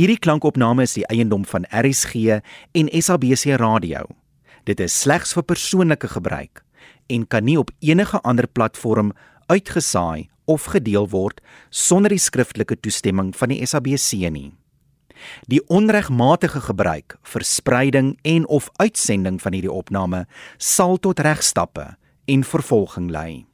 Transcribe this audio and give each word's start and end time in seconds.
Hierdie 0.00 0.16
klankopname 0.16 0.86
is 0.86 0.94
die 0.96 1.02
eiendom 1.12 1.42
van 1.44 1.66
RSG 1.76 2.38
en 2.72 2.86
SABC 2.88 3.58
Radio. 3.60 4.06
Dit 4.64 4.80
is 4.80 4.94
slegs 4.96 5.34
vir 5.36 5.44
persoonlike 5.44 6.08
gebruik 6.08 6.62
en 7.12 7.26
kan 7.28 7.44
nie 7.44 7.58
op 7.60 7.68
enige 7.84 8.16
ander 8.24 8.48
platform 8.48 9.10
uitgesaai 9.52 10.30
of 10.48 10.70
gedeel 10.72 11.10
word 11.12 11.42
sonder 11.68 12.14
die 12.16 12.22
skriftelike 12.22 12.78
toestemming 12.80 13.34
van 13.36 13.52
die 13.52 13.60
SABC 13.60 14.32
nie. 14.32 14.54
Die 15.52 15.60
onregmatige 15.68 16.64
gebruik, 16.70 17.18
verspreiding 17.20 18.14
en 18.24 18.48
of 18.48 18.72
uitsending 18.80 19.36
van 19.44 19.52
hierdie 19.52 19.74
opname 19.74 20.24
sal 20.56 20.96
tot 20.96 21.20
regstappe 21.20 21.90
en 22.24 22.48
vervolging 22.56 23.12
lei. 23.12 23.49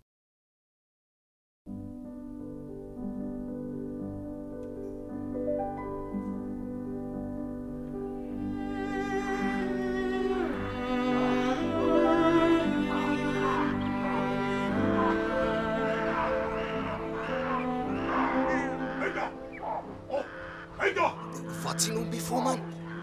Wat 22.26 22.35
sien 22.35 22.43
hom 22.43 22.44
before 22.44 22.44
man? 22.44 22.61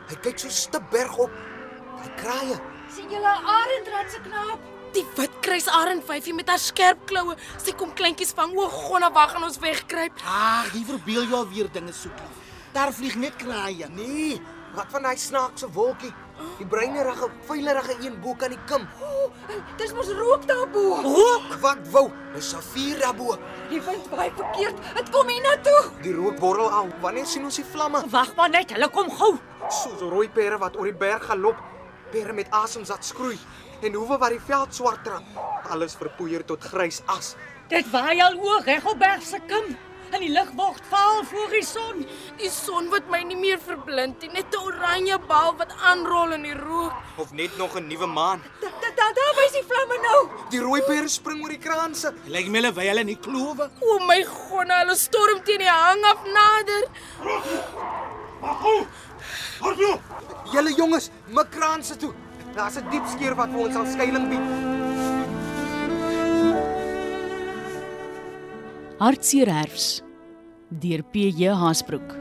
Hy 0.10 0.16
kyk 0.20 0.40
so 0.40 0.50
stip 0.50 0.84
berg 0.92 1.18
op. 1.18 1.32
Hy 2.02 2.10
kraaie. 2.20 2.58
sien 2.92 3.10
julle 3.10 3.32
Arendrad 3.32 4.12
se 4.12 4.20
knaap? 4.20 4.60
Die 4.94 5.06
wit 5.16 5.32
kruisarend 5.42 6.04
vyfie 6.06 6.34
met 6.34 6.50
haar 6.50 6.60
skerp 6.60 7.06
kloue. 7.08 7.36
Sy 7.58 7.72
kom 7.74 7.94
kleintjies 7.94 8.34
vang. 8.36 8.54
O, 8.54 8.68
gonna 8.68 9.10
wag 9.12 9.36
en 9.36 9.48
ons 9.48 9.58
wegkruip. 9.64 10.20
Ag, 10.28 10.74
jy 10.76 10.84
verbeel 10.86 11.24
jou 11.32 11.42
weer 11.50 11.72
dinge 11.72 11.94
soek. 11.94 12.20
Daar 12.74 12.94
vlieg 12.94 13.16
net 13.16 13.36
kraaie. 13.40 13.88
Nee, 13.96 14.42
wat 14.76 14.92
van 14.92 15.08
daai 15.08 15.18
snaakse 15.18 15.72
wolkie? 15.72 16.12
Die 16.58 16.66
breinerige, 16.66 17.30
vuilerige 17.48 17.96
een 18.02 18.16
bo 18.22 18.34
kan 18.38 18.54
die 18.54 18.60
kim. 18.70 18.86
O, 19.02 19.32
dis 19.78 19.94
mos 19.94 20.10
rook 20.18 20.48
daarbo. 20.48 20.84
Rook, 21.06 21.54
wat 21.62 21.82
wou? 21.92 22.06
Dis 22.34 22.50
safier 22.54 23.00
daarbo. 23.02 23.38
Die 23.70 23.82
wind 23.82 24.10
waai 24.10 24.32
verkeerd. 24.38 24.82
Dit 24.98 25.10
kom 25.14 25.28
hier 25.28 25.44
na 25.46 25.56
toe. 25.66 25.82
Die 26.06 26.14
rook 26.16 26.40
borrel 26.40 26.72
al. 26.72 26.92
Wanneer 27.02 27.26
sien 27.30 27.46
ons 27.46 27.60
die 27.60 27.66
vlamme? 27.66 28.04
Wag 28.14 28.36
maar 28.36 28.50
net, 28.54 28.74
hulle 28.76 28.90
kom 28.94 29.12
gou. 29.12 29.34
Soos 29.70 30.02
rooi 30.02 30.28
pere 30.30 30.58
wat 30.62 30.78
oor 30.78 30.90
die 30.90 30.98
berg 31.06 31.26
galop. 31.30 31.60
Pere 32.14 32.34
met 32.34 32.52
asem 32.54 32.86
zat 32.86 33.06
skroei. 33.06 33.40
En 33.84 33.94
hoewe 33.94 34.18
wat 34.18 34.36
die 34.36 34.44
veld 34.44 34.76
swart 34.76 35.04
trap. 35.04 35.42
Alles 35.74 35.98
verpoeier 36.00 36.46
tot 36.46 36.64
grys 36.64 37.02
as. 37.12 37.34
Dit 37.72 37.90
waai 37.92 38.20
al 38.22 38.38
oor 38.40 38.62
reg 38.66 38.86
op 38.86 39.00
berg 39.00 39.24
se 39.26 39.40
kim. 39.48 39.76
En 40.14 40.22
die 40.22 40.30
lig 40.30 40.50
word 40.54 40.82
vaal 40.92 41.24
voor 41.26 41.54
die 41.56 41.64
son. 41.66 42.04
Die 42.38 42.50
son 42.54 42.90
wat 42.94 43.08
my 43.10 43.24
nie 43.26 43.38
meer 43.38 43.62
verblind 43.62 44.22
nie, 44.22 44.30
net 44.34 44.54
'n 44.54 44.62
oranje 44.62 45.18
bal 45.28 45.56
wat 45.58 45.74
aanrol 45.90 46.34
in 46.38 46.44
die 46.44 46.54
rook. 46.54 46.94
Of 47.18 47.32
net 47.34 47.58
nog 47.58 47.76
'n 47.76 47.88
nuwe 47.88 48.06
maan. 48.06 48.42
Da 48.62 48.90
da 49.00 49.08
daar 49.20 49.34
wys 49.40 49.52
die 49.52 49.66
vlamme 49.70 49.98
nou. 50.02 50.30
Die 50.50 50.60
rooi 50.60 50.82
pere 50.82 51.08
spring 51.08 51.42
oor 51.42 51.50
die 51.50 51.58
kraanse. 51.58 52.14
Lyk 52.28 52.48
my 52.48 52.60
hulle 52.60 52.74
wy 52.74 52.86
hulle 52.88 53.04
nie 53.04 53.18
klowe. 53.18 53.70
O 53.82 54.00
my 54.06 54.24
gonna, 54.24 54.80
hulle 54.84 54.96
storm 54.96 55.44
teen 55.44 55.60
die 55.60 55.70
hang 55.70 56.04
af 56.04 56.20
nader. 56.26 56.84
Julle 60.54 60.74
jonges, 60.76 61.10
my 61.28 61.44
kraanse 61.44 61.98
toe. 61.98 62.14
Daar's 62.56 62.78
'n 62.78 62.90
diep 62.90 63.06
skeur 63.08 63.36
wat 63.36 63.50
vir 63.50 63.60
ons 63.60 63.76
al 63.76 63.86
skuilings 63.86 64.30
bied. 64.30 64.73
Hartseer 69.00 69.50
herfs 69.50 70.04
deur 70.70 71.02
PJ 71.14 71.50
Haasbroek. 71.58 72.14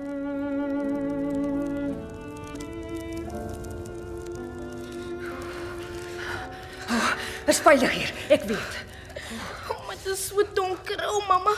Is 7.52 7.60
veilig 7.60 7.92
hier, 7.92 8.12
ek 8.32 8.46
weet. 8.48 8.78
O, 9.68 9.76
maar 9.84 9.98
dit 9.98 10.08
is 10.14 10.24
so 10.30 10.40
donker, 10.56 10.96
o 11.12 11.20
mamma. 11.28 11.52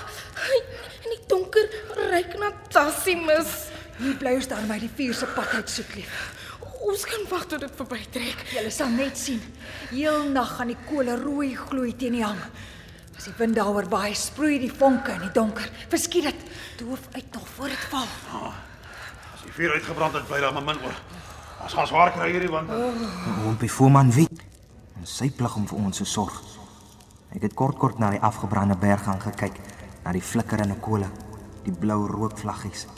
En 0.51 1.13
die 1.13 1.21
donker 1.31 1.71
reuk 2.11 2.35
na 2.41 2.51
tassimus. 2.75 3.69
Hier 4.01 4.19
bly 4.19 4.35
ons 4.41 4.51
dan 4.51 4.67
by 4.67 4.81
die 4.83 4.91
vuur 4.99 5.15
se 5.15 5.31
pad 5.37 5.55
uit 5.61 5.71
soek 5.71 5.95
lief. 6.01 6.15
Ons 6.85 7.07
kan 7.07 7.23
wag 7.31 7.47
tot 7.53 7.63
dit 7.63 7.79
verbytrek. 7.79 8.47
Julle 8.57 8.75
sal 8.75 8.91
net 8.97 9.21
sien. 9.21 9.39
Heel 9.93 10.27
nag 10.35 10.57
gaan 10.59 10.75
die 10.75 10.81
kole 10.89 11.15
rooi 11.23 11.53
gloei 11.55 11.95
teen 11.95 12.19
die 12.19 12.27
hang. 12.27 12.43
As 13.25 13.31
die 13.33 13.41
wind 13.41 13.57
daaroor 13.57 13.87
waai, 13.89 14.13
sproei 14.13 14.59
die 14.61 14.69
vonke 14.69 15.15
in 15.15 15.23
die 15.23 15.31
donker. 15.33 15.65
Verskiet 15.89 16.27
dit. 16.29 16.43
Doof 16.77 17.07
uit 17.15 17.25
nog 17.33 17.47
voor 17.55 17.73
dit 17.73 17.87
val. 17.89 18.51
As 19.33 19.45
die 19.47 19.53
vuur 19.57 19.73
uitgebrand 19.79 20.19
het, 20.19 20.27
bly 20.29 20.43
daar 20.45 20.53
maar 20.53 20.67
min 20.67 20.83
oor. 20.85 20.99
Ons 21.65 21.73
gaan 21.73 21.89
swaar 21.89 22.13
kry 22.13 22.29
hierdie 22.35 22.53
want 22.53 22.69
Oompie 23.49 23.73
Voorman 23.73 24.13
weet. 24.13 24.45
En 25.01 25.09
sy 25.09 25.31
plig 25.33 25.57
om 25.57 25.65
vir 25.73 25.81
ons 25.81 26.05
te 26.05 26.05
sorg. 26.05 26.37
Ek 27.33 27.49
het 27.49 27.57
kort 27.57 27.81
kort 27.81 27.97
na 27.97 28.13
die 28.13 28.21
afgebrande 28.21 28.77
berg 28.77 29.09
gaan 29.09 29.25
gekyk, 29.25 29.57
na 30.05 30.13
die 30.13 30.21
flikkerende 30.21 30.77
kole, 30.85 31.09
die 31.65 31.73
blou 31.73 32.03
rookvlaggies. 32.05 32.91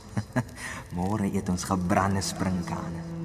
Môre 0.99 1.31
eet 1.31 1.55
ons 1.55 1.71
gebrande 1.71 2.27
sprinkane. 2.35 3.16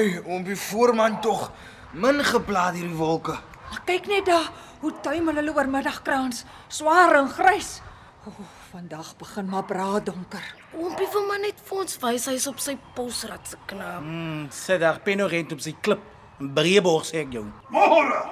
Ai, 0.00 0.20
Oompie 0.24 0.56
Voorman 0.56 1.18
tog 1.20 1.50
min 1.92 2.22
geplaat 2.24 2.78
hierdie 2.78 2.96
wolke. 2.96 3.34
Maar 3.68 3.82
kyk 3.84 4.06
net 4.08 4.30
daar, 4.30 4.46
hoe 4.80 4.92
tuimel 5.04 5.36
hulle 5.36 5.52
oor 5.52 5.68
middagkraans, 5.68 6.46
swaar 6.72 7.18
en 7.18 7.28
grys. 7.28 7.82
O, 8.24 8.32
vandag 8.70 9.10
begin 9.20 9.50
maar 9.52 9.66
braai 9.68 10.00
donker. 10.06 10.46
Oompie 10.72 11.08
wil 11.12 11.26
maar 11.28 11.42
net 11.44 11.60
vir 11.68 11.82
ons 11.82 12.00
wys 12.00 12.30
hy's 12.32 12.48
op 12.48 12.64
sy 12.64 12.78
posrat 12.96 13.52
se 13.52 13.60
knaap. 13.68 14.00
Hmm, 14.06 14.48
sit 14.62 14.80
daar 14.80 15.02
penorent 15.04 15.52
op 15.52 15.60
sy 15.60 15.76
klip. 15.84 16.00
'n 16.40 16.48
Breeborg 16.56 17.04
sê 17.04 17.20
ek 17.26 17.36
jou. 17.36 17.44
Môre. 17.68 18.24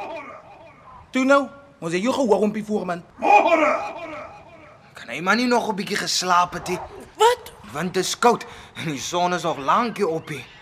Toe 1.13 1.25
nou, 1.25 1.43
ons 1.85 1.93
het 1.93 2.03
jou 2.03 2.15
gehoor 2.17 2.49
om 2.49 2.55
voorman. 2.65 3.05
Môre. 3.21 3.73
Kan 4.95 5.09
hy 5.13 5.21
maar 5.21 5.37
nie 5.37 5.47
nog 5.53 5.69
'n 5.69 5.77
bietjie 5.77 6.01
geslaap 6.01 6.53
het 6.55 6.69
nie. 6.69 6.81
Wat? 7.21 7.53
Want 7.73 7.95
dit 7.95 8.05
is 8.05 8.19
koud 8.19 8.47
en 8.77 8.87
die 8.89 9.01
son 9.01 9.35
is 9.35 9.43
nog 9.43 9.59
lankie 9.59 10.09
op 10.09 10.29
hier. 10.29 10.58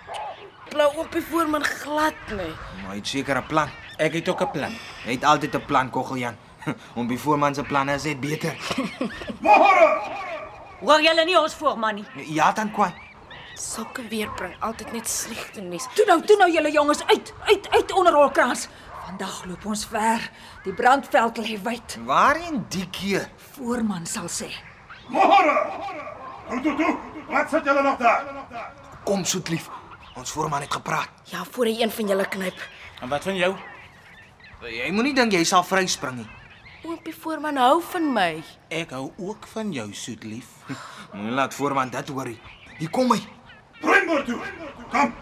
Blou 0.77 0.91
oompie 1.01 1.23
voorman 1.25 1.63
glad 1.65 2.17
nee. 2.37 2.53
Maar 2.83 2.91
hy 2.91 2.97
het 2.99 3.09
seker 3.09 3.39
'n 3.41 3.47
plan. 3.47 3.71
Ek 3.97 4.13
het 4.13 4.29
ook 4.29 4.43
'n 4.43 4.51
plan. 4.51 4.73
Hy 5.05 5.13
het 5.13 5.25
altyd 5.25 5.55
'n 5.55 5.65
plan, 5.65 5.91
Koggeljan. 5.91 6.37
Oompie 6.95 7.19
Voorman 7.25 7.55
se 7.55 7.63
planne 7.63 7.95
is 7.95 8.03
net 8.03 8.21
beter. 8.21 8.53
Môre. 9.45 9.87
Hoor 10.81 11.01
julle 11.01 11.25
nie 11.25 11.41
ons 11.41 11.55
voorman 11.55 11.95
nie. 11.95 12.05
Ja, 12.15 12.53
dan 12.53 12.71
kwai. 12.71 12.93
Sulke 13.55 14.09
weer 14.09 14.29
bring 14.37 14.55
altyd 14.61 14.93
net 14.93 15.09
slegte 15.09 15.61
nuus. 15.61 15.87
Toe 15.95 16.05
nou, 16.07 16.21
toe 16.21 16.37
nou 16.37 16.51
julle 16.53 16.71
jongens 16.71 17.07
uit, 17.07 17.33
uit, 17.45 17.71
uit 17.71 17.93
onder 17.93 18.13
hul 18.13 18.31
kraans. 18.31 18.69
Vandag 19.07 19.45
loop 19.45 19.65
ons 19.65 19.87
ver. 19.87 20.31
Die 20.65 20.75
brandveld 20.75 21.39
lê 21.39 21.63
wyd. 21.63 21.99
Waarheen 22.05 22.67
die 22.69 22.89
keer? 22.91 23.31
Voorman 23.37 24.07
sal 24.07 24.29
sê. 24.29 24.53
Môre. 25.09 25.57
Toe 26.49 26.61
toe 26.61 26.77
toe. 26.77 26.97
Wat 27.29 27.51
sit 27.51 27.65
julle 27.65 27.83
nog 27.83 27.97
daar? 27.97 28.25
Kom 29.05 29.25
soetlief. 29.25 29.71
Ons 30.17 30.31
voorman 30.33 30.61
het 30.65 30.73
gepraat. 30.73 31.09
Ja, 31.29 31.45
voor 31.45 31.69
hy 31.69 31.83
een 31.83 31.91
van 31.93 32.09
julle 32.09 32.29
knyp. 32.29 32.61
En 33.01 33.09
wat 33.09 33.23
van 33.23 33.37
jou? 33.37 33.53
Jy 34.65 34.89
moenie 34.97 35.13
dink 35.15 35.35
jy 35.37 35.43
sal 35.45 35.65
vryspring 35.65 36.23
nie. 36.23 36.29
Oompie 36.87 37.13
voorman 37.15 37.59
hou 37.61 37.83
van 37.91 38.07
my. 38.15 38.31
Ek 38.73 38.95
hou 38.97 39.11
ook 39.19 39.47
van 39.53 39.73
jou, 39.75 39.89
soetlief. 39.93 40.49
Moenie 41.13 41.35
laat 41.37 41.55
voorman 41.55 41.91
dit 41.93 42.09
hoor 42.09 42.31
nie. 42.33 42.39
Hier 42.79 42.91
kom 42.91 43.13
hy. 43.13 43.21
Bring 43.83 44.09
toe. 44.25 44.41
Kom. 44.93 45.13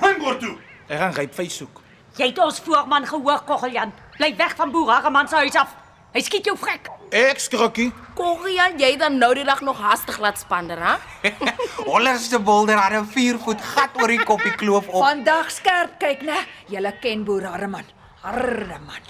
Bring 0.00 0.26
toe. 0.42 0.56
Ek 0.88 0.98
gaan 0.98 1.14
ryp 1.14 1.34
vy 1.38 1.46
soek. 1.52 1.82
Jy 2.18 2.32
het 2.32 2.40
ons 2.42 2.58
voorman 2.66 3.06
gehoor, 3.06 3.44
Koggeljan. 3.46 3.92
Bly 4.18 4.32
weg 4.36 4.56
van 4.58 4.72
Boer 4.74 4.96
Hageman 4.96 5.28
se 5.30 5.38
huis 5.44 5.58
af. 5.60 5.76
Hy 6.10 6.20
skiet 6.26 6.48
jou 6.48 6.56
vrek. 6.58 6.88
Ek 7.14 7.38
skrokkie. 7.42 7.90
Korrian, 8.18 8.74
jy 8.82 8.96
dan 8.98 9.18
nou 9.22 9.30
die 9.34 9.44
dag 9.46 9.60
nog 9.62 9.78
hastig 9.78 10.18
laat 10.22 10.38
spander, 10.42 10.78
hè? 10.82 11.30
Hollerste 11.90 12.40
bolder 12.42 12.78
het 12.82 12.98
'n 12.98 13.06
4 13.06 13.38
voet 13.38 13.62
gat 13.62 13.94
oor 13.94 14.10
die 14.10 14.24
koppie 14.24 14.54
kloof 14.54 14.88
op. 14.88 15.02
Vandag 15.04 15.50
skerp 15.50 15.98
kyk, 15.98 16.22
né? 16.26 16.38
Julle 16.66 16.92
ken 17.00 17.24
boer 17.24 17.46
Harreman. 17.46 17.86
Harreman. 18.22 19.04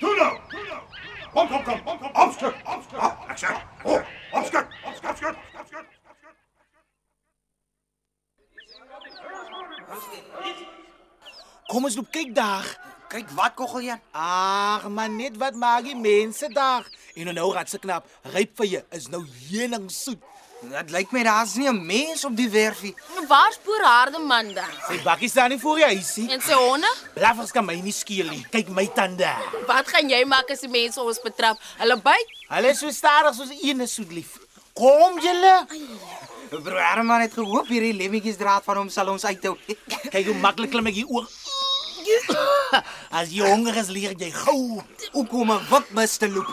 Toe 0.00 0.14
nou. 0.16 0.32
Kom 1.32 1.48
kom 1.48 1.64
kom. 1.64 1.80
Opskik. 2.12 2.54
Opskik. 2.64 3.00
Ek 3.28 3.38
sê. 3.38 3.50
Oh, 3.82 4.00
opskik. 4.32 4.66
Opskik. 4.84 5.10
Opskik. 5.10 5.36
Opskik. 5.60 5.86
Kom 11.66 11.84
ons 11.84 11.96
loop 11.96 12.10
kyk 12.12 12.34
daar. 12.34 12.93
Kyk 13.14 13.30
wat 13.38 13.52
Koggeljan. 13.54 14.00
Ag, 14.10 14.88
maar 14.90 15.10
net 15.10 15.36
wat 15.38 15.54
maak 15.54 15.84
die 15.86 15.94
mense 15.94 16.48
daar? 16.50 16.82
En 17.14 17.28
nou 17.30 17.52
ratse 17.54 17.78
knap, 17.78 18.08
ryp 18.34 18.56
vir 18.58 18.66
jou 18.66 18.80
is 18.98 19.06
nou 19.12 19.20
heuning 19.22 19.84
soet. 19.94 20.18
Dit 20.64 20.90
lyk 20.90 21.12
my 21.14 21.22
daar's 21.22 21.54
nie 21.54 21.68
'n 21.70 21.86
mens 21.86 22.24
op 22.24 22.34
die 22.36 22.48
werfie. 22.50 22.94
Waar 23.28 23.52
spoor 23.52 23.84
Hardeman 23.84 24.54
dan? 24.54 24.72
Sy 24.88 24.98
bakkie 25.02 25.28
staan 25.28 25.50
nie 25.50 25.60
voor 25.60 25.78
jou 25.78 25.90
huisie. 25.94 26.30
En 26.30 26.40
sy 26.40 26.52
honde? 26.52 26.90
Blaffers 27.14 27.52
kan 27.52 27.64
my 27.64 27.74
nie 27.80 27.92
skeel 27.92 28.28
nie. 28.30 28.46
Kyk 28.50 28.68
my 28.68 28.86
tande. 28.86 29.30
Wat 29.66 29.88
gaan 29.88 30.08
jy 30.08 30.24
maak 30.24 30.50
as 30.50 30.60
die 30.60 30.68
mense 30.68 31.00
ons 31.00 31.20
betrap? 31.20 31.58
Hulle 31.78 31.96
byt? 31.96 32.26
Hulle 32.48 32.68
is 32.68 32.78
so 32.78 32.90
stadig 32.90 33.34
soos 33.34 33.50
een 33.62 33.88
soet 33.88 34.12
lief. 34.12 34.38
Kom 34.72 35.20
julle. 35.20 35.66
Broer 36.50 36.82
Herman 36.82 37.20
het 37.20 37.32
gehoop 37.32 37.68
hierdie 37.68 37.94
lemmetjies 37.94 38.36
draad 38.36 38.64
van 38.64 38.76
hom 38.76 38.88
sal 38.88 39.08
ons 39.08 39.24
uithou. 39.24 39.56
Kyk 40.10 40.26
hoe 40.26 40.34
maklik 40.34 40.70
klim 40.70 40.86
ek 40.86 40.94
hier 40.94 41.06
oor. 41.06 41.28
As 43.18 43.30
jy 43.32 43.44
honger 43.46 43.76
is, 43.80 43.90
leer 43.92 44.14
jy 44.18 44.30
gou. 44.34 44.82
Hoe 45.12 45.26
kom 45.30 45.52
'n 45.52 45.66
wip 45.70 45.90
mis 45.96 46.16
te 46.16 46.28
loop? 46.28 46.48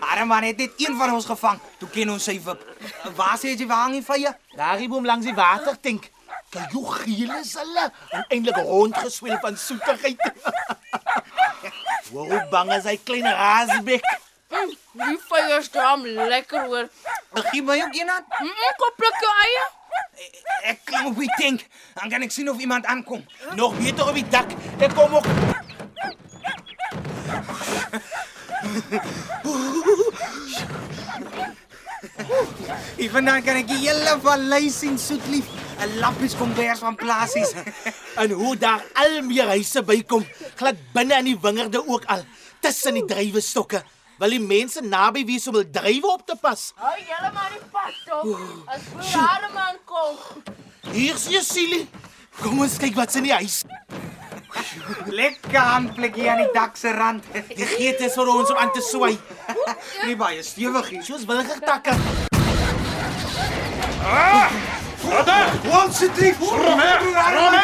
Herman 0.00 0.44
het 0.48 0.56
net 0.58 0.72
een 0.76 0.96
van 0.98 1.14
ons 1.14 1.26
gevang. 1.26 1.60
Toe 1.78 1.88
ken 1.88 2.10
ons 2.10 2.24
sy 2.24 2.38
wip. 2.44 2.64
Waar 3.16 3.38
sê 3.38 3.54
jy 3.54 3.66
waar 3.66 3.86
hang 3.86 3.98
die 3.98 4.04
vye? 4.06 4.32
Daar 4.56 4.78
hier 4.78 4.88
boom 4.88 5.06
langs 5.06 5.26
die 5.26 5.34
water 5.34 5.76
dink. 5.80 6.10
Kyk 6.52 6.72
hoe 6.76 6.92
geel 6.92 7.30
is 7.40 7.54
hulle. 7.56 7.86
En 8.10 8.24
eintlik 8.28 8.56
rondgeswel 8.56 9.38
van 9.40 9.56
soetigheid. 9.56 10.20
Hoe 12.12 12.46
bang 12.50 12.72
is 12.76 12.84
hy 12.84 12.98
klein 13.00 13.24
rasbek? 13.24 14.04
Die 14.52 15.16
vye 15.28 15.60
staan 15.64 16.02
lekker 16.04 16.66
hoor. 16.68 16.90
Gee 17.48 17.62
my 17.64 17.78
ook 17.80 17.94
een 17.96 18.10
aan. 18.10 18.26
Mm, 18.40 18.74
kom 18.76 18.92
pluk 19.00 19.16
jou 19.24 19.32
eie. 19.46 19.64
Ek 20.62 20.84
klim 20.84 21.06
op 21.06 21.18
die 21.18 21.30
tank. 21.38 21.66
Dan 21.94 22.10
kan 22.10 22.22
ek 22.22 22.30
sien 22.30 22.50
of 22.50 22.58
iemand 22.58 22.86
aankom. 22.86 23.24
Nog 23.58 23.74
beter 23.78 24.08
op 24.08 24.14
die 24.14 24.28
dak. 24.28 24.52
Ek 24.78 24.94
kom. 24.94 25.18
Ewen 32.96 33.24
dan 33.24 33.42
kan 33.42 33.58
ek 33.62 33.68
die 33.68 33.82
hele 33.82 34.14
vallei 34.22 34.70
sien 34.70 34.98
soetlief. 34.98 35.50
'n 35.82 35.98
Lappies 35.98 36.36
kombers 36.38 36.78
van 36.78 36.94
plasies. 36.94 37.52
En 38.16 38.30
hoe 38.30 38.56
daar 38.56 38.84
al 38.92 39.22
meer 39.26 39.48
huise 39.50 39.82
bykom, 39.82 40.26
glad 40.54 40.78
binne 40.92 41.18
in 41.18 41.32
die 41.32 41.38
wingerde 41.40 41.82
ook 41.86 42.04
al, 42.04 42.22
tussen 42.60 42.94
die 42.94 43.04
druiwestokke. 43.04 43.82
Wil 44.22 44.36
die 44.36 44.38
mense 44.38 44.78
naby 44.86 45.24
wees 45.26 45.48
om 45.50 45.56
hul 45.58 45.64
druiwe 45.74 46.06
op 46.06 46.20
te 46.22 46.36
pas. 46.38 46.60
Hou 46.78 46.92
julle 46.94 47.30
maar 47.34 47.50
die 47.50 47.64
pad 47.74 47.96
tog. 48.06 48.28
As 48.70 48.84
spoor 48.84 49.08
Hardeman 49.18 49.80
kom. 49.82 50.14
Hier 50.94 51.18
is 51.18 51.24
Jesili. 51.26 51.80
Kom 52.38 52.62
ons 52.62 52.76
kyk 52.78 52.94
wat's 52.94 53.18
in 53.18 53.26
die 53.26 53.34
huis. 53.34 53.64
Lekker 55.10 55.58
handplekkie 55.58 56.30
aan 56.30 56.44
die 56.44 56.52
dak 56.54 56.78
se 56.78 56.94
rand. 56.94 57.26
Die 57.50 57.66
geet 57.66 58.06
is 58.06 58.14
vir 58.14 58.30
ons 58.30 58.54
om 58.54 58.62
aan 58.62 58.70
te 58.70 58.84
swai. 58.92 59.16
Nie 60.06 60.14
baie 60.14 60.46
stewig 60.46 60.94
hier. 60.94 61.02
Soos 61.02 61.26
willige 61.26 61.58
takke. 61.66 61.98
Wat 65.02 65.26
dan? 65.26 65.58
Ons 65.82 65.98
se 65.98 66.14
drie 66.14 66.30
voor. 66.38 66.62
Romme, 66.62 66.90
Romme. 67.02 67.62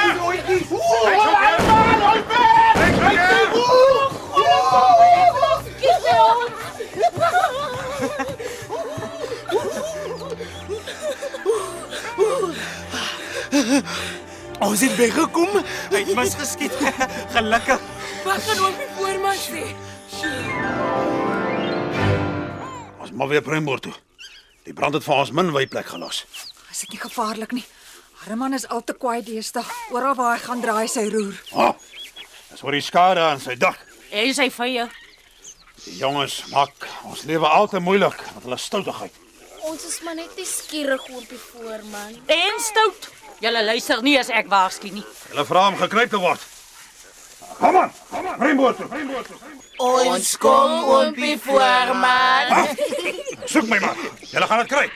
Ons 14.67 14.81
het 14.83 14.97
weggekom. 14.99 15.61
Hy 15.93 16.03
het 16.03 16.15
misgeskiet. 16.19 16.75
Gelukkig. 17.37 17.83
Wat 18.27 18.43
gaan 18.47 18.65
oom 18.65 18.77
die 18.79 18.91
voorman 18.97 19.39
sê? 19.39 19.65
Ons 22.99 23.13
maar 23.15 23.31
weer 23.31 23.43
Bremboor 23.43 23.83
toe. 23.83 23.95
Die 24.67 24.75
brand 24.77 24.99
het 24.99 25.07
vir 25.07 25.23
ons 25.23 25.33
min 25.33 25.53
wyplek 25.55 25.87
gelos. 25.95 26.25
Is 26.71 26.83
dit 26.85 26.97
nie 26.97 27.03
gevaarlik 27.03 27.55
nie? 27.57 27.65
Harman 28.25 28.57
is 28.59 28.67
al 28.69 28.83
te 28.85 28.97
kwaai 28.99 29.23
deesdae. 29.25 29.65
Oral 29.95 30.17
waar 30.19 30.35
hy 30.35 30.43
gaan 30.43 30.61
draai 30.65 30.89
sy 30.91 31.07
roer. 31.13 31.39
Ah. 31.55 31.73
Dis 32.51 32.65
oor 32.67 32.75
die 32.75 32.85
skade 32.85 33.23
aan 33.23 33.41
sy 33.41 33.55
dak. 33.57 33.79
En 34.11 34.35
sy 34.35 34.49
vye. 34.53 34.89
Die 35.85 35.97
jongens 36.01 36.41
maak 36.51 36.89
ons 37.07 37.23
lewe 37.29 37.47
al 37.47 37.71
te 37.71 37.81
moeilik 37.81 38.19
met 38.35 38.45
hulle 38.45 38.59
stoutigheid. 38.59 39.15
Ons 39.69 39.85
is 39.87 40.01
maar 40.05 40.17
net 40.19 40.35
nie 40.37 40.47
skieurig 40.49 41.07
oor 41.13 41.25
die 41.31 41.39
voorman. 41.39 42.19
En 42.35 42.61
stout. 42.65 43.09
Julle 43.43 43.63
luister 43.65 44.03
nie 44.03 44.17
as 44.19 44.31
ek 44.35 44.49
waarsku 44.51 44.91
nie. 44.91 45.05
Hulle 45.31 45.45
vra 45.47 45.69
om 45.71 45.77
gekruip 45.79 46.11
te 46.11 46.19
word. 46.23 46.47
Kom 47.59 47.77
aan, 47.77 47.93
kom 48.11 48.27
aan, 48.27 48.39
Bremboor 48.39 48.75
toe, 48.77 48.87
Bremboor 48.91 49.25
toe. 49.27 49.37
Ons 49.79 50.33
kom 50.43 50.73
oompie 50.91 51.37
voorman. 51.43 52.69
Soek 53.47 53.69
my 53.71 53.79
maar. 53.83 54.01
Julle 54.27 54.49
gaan 54.51 54.65
dit 54.65 54.73
kry. 54.73 54.87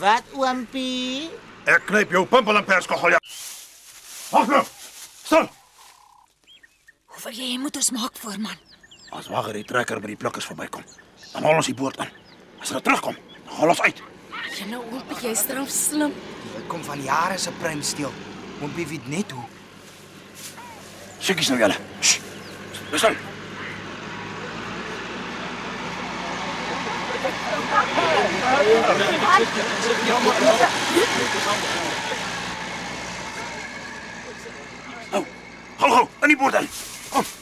Wat 0.00 0.36
oompie? 0.36 1.30
Ek 1.68 1.84
knyp 1.88 2.12
jou 2.12 2.24
pimpel 2.28 2.60
en 2.60 2.68
perskogel. 2.68 3.16
Ja. 3.16 3.22
Wag 4.30 4.52
nou. 4.52 4.62
Stil. 5.24 5.48
Hoe 7.08 7.24
wil 7.24 7.40
jy 7.40 7.56
moet 7.60 7.76
ons 7.80 7.90
maak 7.96 8.20
voorman? 8.20 8.60
As 9.16 9.28
wag 9.32 9.48
die 9.56 9.64
trekker 9.64 10.00
by 10.04 10.12
die 10.12 10.20
plukkers 10.20 10.48
verbykom. 10.48 10.84
Dan 11.32 11.48
haal 11.48 11.60
ons 11.60 11.68
die 11.72 11.76
boot 11.76 11.96
aan. 12.00 12.12
As 12.60 12.72
hulle 12.72 12.84
terugkom, 12.84 13.16
dan 13.46 13.60
haal 13.62 13.72
ons 13.72 13.80
uit. 13.84 14.04
Jy 14.58 14.68
nou 14.72 14.82
oompie, 14.92 15.18
jy 15.24 15.34
straf 15.36 15.72
slim. 15.72 16.12
Dit 16.68 16.76
kom 16.76 16.86
van 16.86 17.02
jare 17.02 17.38
se 17.38 17.50
pruim 17.50 17.82
steel. 17.82 18.12
Oompie 18.60 18.86
weet 18.86 19.08
net 19.08 19.30
hoe. 19.30 19.44
Siekies 21.18 21.48
nou 21.48 21.60
julle. 21.60 21.76
Sst. 22.00 22.20
Dis 22.90 23.02
nou. 23.02 23.14
Oh, 35.10 35.24
hou 35.76 35.90
hou, 35.94 36.06
in 36.20 36.28
die 36.28 36.36
boot 36.36 36.60
in. 36.60 36.68
Kom. 37.08 37.37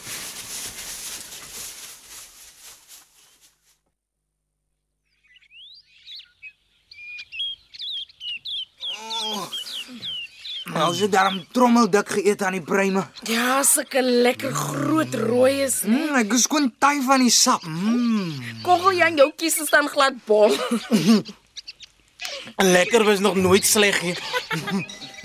Nou 10.87 10.95
se 10.95 11.09
daarom 11.11 11.41
trommeldik 11.51 12.09
geëet 12.15 12.43
aan 12.47 12.55
die 12.55 12.63
pruime. 12.63 13.01
Ja, 13.27 13.63
sulke 13.67 13.99
lekker 14.03 14.53
groot 14.55 15.15
rooi 15.19 15.65
is. 15.65 15.81
Mm, 15.83 16.13
ek 16.21 16.37
is 16.37 16.45
skoon 16.47 16.69
taai 16.79 17.01
van 17.03 17.25
die 17.25 17.33
sap. 17.35 17.65
Mm. 17.67 18.61
Kogel 18.63 18.95
Jan 19.01 19.19
jou 19.19 19.27
kies 19.35 19.59
staan 19.67 19.91
glad 19.91 20.21
bol. 20.29 20.55
Lekker 22.77 23.03
was 23.03 23.19
nog 23.19 23.35
nooit 23.35 23.67
sleg 23.67 23.99
nie. 24.07 24.15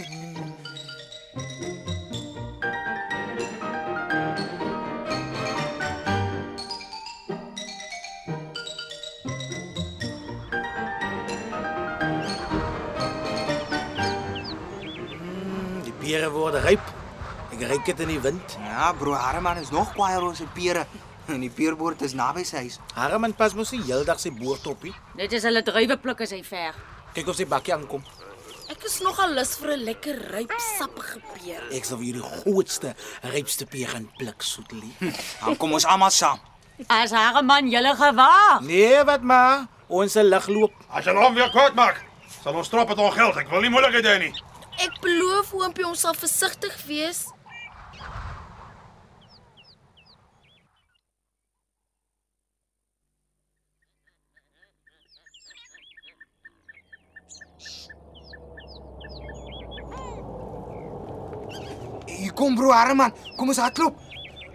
pere 16.12 16.28
word 16.34 16.58
ryp. 16.66 16.84
Ek 17.56 17.62
ruik 17.70 17.86
dit 17.88 18.02
in 18.04 18.10
die 18.12 18.20
wind. 18.24 18.56
Ja, 18.66 18.90
bro, 19.00 19.14
Harman 19.16 19.62
is 19.62 19.70
nog 19.72 19.94
kwaaier 19.96 20.24
oor 20.26 20.36
sy 20.36 20.48
pere. 20.56 20.84
En 21.32 21.40
die 21.44 21.52
peerboord 21.54 22.02
is 22.04 22.16
naby 22.18 22.44
sy 22.48 22.66
huis. 22.66 22.80
Harman 22.98 23.32
pas 23.38 23.56
mos 23.56 23.72
nie 23.72 23.80
heeldag 23.86 24.20
sy 24.20 24.32
boord 24.36 24.68
op 24.68 24.84
nie. 24.84 24.92
Dit 25.20 25.38
is 25.38 25.46
hulle 25.48 25.62
druiwe 25.64 25.96
pluk 26.04 26.24
as 26.26 26.34
hy 26.36 26.42
ver. 26.44 26.76
Kyk 27.16 27.32
of 27.32 27.40
sy 27.40 27.48
bakkie 27.48 27.76
aankom. 27.78 28.04
Ek 28.72 28.84
is 28.88 28.98
nogal 29.06 29.36
lus 29.38 29.56
vir 29.60 29.74
'n 29.78 29.86
lekker 29.88 30.20
ryp 30.36 30.52
sappige 30.66 31.24
peer. 31.36 31.64
Ek 31.72 31.88
sal 31.88 31.98
vir 32.00 32.08
julle 32.12 32.28
die 32.28 32.44
grootste, 32.44 32.94
rypste 33.24 33.66
peer 33.66 33.88
gaan 33.88 34.08
pluk, 34.20 34.44
soetlie. 34.44 34.92
Dan 35.44 35.56
kom 35.56 35.72
ons 35.72 35.86
almal 35.86 36.12
saam. 36.12 36.40
As 36.88 37.12
haar 37.12 37.44
man 37.44 37.72
julle 37.72 37.96
gewaar. 37.96 38.60
Nee, 38.62 39.04
wat 39.06 39.22
maar. 39.24 39.68
Ons 39.88 40.12
se 40.14 40.24
lig 40.24 40.48
loop. 40.48 40.74
As 40.90 41.06
jy 41.06 41.16
hom 41.16 41.36
weer 41.36 41.52
kwaad 41.52 41.76
maak, 41.76 42.04
sal 42.44 42.56
ons 42.56 42.68
strop 42.68 42.88
dit 42.88 42.98
al 43.00 43.12
geld. 43.12 43.36
Ek 43.38 43.50
wil 43.52 43.62
nie 43.62 43.70
moeilikheid 43.70 44.06
hê 44.06 44.20
nie. 44.20 44.34
Ek 44.80 45.00
beloof 45.04 45.52
oompie 45.54 45.86
ons 45.88 46.00
sal 46.00 46.16
versigtig 46.16 46.76
wees. 46.88 47.26
Hier 62.06 62.34
kom 62.34 62.56
bro 62.56 62.72
Harman. 62.72 63.12
Kom 63.36 63.50
ons 63.50 63.60
hardloop. 63.60 63.98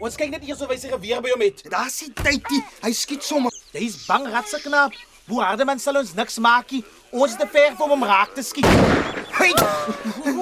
Ons 0.01 0.17
kyk 0.17 0.31
net 0.35 0.45
eers 0.45 0.61
of 0.63 0.71
hy 0.71 0.77
sy 0.81 0.91
geweer 0.93 1.23
by 1.25 1.33
hom 1.33 1.45
het. 1.45 1.65
Daar's 1.73 1.99
die 2.05 2.13
tydjie. 2.15 2.63
Hy 2.85 2.93
skiet 2.95 3.25
sommer. 3.25 3.53
Hy's 3.75 3.99
bang 4.07 4.29
ratse 4.33 4.61
knaap. 4.65 4.97
Hoe 5.27 5.43
Hardeman 5.43 5.81
sal 5.83 5.99
ons 5.99 6.15
niks 6.15 6.39
maak 6.39 6.71
nie. 6.71 6.85
Ons 7.11 7.35
te 7.39 7.49
ver 7.51 7.75
om 7.83 7.97
hom 7.97 8.05
raak 8.07 8.37
te 8.37 8.45
skiet. 8.47 9.16
Hey! 9.47 9.55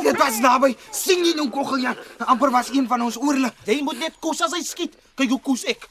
Dit 0.03 0.17
was 0.17 0.39
naby. 0.41 0.77
sien 0.91 1.25
jy 1.25 1.35
nou 1.37 1.49
kogel 1.53 1.83
ja? 1.85 1.95
Amper 2.25 2.51
was 2.51 2.71
een 2.73 2.89
van 2.89 3.05
ons 3.05 3.19
oorle. 3.21 3.53
Jy 3.69 3.83
moet 3.85 4.01
net 4.01 4.17
kos 4.21 4.41
as 4.47 4.57
hy 4.57 4.63
skiet. 4.65 4.97
Kyk 5.15 5.37
hoe 5.37 5.43
koes 5.45 5.67
ek. 5.69 5.89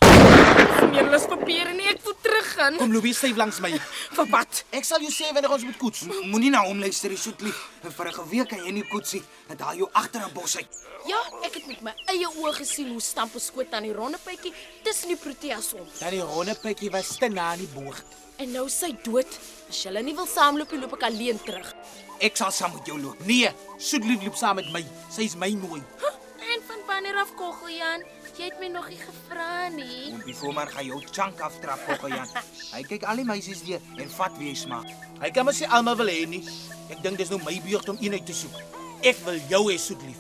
Meer 0.92 1.08
lus 1.12 1.26
papier 1.30 1.70
en 1.72 1.80
ek 1.80 2.02
wil 2.04 2.16
teruggaan. 2.22 2.78
Kom 2.78 2.92
Louis, 2.94 3.16
styf 3.18 3.38
langs 3.40 3.60
my. 3.64 3.72
Vir 4.18 4.28
wat? 4.34 4.64
Ek 4.76 4.84
sal 4.88 5.04
jou 5.06 5.12
sê 5.14 5.30
wanneer 5.34 5.54
ons 5.56 5.64
moet 5.68 5.78
koets. 5.80 6.04
Moenie 6.28 6.52
na 6.54 6.64
hom 6.68 6.82
luister, 6.84 7.14
die 7.14 7.20
soetlief. 7.20 7.60
Vir 7.84 8.10
'n 8.10 8.16
geweek 8.18 8.50
kan 8.50 8.60
jy 8.66 8.72
nie 8.72 8.84
koetsie. 8.90 9.22
Dit 9.48 9.62
haal 9.62 9.78
jou 9.78 9.90
agter 9.94 10.22
'n 10.26 10.34
bos 10.34 10.58
uit. 10.58 10.68
Ja, 11.08 11.20
ek 11.44 11.54
het 11.60 11.68
met 11.68 11.82
my 11.82 11.94
eie 12.08 12.28
oë 12.28 12.54
gesien 12.60 12.90
hoe 12.92 13.02
stamp 13.02 13.36
'n 13.36 13.40
skoot 13.40 13.72
aan 13.74 13.84
die 13.84 13.94
ronde 13.94 14.18
pytjie 14.24 14.54
tussen 14.84 15.08
die 15.10 15.18
proteas 15.18 15.74
om. 15.74 15.88
Dan 16.00 16.12
die 16.12 16.22
ronde 16.22 16.56
pikkie 16.56 16.92
was 16.92 17.18
te 17.18 17.28
na 17.30 17.54
in 17.54 17.60
die 17.60 17.74
boord. 17.76 18.04
En 18.38 18.52
nou 18.52 18.66
is 18.66 18.80
sy 18.80 18.92
dood. 19.04 19.28
As 19.70 19.84
jy 19.84 20.02
nie 20.02 20.16
wil 20.16 20.26
saamloop 20.28 20.72
nie, 20.72 20.80
loop 20.82 20.94
ek 20.94 21.04
alleen 21.04 21.40
terug. 21.46 21.74
Ek 22.20 22.36
sal 22.38 22.52
saam 22.52 22.74
met 22.74 22.86
jou 22.86 23.00
loop. 23.00 23.20
Nee, 23.26 23.52
Soetlief 23.78 24.24
loop 24.24 24.36
saam 24.36 24.56
met 24.56 24.72
my. 24.72 24.84
Sy's 25.10 25.36
my 25.36 25.50
nooi. 25.50 25.82
Huh? 26.00 26.14
En 26.54 26.62
van 26.68 26.80
wanneer 26.88 27.16
af 27.16 27.34
Kogeljan? 27.36 28.04
Jy 28.34 28.48
het 28.50 28.56
my 28.58 28.68
nog 28.74 28.88
nie 28.90 28.98
gevra 28.98 29.68
nie. 29.70 30.10
Oompie 30.10 30.34
Voorman 30.34 30.70
gaan 30.74 30.88
jou 30.88 30.98
chunk 31.12 31.42
aftrap, 31.46 31.84
Kokkeljan. 31.86 32.30
Hy 32.72 32.82
kyk 32.90 33.04
al 33.06 33.20
die 33.22 33.26
meisies 33.30 33.62
deur 33.62 33.84
en 34.02 34.10
vat 34.16 34.40
wie 34.40 34.50
hy 34.50 34.56
smaak. 34.58 34.90
Hy 35.22 35.30
kan 35.36 35.46
mos 35.46 35.60
nie 35.62 35.70
almal 35.70 36.00
wil 36.00 36.10
hê 36.10 36.24
nie. 36.32 36.42
Ek 36.90 37.04
dink 37.06 37.22
dis 37.22 37.30
nou 37.30 37.38
my 37.46 37.54
beurt 37.68 37.92
om 37.94 38.02
een 38.02 38.18
uit 38.18 38.26
te 38.26 38.34
soek. 38.34 38.58
Ek 39.06 39.22
wil 39.28 39.38
jou 39.52 39.62
hê, 39.70 39.78
Soetlief. 39.78 40.18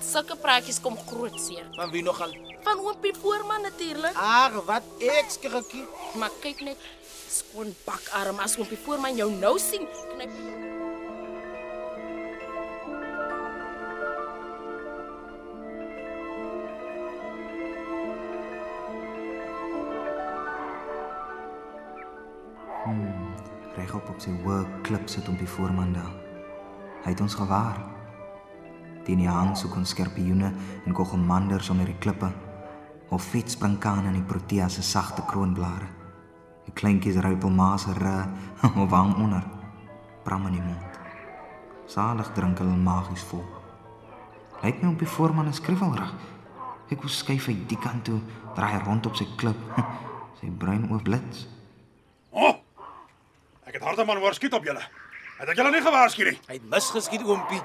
Sulke 0.00 0.38
praatjies 0.40 0.80
kom 0.80 0.96
groot 1.10 1.36
seer. 1.36 1.68
Van 1.76 1.92
wie 1.92 2.00
nogal? 2.06 2.32
Van 2.64 2.80
oompie 2.80 3.12
Voorman 3.20 3.68
natuurlik. 3.68 4.16
Ag, 4.16 4.56
wat 4.64 5.04
ek 5.04 5.28
skrikkie. 5.36 5.84
Maar 6.16 6.32
kyk 6.40 6.64
net, 6.64 6.90
skoon 7.28 7.76
bakarm 7.84 8.40
as 8.40 8.56
oompie 8.56 8.80
Voorman 8.86 9.20
jou 9.20 9.28
nou 9.36 9.58
sien. 9.60 9.84
Knyp 10.14 10.69
sy 24.20 24.32
hoë 24.42 24.82
klip 24.84 25.08
sit 25.08 25.28
Oompie 25.30 25.48
Voorman 25.48 25.94
daar. 25.96 26.12
Hy 27.06 27.14
het 27.14 27.22
ons 27.24 27.36
gewaar. 27.38 27.78
Teen 29.06 29.22
die 29.22 29.30
hang 29.30 29.54
soek 29.56 29.78
ons 29.80 29.94
skorpioene 29.94 30.50
en 30.84 30.96
kogelmanders 30.96 31.70
onder 31.72 31.88
die 31.88 31.96
klippe. 32.04 32.28
Of 33.10 33.30
vetspringkane 33.32 34.10
in 34.12 34.18
die 34.18 34.28
protea 34.28 34.68
se 34.68 34.84
sagte 34.84 35.24
kroonblare. 35.30 35.88
Die 36.66 36.76
kleintjies 36.76 37.16
ruipelmase 37.24 37.96
ru 37.96 38.18
of 38.84 38.92
hang 38.92 39.16
onder. 39.24 39.46
Bram 40.24 40.46
in 40.50 40.58
die 40.58 40.66
mond. 40.66 41.00
Salig 41.88 42.28
drink 42.36 42.60
hulle 42.60 42.76
magies 42.76 43.24
vol. 43.32 43.46
Lyk 44.60 44.82
my 44.82 44.92
op 44.92 45.00
die 45.00 45.08
voorman 45.08 45.48
'n 45.48 45.56
skriwelrig. 45.56 46.12
Ek 46.90 47.00
wou 47.00 47.08
skuif 47.08 47.46
hy 47.46 47.56
die 47.66 47.78
kant 47.78 48.04
toe, 48.04 48.20
draai 48.54 48.84
rond 48.84 49.06
op 49.06 49.16
sy 49.16 49.24
klip. 49.36 49.56
Sy 50.40 50.48
bruin 50.50 50.88
oë 50.90 51.02
blits. 51.02 51.48
Oh! 52.32 52.60
Ek 53.70 53.76
het 53.78 53.84
harde 53.86 54.02
man 54.04 54.18
hoor 54.18 54.34
skiet 54.34 54.54
op 54.56 54.64
julle. 54.66 54.82
Het 55.38 55.50
ek 55.52 55.60
julle 55.60 55.70
nie 55.70 55.80
gewaarsku 55.84 56.24
nie? 56.26 56.38
Hy 56.48 56.56
het 56.56 56.64
misgeskiet, 56.72 57.22
oompie. 57.22 57.60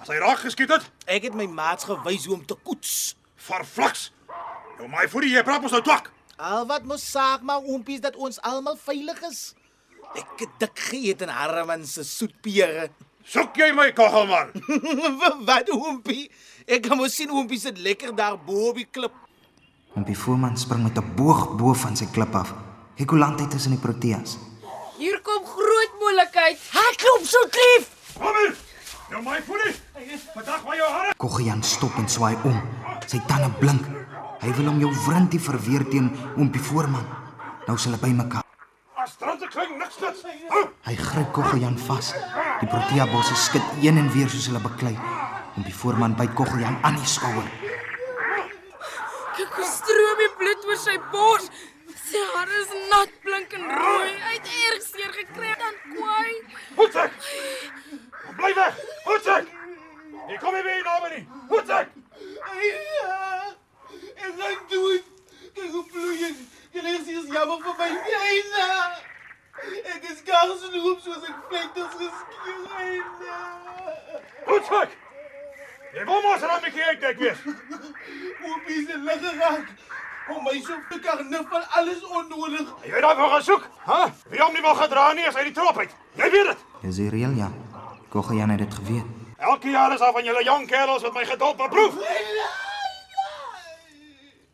As 0.00 0.08
hy 0.08 0.16
raak 0.22 0.40
geskiet 0.40 0.70
het, 0.72 0.86
Ek 1.04 1.26
het 1.28 1.34
my 1.36 1.44
maats 1.44 1.84
gewys 1.84 2.24
hoe 2.24 2.38
om 2.38 2.44
te 2.48 2.56
koets. 2.64 3.14
verflaks. 3.46 4.12
Jou 4.78 4.88
my 4.90 5.04
voor 5.12 5.20
die 5.22 5.34
jy 5.36 5.42
praat 5.44 5.62
ons 5.62 5.72
nou 5.76 5.82
twak. 5.84 6.08
Al 6.40 6.64
wat 6.66 6.84
mos 6.88 7.04
saak 7.04 7.42
maar 7.46 7.60
oompie 7.62 7.94
is 7.94 8.00
dat 8.00 8.16
ons 8.16 8.40
almal 8.42 8.76
veilig 8.80 9.20
is. 9.28 9.54
Ek 10.16 10.40
het 10.40 10.56
dik 10.58 10.78
geëet 10.88 11.22
in 11.22 11.28
Harman 11.28 11.84
se 11.86 12.02
soetpere. 12.04 12.88
Soek 13.24 13.56
jy 13.60 13.70
my 13.76 13.92
kogelman? 13.92 14.50
wat 15.50 15.70
oompie? 15.70 16.30
Ek 16.66 16.88
kan 16.88 16.96
mos 16.98 17.14
sien 17.14 17.30
oompie 17.30 17.60
sit 17.60 17.78
lekker 17.78 18.16
daar 18.16 18.38
bo 18.38 18.70
op 18.72 18.80
die 18.80 18.88
klip. 18.90 19.12
En 19.94 20.04
die 20.08 20.16
voorman 20.18 20.56
spring 20.56 20.82
met 20.82 20.96
'n 20.98 21.14
boog 21.14 21.54
bo 21.56 21.74
van 21.74 21.96
sy 21.96 22.06
klip 22.12 22.34
af. 22.34 22.54
Hekulant 22.96 23.40
hy 23.40 23.46
tussen 23.46 23.76
die 23.76 23.80
proteas. 23.80 24.38
Hier 24.96 25.20
kom 25.20 25.44
groot 25.44 25.92
moeilikheid. 26.00 26.60
Hardloop 26.72 27.24
so 27.28 27.48
klief. 27.52 27.88
Kom 28.16 28.36
hier. 28.40 28.54
Jou 29.10 29.20
my 29.22 29.36
die. 29.44 29.74
Vandag 30.34 30.62
waar 30.64 30.76
jou 30.76 30.88
hare. 30.90 31.12
Koggejan 31.20 31.62
stop 31.62 31.98
en 32.00 32.08
swaai 32.08 32.36
om. 32.48 32.56
Sy 33.06 33.20
tande 33.28 33.50
blink. 33.60 33.84
Hy 34.40 34.54
wil 34.56 34.70
hom 34.70 34.80
jou 34.80 34.92
wrintie 35.04 35.40
verweer 35.40 35.84
teen 35.92 36.08
oompie 36.36 36.64
voorman. 36.70 37.04
Nou 37.66 37.76
sal 37.76 37.92
hulle 37.92 38.00
bymekaar. 38.06 38.44
As 38.96 39.12
strand 39.18 39.40
te 39.44 39.50
klein 39.52 39.76
niks 39.76 40.00
dit. 40.00 40.24
Hy 40.88 40.96
gryp 41.02 41.30
Koggejan 41.36 41.76
vas. 41.86 42.14
Die 42.62 42.72
protea 42.72 43.06
bosse 43.12 43.36
skud 43.44 43.84
een 43.84 44.00
en 44.00 44.10
weer 44.16 44.32
soos 44.32 44.48
hulle 44.48 44.64
beklei. 44.64 44.96
Oompie 45.58 45.76
voorman 45.76 46.16
byt 46.16 46.32
Koggejan 46.40 46.80
aan 46.82 46.96
die 46.96 47.12
skouer. 47.18 47.46
Kyk 49.36 49.56
hoe 49.60 49.68
stroom 49.68 50.20
die 50.24 50.34
bloed 50.40 50.70
oor 50.72 50.84
sy 50.88 50.96
bors. 51.12 51.52
Sy 52.06 52.20
hare 52.32 52.58
is 52.62 52.72
nat, 52.90 53.14
blink 53.22 53.54
en 53.58 53.64
rooi. 53.66 54.10
Hy 54.22 54.34
het 54.36 54.50
erg 54.70 54.82
seer 54.86 55.12
gekry 55.16 55.54
dan 55.58 55.78
kwaai. 55.86 56.34
Hoedsek. 56.76 57.16
Bly 58.36 58.50
weg. 58.58 58.76
Hoedsek. 59.04 59.48
Jy 60.28 60.36
kom 60.42 60.54
nie 60.54 60.62
weer 60.66 60.84
naby 60.86 61.10
nie. 61.14 61.24
Hoedsek. 61.48 61.90
Ja. 62.66 63.16
Ek 64.14 64.38
gaan 64.38 64.62
doen. 64.70 65.02
Kyk 65.56 65.72
hoe 65.74 65.84
vloeiend. 65.90 66.44
Jy 66.76 66.84
lê 66.86 66.94
sies 67.08 67.26
jammer 67.34 67.58
vir 67.64 67.76
my. 67.80 67.90
Eina. 68.20 68.68
Ek 69.96 70.06
is 70.12 70.22
gas 70.28 70.62
loop 70.76 71.02
soos 71.02 71.26
ek 71.26 71.42
vlektels 71.50 71.98
geskeur. 72.04 72.62
Eina. 72.84 73.40
Hoedsek. 74.46 74.94
Jy 75.96 76.06
wil 76.06 76.22
mos 76.28 76.46
aan 76.46 76.62
my 76.62 76.70
kyk 76.78 77.10
ek 77.10 77.20
weet. 77.24 77.46
Oompie 78.46 78.82
se 78.86 79.02
lig 79.10 79.22
geraak. 79.26 79.74
Om 80.28 80.42
my 80.42 80.60
so 80.62 80.74
te 80.90 80.98
karnaval 80.98 81.62
alles 81.78 82.02
onnodig. 82.04 82.72
Jy 82.82 82.90
weet 82.92 83.02
daarvoor 83.02 83.28
gaan 83.28 83.42
soek. 83.42 83.68
Hæ? 83.86 84.00
Wie 84.32 84.40
hom 84.42 84.52
nie 84.52 84.62
wil 84.62 84.74
gedra 84.74 85.12
nie 85.12 85.26
is 85.26 85.34
uit 85.34 85.44
die 85.44 85.54
trop 85.54 85.78
uit. 85.78 85.92
Jy 86.18 86.30
weet 86.30 86.50
dit. 86.50 86.64
Dis 86.82 86.96
die 86.96 87.08
reël 87.10 87.36
ja. 87.38 87.50
Koggejan 88.10 88.50
het 88.50 88.58
dit 88.58 88.74
geweet. 88.74 89.04
Elke 89.38 89.70
jaar 89.70 89.92
is 89.92 89.98
daar 90.02 90.12
van 90.12 90.24
julle 90.24 90.42
jong 90.44 90.66
kerels 90.66 91.02
wat 91.02 91.14
my 91.14 91.24
geduld 91.24 91.56
beproef. 91.56 91.94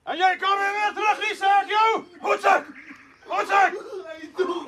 En 0.02 0.16
jy 0.18 0.36
kom 0.42 0.58
weer 0.58 0.72
weer 0.76 0.92
terug, 0.96 1.20
nie 1.22 1.36
sê 1.38 1.50
ek 1.62 1.68
jou. 1.70 1.90
Hy 3.32 4.30
doen. 4.36 4.66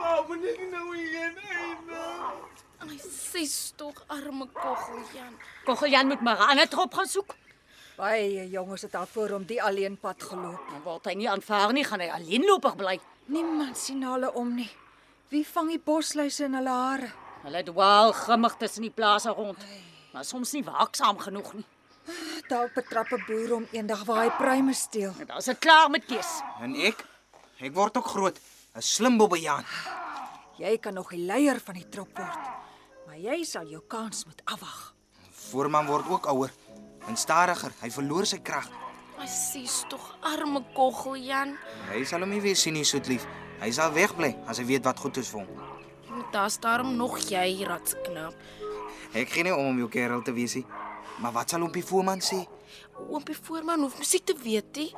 Maar 0.00 0.22
moet 0.28 0.46
ek 0.50 0.62
nou 0.72 0.86
hier 0.96 1.36
eina. 1.36 2.06
En 2.82 2.88
hy 2.90 2.98
sê 2.98 3.44
tog 3.76 4.02
arme 4.08 4.48
Kogeljan. 4.56 5.36
Kogeljan 5.64 6.06
moet 6.06 6.20
maar 6.20 6.38
'n 6.38 6.50
ander 6.50 6.68
trop 6.68 6.94
gaan 6.94 7.06
soek. 7.06 7.34
Baie 8.02 8.48
jonges 8.50 8.82
het 8.82 8.94
al 8.98 9.06
voor 9.06 9.30
hom 9.36 9.44
die 9.46 9.60
alleen 9.62 9.94
pad 9.96 10.22
geloop. 10.26 10.62
Maar 10.70 10.80
word 10.82 11.04
hy 11.06 11.12
nie 11.20 11.28
aanvaar 11.30 11.70
nie, 11.70 11.84
gaan 11.86 12.00
hy 12.02 12.08
alleenlopig 12.10 12.74
bly. 12.80 12.96
Niemand 13.30 13.78
sien 13.78 14.00
hulle 14.02 14.32
om 14.34 14.48
nie. 14.58 14.70
Wie 15.30 15.44
vang 15.46 15.68
die 15.70 15.78
bosluise 15.78 16.48
in 16.48 16.56
hulle 16.58 16.72
hare? 16.74 17.10
Hulle 17.44 17.62
dwaal 17.68 18.10
grimmig 18.16 18.56
tussen 18.58 18.88
die 18.88 18.90
plase 18.90 19.30
rond. 19.36 19.62
Maar 20.10 20.26
soms 20.26 20.50
nie 20.56 20.64
waaksaam 20.66 21.20
genoeg 21.22 21.52
nie. 21.60 21.66
Dalk 22.50 22.74
betrap 22.74 23.12
'n 23.12 23.22
boer 23.28 23.54
om 23.60 23.68
eendag 23.70 24.02
waar 24.04 24.24
hy 24.24 24.30
pruime 24.30 24.74
steel. 24.74 25.14
En 25.20 25.26
dan's 25.26 25.44
dit 25.44 25.58
klaar 25.58 25.90
met 25.90 26.04
Kees. 26.04 26.42
En 26.60 26.74
ek? 26.74 27.06
Ek 27.60 27.72
word 27.74 27.96
ook 27.96 28.06
groot. 28.06 28.40
'n 28.74 28.82
Slim 28.82 29.16
bobbejaan. 29.16 29.64
Jy 30.58 30.78
kan 30.78 30.94
nog 30.94 31.10
die 31.10 31.22
leier 31.26 31.60
van 31.60 31.74
die 31.74 31.88
trop 31.88 32.18
word. 32.18 32.50
Maar 33.06 33.16
jy 33.16 33.44
sal 33.44 33.66
jou 33.66 33.82
kans 33.86 34.24
moet 34.24 34.42
afwag. 34.44 34.94
Voorman 35.30 35.86
word 35.86 36.08
ook 36.08 36.26
ouer 36.26 36.50
en 37.08 37.16
stadiger. 37.16 37.72
Hy 37.80 37.90
verloor 37.90 38.26
sy 38.26 38.38
krag. 38.38 38.68
Sê 39.22 39.62
tog 39.88 40.02
arme 40.20 40.64
Kogeljan. 40.74 41.56
Hy 41.92 42.02
sal 42.04 42.24
hom 42.24 42.30
nie 42.34 42.40
weer 42.42 42.56
sien 42.58 42.74
nie, 42.74 42.84
soetlief. 42.84 43.26
Hy 43.60 43.70
sal 43.70 43.92
wegbly 43.94 44.32
as 44.50 44.58
hy 44.58 44.64
weet 44.66 44.84
wat 44.84 44.98
goed 44.98 45.16
is 45.22 45.30
vir 45.30 45.44
hom. 45.44 46.26
Daar's 46.32 46.58
daarom 46.58 46.96
nog 46.96 47.18
jy, 47.30 47.62
ratsknap. 47.68 48.34
Ek 49.14 49.30
gee 49.30 49.44
nie 49.44 49.54
om 49.54 49.68
om 49.70 49.78
jou 49.78 49.88
kerel 49.92 50.24
te 50.26 50.32
wees 50.34 50.56
nie. 50.58 50.66
Maar 51.22 51.32
wat 51.32 51.52
sal 51.52 51.62
oompie 51.62 51.84
voorman 51.84 52.20
sê? 52.24 52.40
Oompie 53.08 53.36
Voorman 53.36 53.80
hoef 53.84 53.98
musiek 53.98 54.24
te 54.24 54.34
weet, 54.42 54.76
nie. 54.76 54.90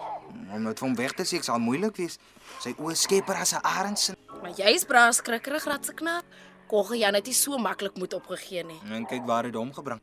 Om 0.54 0.64
dit 0.68 0.78
van 0.78 0.88
hom 0.88 0.96
weg 0.96 1.12
te 1.18 1.26
sê, 1.26 1.40
sal 1.42 1.60
moeilik 1.62 1.96
wees. 1.98 2.18
Sy 2.62 2.74
oë 2.78 2.94
skepper 2.98 3.36
as 3.40 3.54
'n 3.54 3.62
arend 3.62 3.98
se. 3.98 4.14
Maar 4.42 4.54
jy's 4.56 4.84
braas 4.84 5.16
skrikkerig, 5.16 5.64
ratsknap. 5.64 6.24
Kogeljan 6.68 7.14
het 7.14 7.26
nie 7.26 7.34
so 7.34 7.58
maklik 7.58 7.96
moet 7.96 8.14
opgegee 8.14 8.64
nie. 8.64 8.80
En 8.90 9.06
kyk 9.06 9.26
waar 9.26 9.42
dit 9.42 9.54
hom 9.54 9.72
gebring. 9.72 10.00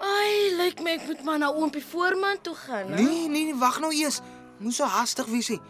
Ai, 0.00 0.56
lyk 0.56 0.80
my 0.84 0.96
ek 0.96 1.06
moet 1.06 1.24
maar 1.24 1.38
na 1.38 1.50
oompie 1.52 1.84
Voorman 1.84 2.40
toe 2.42 2.54
gaan, 2.54 2.92
hè. 2.92 3.02
Nee, 3.02 3.28
nee, 3.28 3.44
nee 3.50 3.54
wag 3.60 3.80
nou 3.80 3.92
eers. 3.92 4.20
Moes 4.60 4.76
so 4.76 4.84
haastig 4.84 5.28
wees 5.32 5.48
nie. 5.48 5.60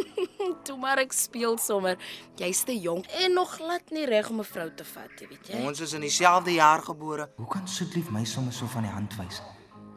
Toe 0.66 0.74
maar 0.78 0.98
ek 0.98 1.12
speel 1.14 1.58
sommer. 1.62 1.98
Jy's 2.38 2.64
te 2.66 2.74
jonk 2.74 3.06
en 3.22 3.36
nog 3.38 3.52
glad 3.58 3.90
nie 3.94 4.06
reg 4.06 4.30
om 4.30 4.40
'n 4.42 4.46
vrou 4.46 4.66
te 4.74 4.84
vat, 4.84 5.12
jy 5.20 5.28
weet 5.28 5.46
jy. 5.46 5.60
Ons 5.66 5.80
is 5.80 5.92
in 5.92 6.00
dieselfde 6.00 6.52
jaar 6.54 6.82
gebore. 6.82 7.28
Hoe 7.36 7.46
kan 7.46 7.68
soetlief 7.68 8.10
my 8.10 8.24
sommer 8.24 8.52
so 8.52 8.66
van 8.66 8.82
die 8.82 8.90
hand 8.90 9.14
wys? 9.16 9.42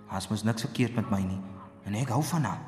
Haas 0.07 0.27
mos 0.29 0.43
niks 0.43 0.61
verkeerd 0.61 0.95
met 0.95 1.09
my 1.09 1.21
nie. 1.21 1.41
En 1.85 1.95
ek 1.95 2.09
hou 2.09 2.23
van 2.23 2.43
haar. 2.43 2.61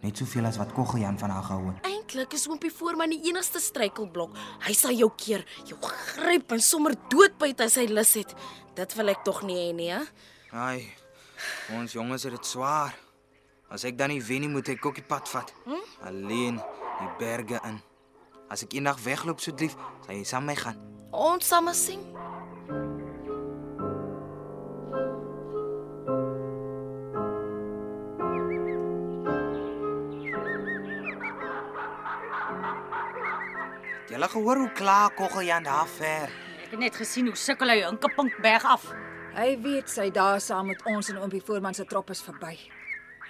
Net 0.00 0.16
soveel 0.16 0.44
as 0.44 0.56
wat 0.56 0.72
Koggejan 0.72 1.18
van 1.18 1.30
haar 1.30 1.42
gehou 1.42 1.66
het. 1.66 1.84
Eintlik 1.86 2.32
is 2.32 2.48
oompie 2.48 2.72
Voorman 2.72 3.10
die 3.10 3.22
enigste 3.28 3.60
struikelblok. 3.60 4.36
Hy 4.66 4.72
sal 4.72 4.92
jou 4.92 5.10
keer, 5.16 5.44
jou 5.64 5.78
gryp 5.80 6.52
en 6.52 6.60
sommer 6.60 6.94
doodbyt 7.08 7.60
as 7.60 7.74
hy 7.74 7.86
lus 7.88 8.14
het. 8.14 8.34
Dit 8.74 8.94
wil 8.94 9.08
ek 9.08 9.24
tog 9.24 9.42
nie 9.42 9.56
hê 9.56 9.74
nie, 9.74 9.90
hè? 9.90 10.00
Ai. 10.54 10.86
Ons 11.74 11.96
jonges 11.96 12.22
het 12.22 12.30
dit 12.36 12.46
swaar. 12.46 12.94
As 13.74 13.82
ek 13.88 13.96
dan 13.98 14.12
nie 14.14 14.22
wen 14.22 14.44
nie, 14.44 14.50
moet 14.52 14.68
ek 14.70 14.86
ook 14.86 15.00
die 15.00 15.06
pad 15.06 15.26
vat. 15.26 15.50
Hm? 15.64 15.82
Alleen 16.06 16.60
die 17.00 17.10
berge 17.18 17.58
in. 17.66 17.80
As 18.46 18.62
ek 18.62 18.76
eendag 18.78 19.00
wegloop 19.02 19.42
so 19.42 19.50
lief, 19.58 19.74
sal 20.06 20.14
jy 20.14 20.22
saam 20.22 20.46
met 20.46 20.54
my 20.54 20.62
gaan. 20.62 20.78
Ons 21.10 21.50
sal 21.50 21.64
maar 21.66 21.74
sien. 21.74 22.06
Jy 34.06 34.20
het 34.22 34.30
gehoor 34.30 34.60
hoe 34.62 34.70
klaar 34.78 35.10
Koggeljan 35.18 35.66
daar 35.66 35.90
ver. 35.98 36.30
Ek 36.62 36.70
het 36.70 36.78
net 36.78 36.94
gesien 36.94 37.26
hoe 37.26 37.34
sukkel 37.34 37.74
hy 37.74 37.82
Inkepink 37.88 38.38
berg 38.44 38.70
af. 38.70 38.86
Hy 39.34 39.56
weet 39.58 39.90
sy 39.90 40.12
dae 40.14 40.38
saam 40.38 40.68
met 40.70 40.82
ons 40.86 41.08
en 41.10 41.16
oompie 41.18 41.40
Voorman 41.42 41.74
se 41.74 41.82
trop 41.90 42.10
is 42.14 42.20
verby. 42.22 42.52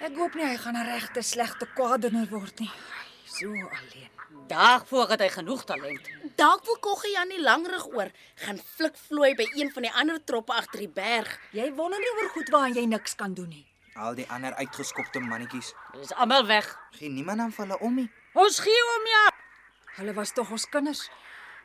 Ek 0.05 0.13
hoop 0.19 0.35
nie 0.37 0.45
hy 0.45 0.57
gaan 0.61 0.77
'n 0.77 0.85
regte 0.85 1.21
slegte 1.25 1.65
kwaadener 1.73 2.27
word 2.29 2.59
nie. 2.59 2.69
So 3.25 3.49
alleen. 3.49 4.11
Daarvoor 4.47 5.09
het 5.09 5.19
hy 5.19 5.29
genoeg 5.29 5.63
talent. 5.65 6.09
Dalk 6.35 6.65
wil 6.65 6.77
Koggejan 6.79 7.27
nie 7.27 7.41
lankrig 7.41 7.87
oor 7.87 8.11
gaan 8.35 8.59
flikvloei 8.59 9.33
by 9.35 9.47
een 9.55 9.71
van 9.73 9.81
die 9.81 9.91
ander 9.91 10.23
troppe 10.23 10.53
agter 10.53 10.79
die 10.79 10.89
berg. 10.89 11.39
Jy 11.51 11.73
wonder 11.73 11.99
nie 11.99 12.13
oor 12.21 12.29
goed 12.29 12.49
waaraan 12.49 12.73
jy 12.75 12.85
niks 12.85 13.15
kan 13.15 13.33
doen 13.33 13.49
nie. 13.49 13.65
Al 13.95 14.13
die 14.15 14.29
ander 14.29 14.53
uitgeskopte 14.53 15.19
mannetjies. 15.19 15.73
Dis 15.93 16.13
almal 16.13 16.45
weg. 16.45 16.77
Geen 16.91 17.13
niemand 17.13 17.39
aan 17.39 17.53
hulle 17.57 17.79
om 17.79 17.95
nie. 17.95 18.11
Ons 18.33 18.59
gee 18.59 18.81
hom 18.93 19.05
ja. 19.07 19.31
Hulle 19.95 20.13
was 20.13 20.31
tog 20.33 20.51
ons 20.51 20.69
kinders. 20.69 21.09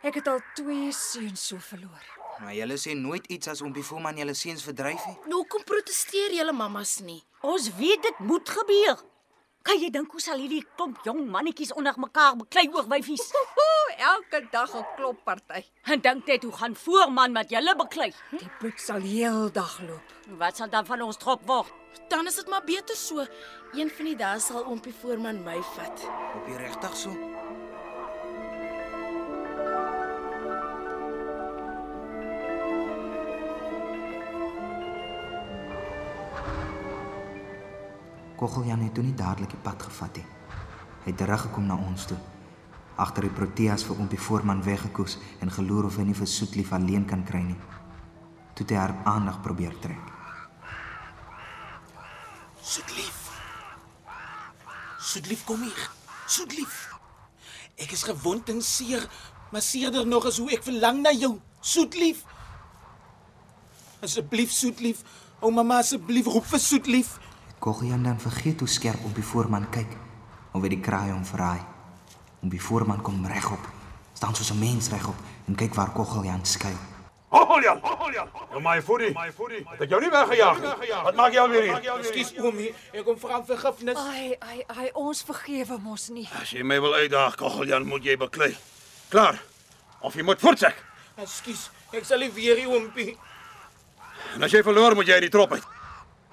Ek 0.03 0.15
het 0.15 0.29
al 0.29 0.41
twee 0.55 0.93
seuns 0.93 1.47
so 1.47 1.59
verloor. 1.59 2.20
Maar 2.41 2.55
julle 2.57 2.77
sê 2.81 2.95
nooit 2.97 3.27
iets 3.29 3.51
as 3.53 3.61
oompie 3.61 3.85
Voelman 3.85 4.17
julle 4.17 4.35
seuns 4.35 4.63
verdryf 4.65 5.03
nie. 5.07 5.17
Nou 5.29 5.43
kom 5.53 5.65
protesteer 5.69 6.33
julle 6.33 6.55
mammas 6.57 6.99
nie. 7.05 7.21
Ons 7.45 7.69
weet 7.77 8.01
dit 8.07 8.23
moet 8.25 8.49
gebeur. 8.49 9.03
Kan 9.61 9.77
jy 9.77 9.91
dink 9.93 10.15
hoe 10.17 10.23
sal 10.25 10.41
hierdie 10.41 10.63
klomp 10.79 11.03
jong 11.05 11.27
mannetjies 11.29 11.75
onder 11.77 11.99
mekaar 12.01 12.39
beklei 12.39 12.65
oor 12.73 12.87
wyfies? 12.89 13.27
Elke 14.13 14.41
dag 14.53 14.73
'n 14.73 14.87
klopparty. 14.97 15.61
En 15.85 16.01
dink 16.01 16.27
net 16.27 16.43
hoe 16.43 16.53
gaan 16.53 16.77
voorman 16.77 17.33
met 17.33 17.51
julle 17.51 17.77
beklei? 17.77 18.09
Die 18.31 18.49
bloed 18.59 18.81
sal 18.81 19.05
heeldag 19.05 19.81
loop. 19.85 20.17
Wat 20.41 20.57
sal 20.57 20.71
dan 20.71 20.87
van 20.87 21.03
ons 21.03 21.21
trop 21.21 21.45
word? 21.47 21.69
Dan 22.09 22.27
is 22.27 22.41
dit 22.41 22.49
maar 22.49 22.65
beter 22.65 22.97
so. 22.97 23.27
Een 23.77 23.91
van 23.91 24.05
die 24.05 24.17
dae 24.17 24.41
sal 24.41 24.65
oompie 24.65 24.95
Voorman 24.95 25.45
my 25.45 25.61
vat. 25.77 26.09
Op 26.35 26.47
die 26.47 26.57
regtig 26.57 26.97
so. 26.97 27.13
Koggeljan 38.41 38.81
het 38.81 38.95
toe 38.97 39.05
nie 39.05 39.15
dadelik 39.15 39.53
die 39.53 39.61
pad 39.61 39.83
gevat 39.85 40.17
nie. 40.17 40.25
Hy 41.05 41.11
het 41.11 41.19
teruggekom 41.21 41.67
na 41.69 41.77
ons 41.77 42.07
toe. 42.09 42.17
Agter 42.97 43.27
die 43.27 43.35
proteas 43.37 43.85
vir 43.85 44.01
oompie 44.01 44.21
Voorman 44.21 44.63
weggekoes 44.65 45.19
en 45.45 45.53
geloer 45.53 45.91
of 45.91 45.99
hy 46.01 46.07
nie 46.09 46.17
vir 46.17 46.29
Soetlief 46.29 46.73
alleen 46.73 47.05
kan 47.09 47.21
kry 47.29 47.43
nie. 47.45 47.59
Toe 48.57 48.65
het 48.65 48.73
hy 48.73 48.81
haar 48.81 48.97
aandag 49.13 49.43
probeer 49.45 49.77
trek. 49.85 50.09
Soetlief. 52.65 53.21
Soetlief 55.13 55.45
kom 55.45 55.61
hier. 55.69 55.87
Soetlief. 56.25 56.81
Ek 57.77 57.93
is 57.93 58.09
gewond 58.09 58.49
en 58.53 58.65
seer, 58.65 59.05
maar 59.53 59.65
seerder 59.65 60.07
nog 60.07 60.29
is 60.33 60.41
hoe 60.41 60.53
ek 60.57 60.65
verlang 60.65 61.05
na 61.05 61.13
jou. 61.13 61.35
Soetlief. 61.61 62.25
Asseblief 64.01 64.53
Soetlief, 64.53 65.05
o 65.41 65.51
mamma 65.53 65.83
asseblief 65.85 66.29
roep 66.29 66.49
vir 66.49 66.69
Soetlief. 66.73 67.19
Koggeljan 67.61 68.03
dan 68.03 68.21
vergeet 68.21 68.59
hoe 68.59 68.69
skerp 68.69 69.05
op 69.05 69.15
die 69.15 69.25
voorman 69.25 69.67
kyk 69.71 69.91
of 70.57 70.63
hy 70.65 70.69
die 70.73 70.81
kraai 70.81 71.11
hom 71.11 71.25
verraai. 71.29 71.61
Om 72.41 72.49
die 72.49 72.61
voorman 72.61 73.03
kom 73.05 73.27
regop, 73.29 73.61
staan 74.17 74.35
soos 74.35 74.51
'n 74.51 74.59
mens 74.59 74.89
regop 74.89 75.15
en 75.47 75.55
kyk 75.55 75.75
waar 75.75 75.93
Koggeljan 75.93 76.45
skuil. 76.45 76.79
Holjan! 77.29 77.81
Jou 78.51 78.61
my 78.63 78.83
voedie. 78.83 79.15
Het 79.71 79.81
ek 79.81 79.89
jou 79.91 80.01
nie 80.01 80.11
weggejaag 80.11 80.61
nie? 80.61 80.93
Wat 81.05 81.15
maak 81.15 81.33
jy 81.33 81.41
alweer 81.41 81.63
hier? 81.63 81.99
Ekskuus 81.99 82.33
oomie, 82.39 82.75
ek 82.93 83.05
kom 83.05 83.19
vra 83.19 83.39
om 83.39 83.45
vergifnis. 83.45 83.97
Ai, 83.97 84.37
ai, 84.41 84.65
ai, 84.67 84.91
ons 84.95 85.23
vergewe 85.23 85.79
mos 85.79 86.09
nie. 86.09 86.29
As 86.41 86.51
jy 86.51 86.63
my 86.63 86.81
wil 86.81 86.95
uitdaag, 86.95 87.37
Koggeljan, 87.37 87.87
moet 87.87 88.05
jy 88.05 88.17
beklei. 88.17 88.57
Klaar. 89.09 89.43
Of 90.01 90.15
jy 90.15 90.23
moet 90.23 90.41
voortsek. 90.41 90.85
Ekskuus, 91.17 91.71
ek 91.93 92.05
sal 92.05 92.19
nie 92.19 92.33
weer 92.33 92.57
hier 92.57 92.69
oompie. 92.69 93.19
En 94.35 94.43
as 94.43 94.51
jy 94.51 94.63
verloor, 94.63 94.95
moet 94.95 95.07
jy 95.07 95.13
uit 95.21 95.29
die 95.29 95.31
trop 95.31 95.53
uit. 95.53 95.80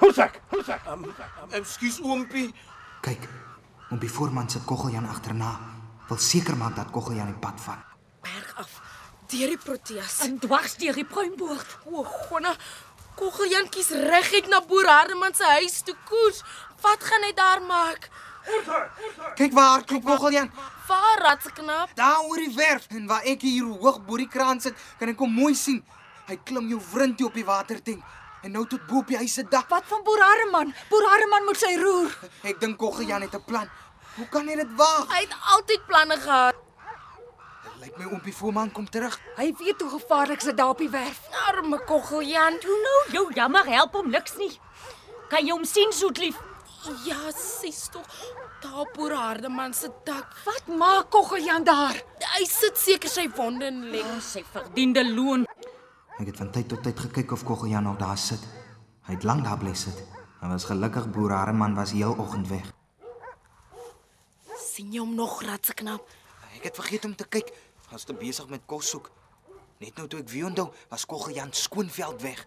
Voortsek. 0.07 0.39
Voortsek. 0.49 0.81
Ekskuus 1.59 1.99
oompie. 2.01 2.53
Kyk, 3.03 3.25
om 3.91 3.99
die 3.99 4.09
voorman 4.11 4.47
sit 4.49 4.63
Koggeljan 4.65 5.07
agterna. 5.11 5.49
Wil 6.07 6.19
seker 6.23 6.55
maak 6.55 6.77
dat 6.77 6.93
Koggeljan 6.95 7.27
die 7.27 7.39
pad 7.43 7.59
vat. 7.59 7.81
Berg 8.23 8.53
af. 8.63 8.77
Deur 9.27 9.51
die 9.51 9.59
proteas. 9.59 10.21
En 10.23 10.37
dwars 10.39 10.77
deur 10.79 10.95
die 10.95 11.05
pruimboord. 11.05 11.77
O, 11.91 12.05
gonna 12.07 12.55
Koggeljantjies 13.17 13.89
reguit 14.07 14.47
na 14.47 14.61
boer 14.61 14.87
Hardeman 14.87 15.35
se 15.35 15.43
huis 15.57 15.81
toe 15.83 15.95
koers. 16.07 16.43
Wat 16.85 17.03
gaan 17.03 17.25
hy 17.27 17.33
daar 17.35 17.63
maak? 17.67 18.07
Kyk 19.35 19.51
waar 19.57 19.83
kom 19.83 20.03
Koggeljan. 20.05 20.51
Waar 20.87 21.23
ratsknap? 21.25 21.91
Daar 21.99 22.23
oor 22.29 22.39
die 22.39 22.53
werf 22.55 22.87
en 22.95 23.09
waar 23.09 23.25
ek 23.27 23.43
hier 23.43 23.67
hoog 23.67 23.99
bo 24.05 24.21
die 24.21 24.29
kraan 24.31 24.61
sit, 24.63 24.77
kan 25.01 25.11
ek 25.11 25.19
hom 25.19 25.33
mooi 25.35 25.55
sien. 25.57 25.81
Hy 26.29 26.37
klim 26.47 26.69
jou 26.71 26.79
wrintie 26.93 27.27
op 27.27 27.35
die 27.35 27.45
watertank 27.47 28.05
en 28.43 28.51
nou 28.51 28.65
tot 28.67 28.85
bo 28.87 29.01
op 29.01 29.07
die 29.07 29.17
huis 29.17 29.33
se 29.33 29.43
dak. 29.43 29.69
Wat 29.69 29.83
van 29.89 30.03
Boer 30.03 30.21
Harreman? 30.21 30.73
Boer 30.89 31.09
Harreman 31.09 31.45
moet 31.45 31.59
sy 31.59 31.73
roer. 31.81 32.13
Ek 32.43 32.59
dink 32.59 32.77
Koggeljan 32.77 33.21
het 33.21 33.35
'n 33.35 33.43
plan. 33.43 33.69
Hoe 34.17 34.27
kan 34.33 34.47
hy 34.47 34.55
dit 34.55 34.71
waag? 34.75 35.05
Hy 35.13 35.21
het 35.21 35.35
altyd 35.53 35.85
planne 35.85 36.17
gehad. 36.17 36.55
Dit 37.63 37.81
lyk 37.85 37.97
my 37.97 38.05
oompie 38.05 38.33
Voorman 38.33 38.71
kom 38.71 38.89
terug. 38.89 39.19
Hy 39.37 39.53
weet 39.59 39.81
hoe 39.81 39.89
gevaarlik 39.89 40.41
dit 40.43 40.57
daar 40.57 40.69
op 40.69 40.77
die 40.77 40.89
werf. 40.89 41.19
Arme 41.47 41.77
Koggeljan. 41.85 42.59
Toe 42.59 42.77
nou, 42.85 43.11
jou 43.11 43.33
jammer 43.33 43.65
help 43.65 43.93
hom 43.93 44.09
niks 44.09 44.37
nie. 44.37 44.59
Kan 45.29 45.45
jy 45.45 45.51
hom 45.51 45.65
sien, 45.65 45.91
soetlief? 45.93 46.35
Ja, 47.05 47.31
sies 47.35 47.89
tog. 47.91 48.07
Daar 48.61 48.79
op 48.79 48.93
boer 48.95 49.13
Hardeman 49.13 49.73
se 49.73 49.89
dak. 50.03 50.33
Wat 50.45 50.67
maak 50.67 51.09
Koggeljan 51.11 51.63
daar? 51.63 52.01
Hy 52.37 52.45
sit 52.45 52.77
seker 52.77 53.09
sy 53.09 53.27
wonde 53.35 53.65
en 53.65 53.83
lê. 53.91 54.01
Oh, 54.01 54.19
sy 54.21 54.43
verdiende 54.51 55.03
loon. 55.05 55.45
Ek 56.17 56.31
het 56.31 56.39
van 56.41 56.49
tyd 56.49 56.65
tot 56.71 56.81
tyd 56.81 56.97
gekyk 56.97 57.31
of 57.31 57.43
Koggeljan 57.45 57.83
nog 57.85 57.99
daar 58.01 58.17
sit. 58.17 58.41
Hy 59.05 59.13
het 59.13 59.23
lank 59.23 59.43
daar 59.45 59.59
bly 59.61 59.73
sit. 59.77 59.99
Hy 60.41 60.49
was 60.49 60.65
gelukkig 60.65 61.11
boer 61.13 61.35
Harreman 61.35 61.75
was 61.77 61.93
heel 61.93 62.15
oggend 62.17 62.47
weg. 62.49 62.73
sien 64.57 64.91
jy 64.93 64.99
hom 64.99 65.13
nog 65.15 65.41
ratseknap? 65.41 66.09
Ek 66.57 66.63
het 66.69 66.75
vergeet 66.75 67.05
om 67.05 67.15
te 67.15 67.25
kyk. 67.25 67.53
Was 67.91 68.03
te 68.03 68.13
besig 68.13 68.49
met 68.49 68.65
kos 68.65 68.89
soek. 68.89 69.11
Net 69.77 69.97
nou 69.97 70.07
toe 70.07 70.19
ek 70.19 70.29
weer 70.29 70.45
onthou, 70.49 70.71
was 70.89 71.05
Koggeljan 71.05 71.53
skoonveld 71.53 72.21
weg. 72.21 72.45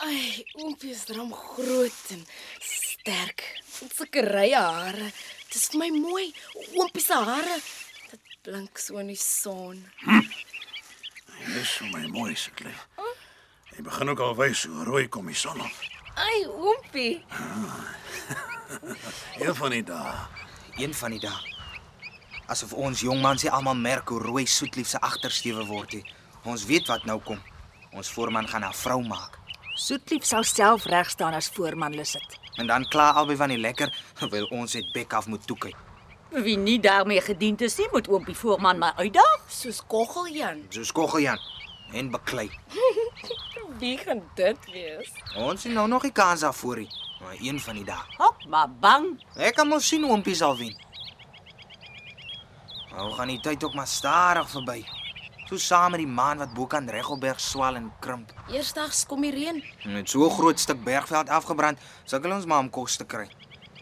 Ai, 0.00 0.44
oompie 0.64 0.92
is 0.96 1.04
drom 1.04 1.32
groot 1.32 2.04
en 2.16 2.24
sterk. 2.60 3.44
Sulke 3.68 4.24
rye 4.24 4.56
hare. 4.56 5.12
Dit 5.48 5.56
is 5.56 5.68
vir 5.72 5.80
my 5.80 5.88
mooi. 5.96 6.26
Oompie 6.76 7.00
se 7.02 7.16
hare. 7.16 7.54
Dit 8.10 8.34
blink 8.44 8.78
so 8.78 8.98
in 9.00 9.08
die 9.08 9.16
son. 9.16 9.80
Dis 11.54 11.70
vir 11.80 11.88
my 11.94 12.04
mooi 12.12 12.34
se 12.36 12.52
klei. 12.58 12.74
Jy 13.72 13.84
begin 13.86 14.12
ook 14.12 14.20
al 14.20 14.34
wys 14.36 14.66
hoe 14.68 14.84
rooi 14.84 15.06
kom 15.08 15.30
die 15.30 15.38
son 15.38 15.60
op. 15.64 15.86
Ai, 16.18 16.44
oompie. 16.50 17.22
Een 19.40 19.54
van 19.54 19.72
die 19.72 19.84
dae. 19.86 20.12
Een 20.76 20.94
van 20.94 21.16
die 21.16 21.22
dae. 21.22 21.54
Asof 22.52 22.74
ons 22.76 23.00
jong 23.06 23.22
mans 23.24 23.40
se 23.44 23.50
almal 23.50 23.76
merk 23.78 24.12
hoe 24.12 24.20
rooi 24.20 24.44
soetlief 24.46 24.88
se 24.92 25.00
agtersteewe 25.00 25.64
word 25.68 25.96
nie. 25.96 26.04
Ons 26.44 26.66
weet 26.68 26.92
wat 26.92 27.08
nou 27.08 27.20
kom. 27.24 27.40
Ons 27.96 28.12
voorman 28.12 28.48
gaan 28.48 28.66
haar 28.68 28.76
vrou 28.76 29.00
maak. 29.06 29.38
Soetlief 29.78 30.28
sal 30.28 30.44
self 30.44 30.84
reg 30.92 31.08
staan 31.10 31.38
as 31.38 31.48
voorman 31.56 31.96
Lisset. 31.96 32.36
En 32.58 32.66
dan 32.66 32.88
klaar 32.88 33.12
albei 33.14 33.36
van 33.38 33.48
die 33.54 33.58
lekker, 33.58 33.92
terwyl 34.18 34.48
ons 34.50 34.74
dit 34.74 34.92
bek 34.92 35.12
af 35.14 35.26
moet 35.30 35.46
toekyk. 35.46 35.76
Wie 36.28 36.58
nie 36.60 36.80
daarmee 36.80 37.20
gediend 37.24 37.62
is 37.64 37.78
nie, 37.80 37.86
moet 37.92 38.08
oompie 38.08 38.36
voorman 38.36 38.78
maar 38.78 38.98
uitdaag. 39.00 39.44
Soos 39.48 39.80
Koggeljan. 39.86 40.66
Soos 40.68 40.92
Koggeljan 40.92 41.38
en 41.92 42.10
beklei. 42.10 42.50
Wie 43.80 43.96
gaan 43.98 44.20
dit 44.34 44.70
wees? 44.72 45.12
Ons 45.36 45.62
sien 45.64 45.72
nou 45.72 45.86
nog 45.88 46.02
nie 46.04 46.12
kans 46.12 46.42
daarvoor 46.44 46.82
nie, 46.82 46.90
maar 47.22 47.36
een 47.40 47.60
van 47.60 47.78
die 47.78 47.84
dae. 47.86 48.02
Hop, 48.18 48.44
maar 48.48 48.68
bang. 48.82 49.06
Ek 49.36 49.56
kan 49.56 49.68
mos 49.70 49.86
sien 49.88 50.02
hoe 50.04 50.12
oompie 50.12 50.34
sal 50.36 50.56
wen. 50.58 50.74
Nou 52.92 53.12
gaan 53.14 53.30
die 53.30 53.40
tyd 53.40 53.64
ook 53.64 53.74
maar 53.78 53.86
stadig 53.86 54.50
verby. 54.50 54.82
So 55.48 55.56
saam 55.56 55.94
met 55.94 56.02
die 56.02 56.06
maan 56.06 56.42
wat 56.42 56.50
bokant 56.52 56.90
Regelberg 56.92 57.38
swal 57.40 57.78
en 57.78 57.86
krimp. 58.04 58.34
Eersdags 58.52 59.06
kom 59.08 59.22
die 59.24 59.30
reën. 59.32 59.62
Met 59.88 60.10
so 60.10 60.26
'n 60.26 60.30
groot 60.30 60.60
stuk 60.60 60.84
bergveld 60.84 61.28
afgebrand, 61.28 61.78
sukkel 62.04 62.32
ons 62.32 62.44
maar 62.44 62.58
om 62.58 62.70
kos 62.70 62.96
te 62.96 63.04
kry. 63.04 63.28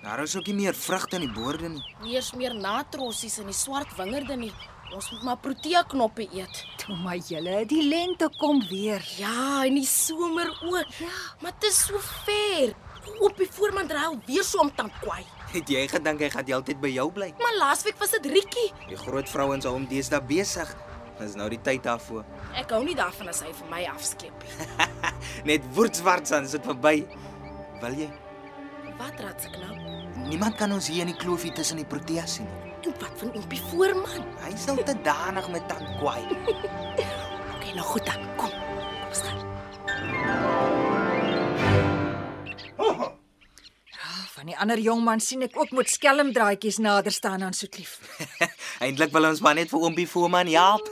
Daar 0.02 0.22
is 0.22 0.36
ook 0.36 0.46
nie 0.46 0.54
meer 0.54 0.74
vrugte 0.74 1.16
in 1.16 1.22
die 1.22 1.32
boorde 1.32 1.68
nie. 1.68 1.82
Nie 2.02 2.14
eens 2.14 2.32
meer 2.32 2.54
natrossies 2.54 3.38
in 3.38 3.46
die 3.46 3.54
swart 3.54 3.96
wingerde 3.96 4.36
nie. 4.36 4.52
Ons 4.94 5.10
moet 5.10 5.22
maar 5.22 5.36
protea 5.36 5.82
knoppe 5.82 6.28
eet. 6.32 6.64
Toe 6.76 6.96
my 6.96 7.18
julle, 7.18 7.66
die 7.66 7.82
lente 7.88 8.30
kom 8.38 8.62
weer. 8.68 9.02
Ja, 9.18 9.64
en 9.64 9.74
die 9.74 9.86
somer 9.86 10.46
ook. 10.62 10.86
Ja, 10.98 11.10
maar 11.40 11.52
dit 11.58 11.70
is 11.70 11.84
so 11.86 11.98
ver. 11.98 12.74
Op 13.20 13.36
die 13.36 13.48
voorman 13.50 13.90
ry 13.90 14.04
al 14.04 14.20
weer 14.26 14.44
so 14.44 14.58
om 14.58 14.70
tankwai. 14.74 15.24
Het 15.52 15.68
jy 15.68 15.88
gedink 15.88 16.20
hy 16.20 16.30
gaan 16.30 16.44
die 16.44 16.54
hele 16.54 16.64
tyd 16.66 16.80
by 16.80 16.88
jou 16.88 17.10
bly? 17.12 17.34
Maar 17.38 17.56
laasweek 17.58 17.98
was 17.98 18.10
dit 18.10 18.26
Rikkie. 18.26 18.72
Die 18.88 18.96
groot 18.96 19.28
vrouens 19.28 19.64
hou 19.64 19.74
hom 19.74 19.86
deesdae 19.86 20.20
besig. 20.22 20.76
Dis 21.16 21.36
nou 21.38 21.48
die 21.48 21.60
tyd 21.64 21.84
daarvoor. 21.86 22.24
Ek 22.60 22.72
hou 22.74 22.82
nie 22.84 22.96
daarvan 22.98 23.30
as 23.32 23.40
hy 23.44 23.52
vir 23.56 23.70
my 23.72 23.82
afskep 23.88 24.44
nie. 24.44 24.86
Net 25.50 25.64
woordswarts 25.76 26.34
aan 26.36 26.48
sit 26.50 26.64
verby. 26.68 27.06
Wil 27.80 27.96
jy? 28.04 28.10
Wat 28.96 29.20
raad 29.20 29.40
se 29.40 29.52
knap? 29.52 29.76
Niemand 30.26 30.56
kan 30.60 30.72
ons 30.72 30.88
hier 30.90 31.04
in 31.04 31.12
die 31.12 31.20
kloofie 31.20 31.52
tussen 31.56 31.80
die 31.80 31.88
proteas 31.88 32.38
sien. 32.38 32.48
En 32.86 32.94
wat 33.00 33.16
van 33.20 33.32
Oompie 33.34 33.60
voorman? 33.72 34.24
Hy 34.44 34.52
is 34.54 34.66
nou 34.68 34.76
te 34.84 34.94
danig 35.06 35.48
met 35.54 35.68
tankwai. 35.72 36.20
Okay, 37.56 37.72
nou 37.74 37.86
goed 37.88 38.04
dan. 38.06 38.20
Kom. 38.38 38.52
Kom 38.52 39.08
ons 39.08 39.22
gaan. 39.24 39.46
Van 44.36 44.50
die 44.52 44.58
ander 44.60 44.78
jongman 44.78 45.18
sien 45.24 45.42
ek 45.42 45.56
ook 45.58 45.72
met 45.74 45.88
skelmdraadjies 45.90 46.76
nader 46.84 47.10
staan 47.12 47.42
aan 47.42 47.56
Soetlief. 47.56 47.96
Eintlik 48.84 49.12
wil 49.14 49.24
ons 49.30 49.40
maar 49.40 49.56
net 49.56 49.70
vir 49.72 49.80
oompie 49.80 50.06
Voorman 50.08 50.48
help. 50.52 50.88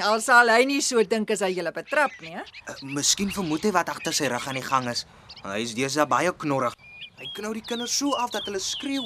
Al 0.00 0.22
sal 0.24 0.48
hy 0.48 0.62
nie 0.64 0.80
so 0.80 1.02
dink 1.04 1.30
as 1.34 1.42
hy 1.44 1.50
julle 1.52 1.72
betrap 1.76 2.14
nie, 2.24 2.32
hè? 2.32 2.44
Uh, 2.64 2.76
Miskien 2.96 3.32
vermoed 3.34 3.66
hy 3.68 3.72
wat 3.76 3.90
agter 3.92 4.16
sy 4.16 4.30
rug 4.32 4.46
aan 4.48 4.56
die 4.56 4.64
gang 4.64 4.88
is. 4.88 5.04
Hy 5.42 5.58
is 5.60 5.74
deesdae 5.76 6.06
baie 6.08 6.32
knorrig. 6.32 6.76
Hy 7.20 7.28
knou 7.36 7.52
die 7.56 7.64
kinders 7.66 7.98
so 8.00 8.14
af 8.16 8.32
dat 8.32 8.48
hulle 8.48 8.62
skreeu. 8.64 9.04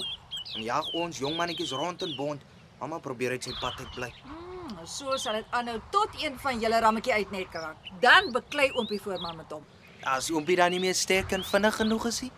En 0.55 0.62
jag 0.62 0.92
ons 0.94 1.18
jong 1.18 1.35
mannetjies 1.38 1.74
rond 1.74 2.07
in 2.07 2.14
bond. 2.14 2.46
Mamma 2.79 3.00
probeer 3.03 3.35
uit 3.35 3.48
sy 3.48 3.55
pad 3.59 3.83
uit 3.83 3.90
bly. 3.96 4.12
Hmm, 4.22 4.79
so 4.87 5.18
sal 5.18 5.40
dit 5.40 5.59
aanhou 5.59 5.81
tot 5.90 6.14
een 6.22 6.38
van 6.38 6.62
julle 6.62 6.79
rammetjie 6.87 7.16
uitnet 7.18 7.59
raak. 7.59 7.90
Dan 8.05 8.31
beklei 8.37 8.70
oompie 8.79 9.00
voorman 9.03 9.42
met 9.42 9.50
hom. 9.50 9.66
As 10.07 10.31
oompie 10.31 10.61
dan 10.61 10.70
nie 10.70 10.83
meer 10.85 10.94
sterk 10.94 11.35
en 11.35 11.42
vinnig 11.42 11.83
genoeg 11.83 12.07
is 12.12 12.22
nie. 12.29 12.33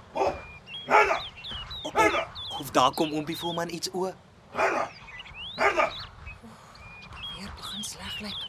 Of 2.56 2.70
daar 2.72 2.94
kom 2.96 3.12
oompie 3.12 3.36
Voorman 3.36 3.68
iets 3.68 3.90
oor. 3.92 4.14
Merda! 4.54 4.88
Sleg 7.87 8.20
lyk. 8.20 8.40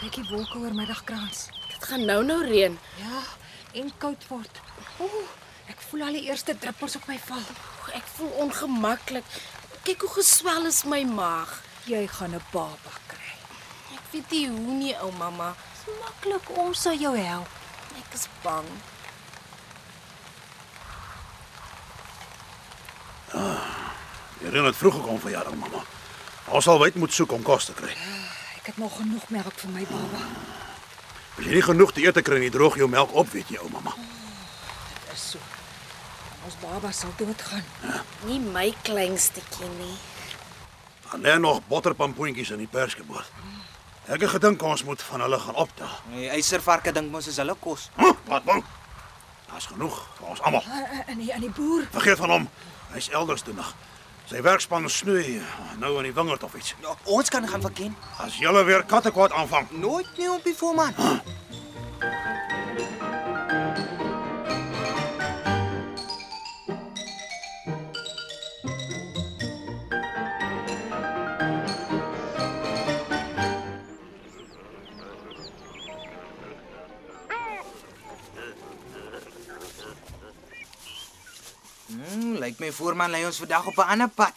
Kyk 0.00 0.16
die 0.18 0.24
wolke 0.32 0.58
oor 0.58 0.74
middagkraans. 0.74 1.46
Dit 1.70 1.84
gaan 1.86 2.04
nou 2.08 2.24
nou 2.26 2.40
reën. 2.42 2.74
Ja, 2.98 3.20
en 3.78 3.92
koud 4.02 4.24
word. 4.26 4.58
Ooh, 4.98 5.28
ek 5.70 5.82
voel 5.88 6.02
al 6.08 6.18
die 6.18 6.24
eerste 6.26 6.56
druppels 6.58 6.96
op 6.98 7.06
my 7.06 7.18
val. 7.28 7.44
Ek 7.94 8.06
voel 8.16 8.32
ongemaklik. 8.42 9.28
Kyk 9.86 10.02
hoe 10.02 10.10
geswel 10.16 10.66
is 10.66 10.82
my 10.90 11.04
maag. 11.06 11.52
Jy 11.86 12.06
gaan 12.16 12.34
'n 12.34 12.42
baba 12.50 12.94
kry. 13.06 13.34
Ek 13.94 14.04
weet 14.10 14.30
nie 14.30 14.48
hoe 14.48 14.74
nie, 14.74 14.96
ou 15.02 15.12
mamma. 15.12 15.54
Dis 15.84 15.94
maklik, 16.00 16.50
ons 16.58 16.82
sal 16.82 16.98
jou 16.98 17.16
help. 17.16 17.48
Ek 17.98 18.14
is 18.14 18.26
bang. 18.42 18.66
Jy 24.42 24.48
reën 24.50 24.64
het 24.64 24.76
vroeg 24.76 24.94
gekom 24.94 25.20
verjaardag, 25.20 25.54
mamma. 25.54 25.84
Ons 26.48 26.64
sal 26.64 26.78
wyd 26.78 26.94
moet 26.94 27.12
soek 27.12 27.32
om 27.32 27.42
kos 27.42 27.64
te 27.64 27.72
kry. 27.72 27.94
Ek 28.64 28.70
het 28.72 28.78
nog 28.80 28.94
genoeg 28.96 29.24
melk 29.28 29.58
vir 29.60 29.72
my 29.74 29.82
baba. 29.84 30.18
As 31.36 31.44
jy 31.44 31.58
nie 31.58 31.64
genoeg 31.66 31.90
te 31.92 32.00
eet 32.00 32.16
kry 32.24 32.38
nie, 32.40 32.48
droog 32.48 32.78
jou 32.80 32.86
melk 32.88 33.10
op, 33.12 33.28
weet 33.34 33.50
jy, 33.52 33.58
ou 33.60 33.68
mamma. 33.68 33.92
Dit 33.98 35.10
is 35.12 35.24
so. 35.34 35.42
En 36.30 36.46
ons 36.48 36.56
baba 36.62 36.92
sal 36.96 37.12
doodgaan. 37.18 37.66
Nie 38.24 38.38
my 38.40 38.70
kleinstetjie 38.86 39.68
nie. 39.74 39.92
Dan 41.10 41.28
lê 41.28 41.36
nog 41.44 41.60
botterpampoentjies 41.68 42.54
in 42.56 42.64
die 42.64 42.70
perskeboord. 42.72 43.28
Ek 44.08 44.24
het 44.24 44.32
gedink 44.38 44.64
ons 44.64 44.88
moet 44.88 45.04
van 45.10 45.26
hulle 45.26 45.42
gaan 45.44 45.60
optel. 45.60 45.92
Die 46.14 46.32
eiservarke 46.32 46.96
dink 46.96 47.12
mos 47.12 47.28
is 47.28 47.42
hulle 47.44 47.60
kos. 47.60 47.90
Huh, 48.00 48.14
wat 48.32 48.48
bang. 48.48 48.64
Daar's 49.50 49.68
genoeg 49.74 50.00
vir 50.16 50.32
ons 50.32 50.40
almal. 50.40 50.64
En 51.04 51.20
die 51.20 51.28
aan 51.36 51.44
die 51.44 51.52
boer. 51.52 51.84
Vergeet 52.00 52.16
van 52.24 52.32
hom. 52.38 52.48
Hy's 52.96 53.12
elders 53.12 53.44
toe 53.44 53.60
nog. 53.60 53.76
Sy 54.24 54.40
werkspan 54.40 54.86
snoei 54.88 55.40
nou 55.78 55.96
aan 55.98 56.06
die 56.08 56.14
wingerd 56.16 56.44
of 56.46 56.54
iets. 56.56 56.72
Nou, 56.82 56.94
ons 57.04 57.28
kan 57.28 57.44
gaan 57.48 57.60
verken. 57.60 57.96
As 58.24 58.38
julle 58.40 58.64
weer 58.64 58.84
kattekwaad 58.88 59.32
aanvang, 59.36 59.68
Nooit 59.70 60.08
nie 60.16 60.28
oompie 60.30 60.54
Voorman. 60.56 60.94
Hmm, 60.96 61.20
lyk 82.44 82.60
my 82.60 82.68
voorman 82.76 83.12
lei 83.14 83.24
ons 83.24 83.40
vandag 83.40 83.66
op 83.70 83.78
'n 83.78 83.90
ander 83.92 84.08
pad. 84.08 84.34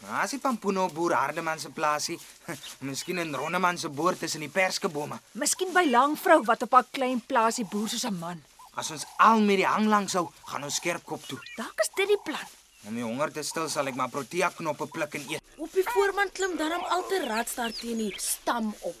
Nou, 0.00 0.14
as 0.22 0.30
die 0.30 0.38
Pampoeno 0.40 0.88
boer 0.88 1.12
Hardeman 1.12 1.58
se 1.60 1.68
plaasie, 1.68 2.18
miskien 2.88 3.18
in 3.18 3.34
Ronneman 3.34 3.78
se 3.78 3.88
boer 3.88 4.16
tussen 4.16 4.40
die 4.40 4.48
perskebome. 4.48 5.18
Miskien 5.32 5.72
by 5.72 5.84
Langvrou 5.90 6.40
wat 6.44 6.62
op 6.62 6.72
haar 6.72 6.86
klein 6.90 7.20
plaasie 7.20 7.64
boer 7.64 7.88
soos 7.88 8.06
'n 8.08 8.18
man. 8.18 8.42
As 8.74 8.90
ons 8.90 9.04
al 9.18 9.40
met 9.40 9.56
die 9.56 9.66
hang 9.66 9.86
langs 9.86 10.12
hou, 10.12 10.30
gaan 10.44 10.64
ons 10.64 10.74
skerp 10.74 11.04
kop 11.04 11.26
toe. 11.28 11.38
Dalk 11.56 11.80
is 11.80 11.90
dit 11.94 12.08
die 12.08 12.22
plan. 12.24 12.48
Om 12.86 12.94
die 12.94 13.04
honger 13.04 13.32
te 13.32 13.42
stil 13.42 13.68
sal 13.68 13.86
ek 13.86 13.94
maar 13.94 14.08
protea 14.08 14.50
knoppe 14.50 14.86
pluk 14.86 15.14
en 15.14 15.24
eet. 15.28 15.42
Op 15.56 15.72
die 15.72 15.84
voorman 15.84 16.32
klim 16.32 16.56
daarom 16.56 16.84
altyd 16.84 17.26
radstar 17.28 17.72
teen 17.72 17.98
die 17.98 18.14
stam 18.16 18.74
op. 18.80 18.96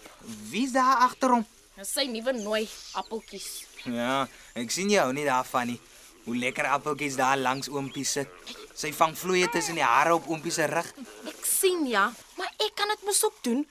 Wie's 0.50 0.72
daar 0.72 0.96
agter 1.06 1.30
hom? 1.30 1.46
Dis 1.76 1.92
sy 1.92 2.04
nuwe 2.04 2.32
nooi 2.32 2.68
appeltjies. 2.92 3.64
Ja, 3.84 4.28
ek 4.52 4.70
sien 4.70 4.90
jy 4.90 4.98
hou 5.00 5.12
nie 5.12 5.24
daarvan 5.24 5.66
nie. 5.66 5.80
Hoe 6.24 6.36
lekker 6.36 6.66
appeltjies 6.66 7.16
daar 7.16 7.36
langs 7.40 7.68
oompie 7.68 8.04
sit. 8.04 8.28
Sy 8.74 8.92
vang 8.92 9.16
vloeie 9.18 9.48
tussen 9.48 9.74
die 9.74 9.84
hare 9.84 10.14
op 10.14 10.28
oompie 10.28 10.52
se 10.52 10.66
rug. 10.66 10.86
Ek 11.26 11.44
sien 11.46 11.86
ja, 11.88 12.12
maar 12.36 12.50
ek 12.58 12.74
kan 12.74 12.88
dit 12.88 13.02
mos 13.04 13.24
ook 13.24 13.38
doen. 13.42 13.66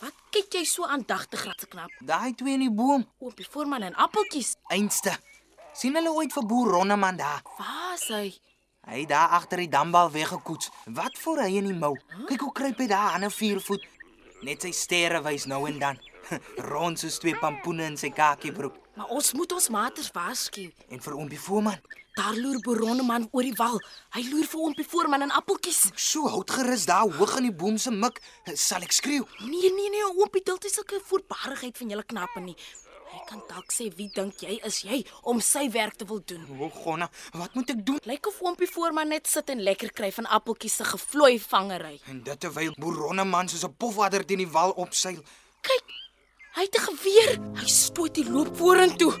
Wat 0.00 0.14
kyk 0.30 0.52
jy 0.54 0.64
so 0.64 0.86
aandagtig 0.86 1.44
ratse 1.44 1.66
knap? 1.66 1.90
Daai 2.00 2.34
twee 2.38 2.54
in 2.54 2.60
die 2.60 2.70
boom, 2.70 3.04
Oompie 3.18 3.46
voorman 3.50 3.82
en 3.82 3.94
appeltjies. 3.94 4.54
einste. 4.70 5.16
sien 5.74 5.94
hulle 5.94 6.10
ooit 6.10 6.32
vir 6.32 6.46
boer 6.46 6.70
Ronneman 6.70 7.16
daar? 7.16 7.42
Waar 7.58 7.94
is 7.94 8.08
hy? 8.08 8.34
Hy 8.88 9.04
daar 9.06 9.28
agter 9.28 9.58
die 9.58 9.68
dambal 9.68 10.10
weggekoets. 10.10 10.70
Wat 10.86 11.18
voor 11.18 11.38
hy 11.42 11.56
in 11.58 11.64
die 11.66 11.74
mou? 11.74 11.94
Kyk 12.26 12.40
hoe 12.40 12.52
kruip 12.52 12.78
hy 12.78 12.86
daar 12.86 13.14
aan 13.14 13.24
'n 13.24 13.30
viervoet. 13.30 13.84
Net 14.42 14.62
sy 14.62 14.70
sterre 14.72 15.22
wys 15.22 15.44
nou 15.46 15.66
en 15.68 15.78
dan. 15.78 15.98
Rond 16.70 16.98
soos 16.98 17.18
twee 17.18 17.34
pampoene 17.38 17.84
in 17.84 17.96
sy 17.96 18.10
kakiebroek. 18.10 18.74
Maar 18.98 19.14
ons 19.14 19.32
moet 19.38 19.52
ons 19.54 19.68
maters 19.70 20.10
waarsku. 20.10 20.68
En 20.90 21.00
vir 21.00 21.16
oompie 21.16 21.38
Voorman, 21.40 21.78
Daar 22.18 22.34
loer 22.34 22.58
Boronne 22.66 23.02
man 23.06 23.28
oor 23.30 23.46
die 23.46 23.54
wal. 23.54 23.76
Hy 24.16 24.24
loer 24.26 24.46
vir 24.50 24.60
oompie 24.64 24.84
voorman 24.90 25.22
en 25.22 25.30
appeltjies. 25.38 25.84
so 25.94 26.26
hout 26.26 26.50
gerus 26.50 26.86
daar 26.90 27.06
hoog 27.14 27.36
in 27.38 27.46
die 27.46 27.54
boom 27.54 27.76
se 27.78 27.92
mik, 27.94 28.18
sal 28.58 28.82
ek 28.82 28.92
skreeu. 28.96 29.22
Nee 29.46 29.70
nee 29.76 29.90
nee, 29.94 30.08
oompie, 30.16 30.42
dit 30.42 30.64
is 30.66 30.74
sulke 30.74 30.98
voorbarigheid 31.10 31.78
van 31.78 31.92
julle 31.94 32.02
knappe 32.02 32.40
nie. 32.42 32.56
Hy 33.12 33.20
kan 33.28 33.44
dalk 33.48 33.70
sê 33.72 33.86
wie 33.96 34.08
dink 34.14 34.42
jy 34.42 34.58
is 34.66 34.80
jy 34.82 34.98
om 35.30 35.38
sy 35.40 35.68
werk 35.70 35.94
te 35.94 36.04
wil 36.10 36.18
doen. 36.26 36.42
O, 36.58 36.68
Gonna, 36.82 37.06
wat 37.38 37.54
moet 37.54 37.70
ek 37.76 37.86
doen? 37.86 38.02
Lyk 38.10 38.26
of 38.32 38.42
oompie 38.42 38.66
voorman 38.68 39.14
net 39.14 39.30
sit 39.30 39.54
en 39.54 39.62
lekker 39.62 39.94
kry 39.94 40.10
van 40.18 40.26
appeltjies 40.26 40.80
se 40.82 40.84
gevlooi 40.90 41.38
vangery. 41.38 42.00
En 42.10 42.18
dit 42.26 42.40
terwyl 42.40 42.74
boeronne 42.76 43.24
man 43.24 43.48
soos 43.48 43.62
'n 43.64 43.76
pofadder 43.78 44.26
teen 44.26 44.42
die 44.42 44.50
wal 44.58 44.74
opseil. 44.74 45.22
Kyk, 45.62 45.86
hy 46.58 46.64
het 46.66 46.74
'n 46.74 46.84
geweer. 46.90 47.30
Hy 47.54 47.66
stoot 47.66 48.14
die 48.14 48.26
loop 48.30 48.56
vorentoe. 48.56 49.12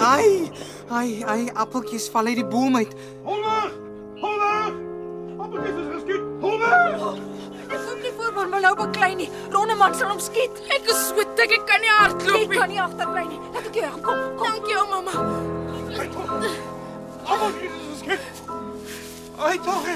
Ai, 0.00 0.50
ai, 0.90 1.22
ai, 1.26 1.50
appeltjies 1.54 2.08
val 2.10 2.26
uit 2.26 2.34
die 2.36 2.44
boom 2.46 2.76
uit. 2.76 2.92
hol 3.24 3.40
weg! 3.42 3.72
Hol 4.20 4.38
weg! 4.38 4.72
Appeltjies 5.38 5.76
is 5.82 5.88
geskiet. 5.94 6.22
Hol 6.40 6.58
weg! 6.58 7.18
Ek 7.68 7.80
voel 7.80 7.96
nie 8.02 8.12
voor 8.16 8.32
maar 8.48 8.60
nou 8.60 8.74
beklei 8.76 9.14
nie. 9.14 9.30
Ronneman 9.50 9.94
sal 9.94 10.08
hom 10.08 10.18
skiet. 10.20 10.50
Ek 10.68 10.88
is 10.90 11.06
so 11.08 11.14
dik, 11.36 11.50
ek 11.52 11.66
kan 11.66 11.80
nie 11.80 11.90
hardloop 11.98 12.42
Ek 12.42 12.48
nie. 12.48 12.58
kan 12.58 12.68
nie 12.68 12.80
agterbly 12.80 13.26
nie. 13.28 13.40
Laat 13.52 13.66
ek 13.66 13.74
jou 13.74 13.84
help. 13.84 14.02
Kom, 14.02 14.36
kom. 14.36 14.46
Dankie, 14.46 14.76
ou 14.76 14.86
mamma. 14.90 15.12
Appeltjies 17.24 17.72
is 17.94 18.02
geskiet. 18.02 18.42
Ai 19.38 19.58
tog. 19.58 19.86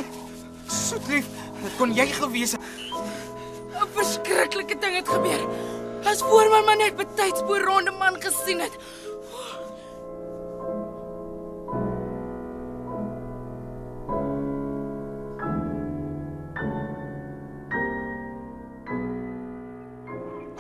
Soetlief, 0.67 1.27
dit 1.63 1.77
kon 1.79 1.93
jy 1.95 2.07
gewees 2.07 2.53
het. 2.53 2.61
'n 2.61 3.87
Verskriklike 3.95 4.79
ding 4.79 4.95
het 4.97 5.09
gebeur. 5.09 5.47
As 6.05 6.23
voorman 6.23 6.65
maar 6.65 6.77
net 6.77 6.97
betyds 6.97 7.45
bo 7.45 7.57
ronde 7.59 7.91
man 7.91 8.21
gesien 8.23 8.61
het. 8.61 8.77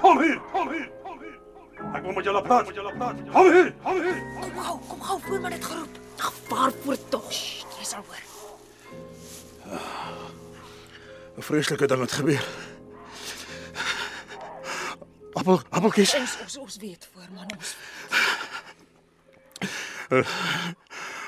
Kom 0.00 0.20
hier, 0.22 0.40
kom 0.52 0.68
hier, 0.70 0.90
kom 1.02 1.18
hier. 1.18 1.38
Ek 1.94 2.02
wil 2.02 2.12
met 2.12 2.24
julle 2.24 2.42
praat, 2.42 2.66
met 2.66 2.74
julle 2.74 2.92
praat. 2.96 3.16
Kom 3.32 3.50
hier, 3.52 3.72
kom 3.82 4.00
hier. 4.02 4.22
Kom 4.40 4.62
gou, 4.62 4.78
kom 4.88 5.02
gou, 5.02 5.20
voorman 5.26 5.52
het 5.52 5.64
geroep. 5.64 5.98
Ag, 6.18 6.32
waarvoor 6.48 6.96
tog? 7.08 7.30
Jy 7.78 7.84
sal 7.84 8.04
hoor. 8.06 8.24
'n 11.38 11.42
Vreeslike 11.42 11.86
ding 11.86 12.00
het 12.00 12.12
gebeur. 12.12 12.67
Appel, 15.32 15.60
appeltjies. 15.70 16.14
Ons 16.14 16.36
ons 16.42 16.56
ons 16.56 16.76
weet 16.76 17.08
voor 17.12 17.26
man 17.34 17.46
ons. 17.56 17.76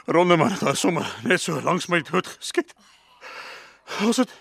Ronde 0.07 0.37
man, 0.37 0.57
daar 0.61 0.77
sommer 0.77 1.17
net 1.23 1.41
so 1.41 1.61
langs 1.63 1.87
my 1.87 2.01
dood 2.03 2.27
geskiet. 2.27 2.73
Ons 4.01 4.17
het 4.23 4.33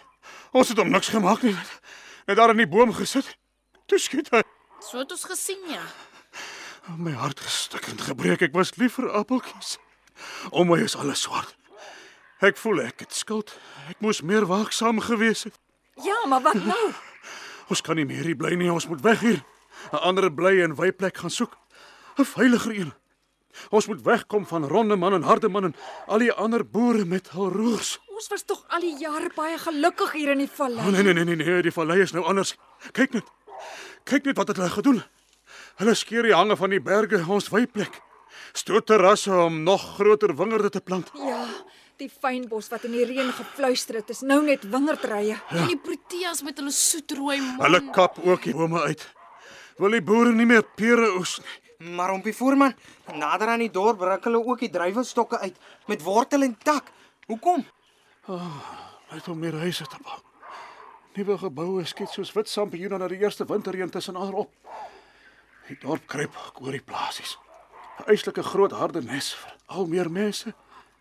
ons 0.52 0.68
het 0.68 0.78
hom 0.78 0.90
niks 0.90 1.12
gemaak 1.14 1.42
nie. 1.46 1.56
Net 2.26 2.38
daar 2.38 2.54
in 2.54 2.62
die 2.64 2.70
boom 2.70 2.94
gesit. 2.94 3.36
Toe 3.86 4.00
skiet 4.00 4.32
hy. 4.34 4.42
So 4.86 5.02
het 5.02 5.12
ons 5.12 5.28
gesien 5.28 5.62
ja. 5.70 5.84
My 6.98 7.12
hart 7.14 7.40
gestukkend 7.44 8.02
gebreek. 8.02 8.42
Ek 8.42 8.56
was 8.56 8.76
lief 8.80 8.96
vir 8.98 9.12
appeltjies. 9.14 9.78
Om 10.50 10.72
my 10.72 10.80
is 10.82 10.96
alles 10.98 11.22
swart. 11.28 11.56
Ek 12.42 12.58
voel 12.58 12.86
ek 12.88 13.04
het 13.04 13.14
skuld. 13.14 13.52
Ek 13.92 14.00
moes 14.00 14.24
meer 14.24 14.48
waaksaam 14.48 15.02
gewees 15.04 15.44
het. 15.50 15.60
Ja, 16.00 16.16
maar 16.32 16.42
wat 16.42 16.56
nou? 16.64 17.09
Ons 17.70 17.82
kan 17.86 17.96
nie 17.96 18.06
meer 18.06 18.26
hier 18.26 18.38
bly 18.38 18.56
nie. 18.58 18.72
Ons 18.72 18.88
moet 18.88 19.02
weg 19.02 19.20
hier. 19.20 19.44
'n 19.94 20.02
Ander 20.02 20.32
bly 20.32 20.62
en 20.62 20.76
wyplek 20.76 21.18
gaan 21.18 21.30
soek. 21.30 21.58
'n 22.18 22.26
Veiliger 22.26 22.74
een. 22.76 22.94
Ons 23.70 23.88
moet 23.88 24.02
wegkom 24.02 24.46
van 24.48 24.68
Ronde 24.68 24.96
man 24.96 25.14
en 25.14 25.24
Harde 25.24 25.50
man 25.50 25.64
en 25.64 25.76
al 26.08 26.18
die 26.18 26.32
ander 26.32 26.66
boere 26.66 27.06
met 27.06 27.30
hul 27.30 27.50
roers. 27.50 28.00
Ons 28.08 28.28
was 28.28 28.44
tog 28.44 28.66
al 28.68 28.80
die 28.80 28.98
jare 29.00 29.30
baie 29.36 29.58
gelukkig 29.58 30.12
hier 30.12 30.30
in 30.30 30.38
die 30.44 30.50
vallei. 30.52 30.86
oh, 30.86 30.92
nee 30.92 31.04
nee 31.04 31.14
nee 31.14 31.24
nee, 31.24 31.36
nee, 31.36 31.62
die 31.62 31.72
vallei 31.72 32.02
is 32.02 32.12
nou 32.12 32.26
anders. 32.26 32.56
Kyk 32.92 33.14
net. 33.14 33.26
Kyk 34.04 34.26
net 34.26 34.38
wat 34.38 34.48
het 34.48 34.58
hulle 34.58 34.70
gedoen. 34.70 35.04
Hulle 35.80 35.96
skeer 35.96 36.24
die 36.24 36.36
hange 36.36 36.58
van 36.58 36.70
die 36.70 36.82
berge 36.82 37.24
ons 37.28 37.50
wyplek. 37.50 38.02
Stoot 38.54 38.86
terrasse 38.86 39.32
om 39.32 39.64
nog 39.64 39.96
groter 39.96 40.36
wingerde 40.36 40.70
te 40.70 40.82
plant. 40.82 41.12
Ja, 41.14 41.39
die 42.00 42.10
fynbos 42.10 42.70
wat 42.72 42.86
in 42.88 42.94
die 42.96 43.06
reën 43.06 43.32
gefluister 43.36 44.00
het, 44.00 44.10
is 44.14 44.22
nou 44.26 44.42
net 44.46 44.64
wingerdrye. 44.72 45.38
En 45.52 45.68
die 45.68 45.80
proteas 45.80 46.44
met 46.46 46.60
hulle 46.62 46.72
soetrooi 46.72 47.40
mond. 47.42 47.64
Hulle 47.64 47.82
kap 47.96 48.20
ook 48.24 48.44
die 48.48 48.54
bome 48.56 48.82
uit. 48.88 49.04
Wil 49.80 49.98
die 49.98 50.04
boere 50.04 50.32
nie 50.36 50.48
meer 50.48 50.64
pere 50.76 51.12
oes 51.18 51.40
nie. 51.44 51.58
Maar 51.96 52.12
ompie 52.12 52.34
voorman, 52.36 52.74
nader 53.16 53.54
aan 53.54 53.62
die 53.64 53.72
dorp 53.72 54.02
ruk 54.04 54.26
hulle 54.28 54.42
ook 54.44 54.60
die 54.60 54.72
druiwenstokke 54.74 55.38
uit 55.40 55.56
met 55.88 56.02
wortel 56.04 56.44
en 56.44 56.58
tak. 56.64 56.90
Hoekom? 57.30 57.64
Net 59.14 59.28
om 59.32 59.40
meer 59.40 59.56
huise 59.64 59.88
te 59.88 60.00
bou. 60.04 60.18
Nuwe 61.16 61.38
geboue 61.40 61.86
skiet 61.88 62.12
soos 62.12 62.34
wit 62.36 62.52
sampioene 62.52 63.00
na 63.00 63.08
die 63.08 63.22
eerste 63.24 63.48
winterreën 63.48 63.90
tussen 63.90 64.20
alre 64.20 64.44
op. 64.44 64.52
Die 65.70 65.78
dorp 65.80 66.04
kruip 66.12 66.36
oor 66.60 66.76
die 66.76 66.84
plasies. 66.84 67.38
'n 68.00 68.12
Eislike 68.12 68.44
groot 68.44 68.72
harde 68.72 69.02
nes 69.02 69.34
vir 69.36 69.56
al 69.68 69.88
meer 69.88 70.12
mense. 70.12 70.54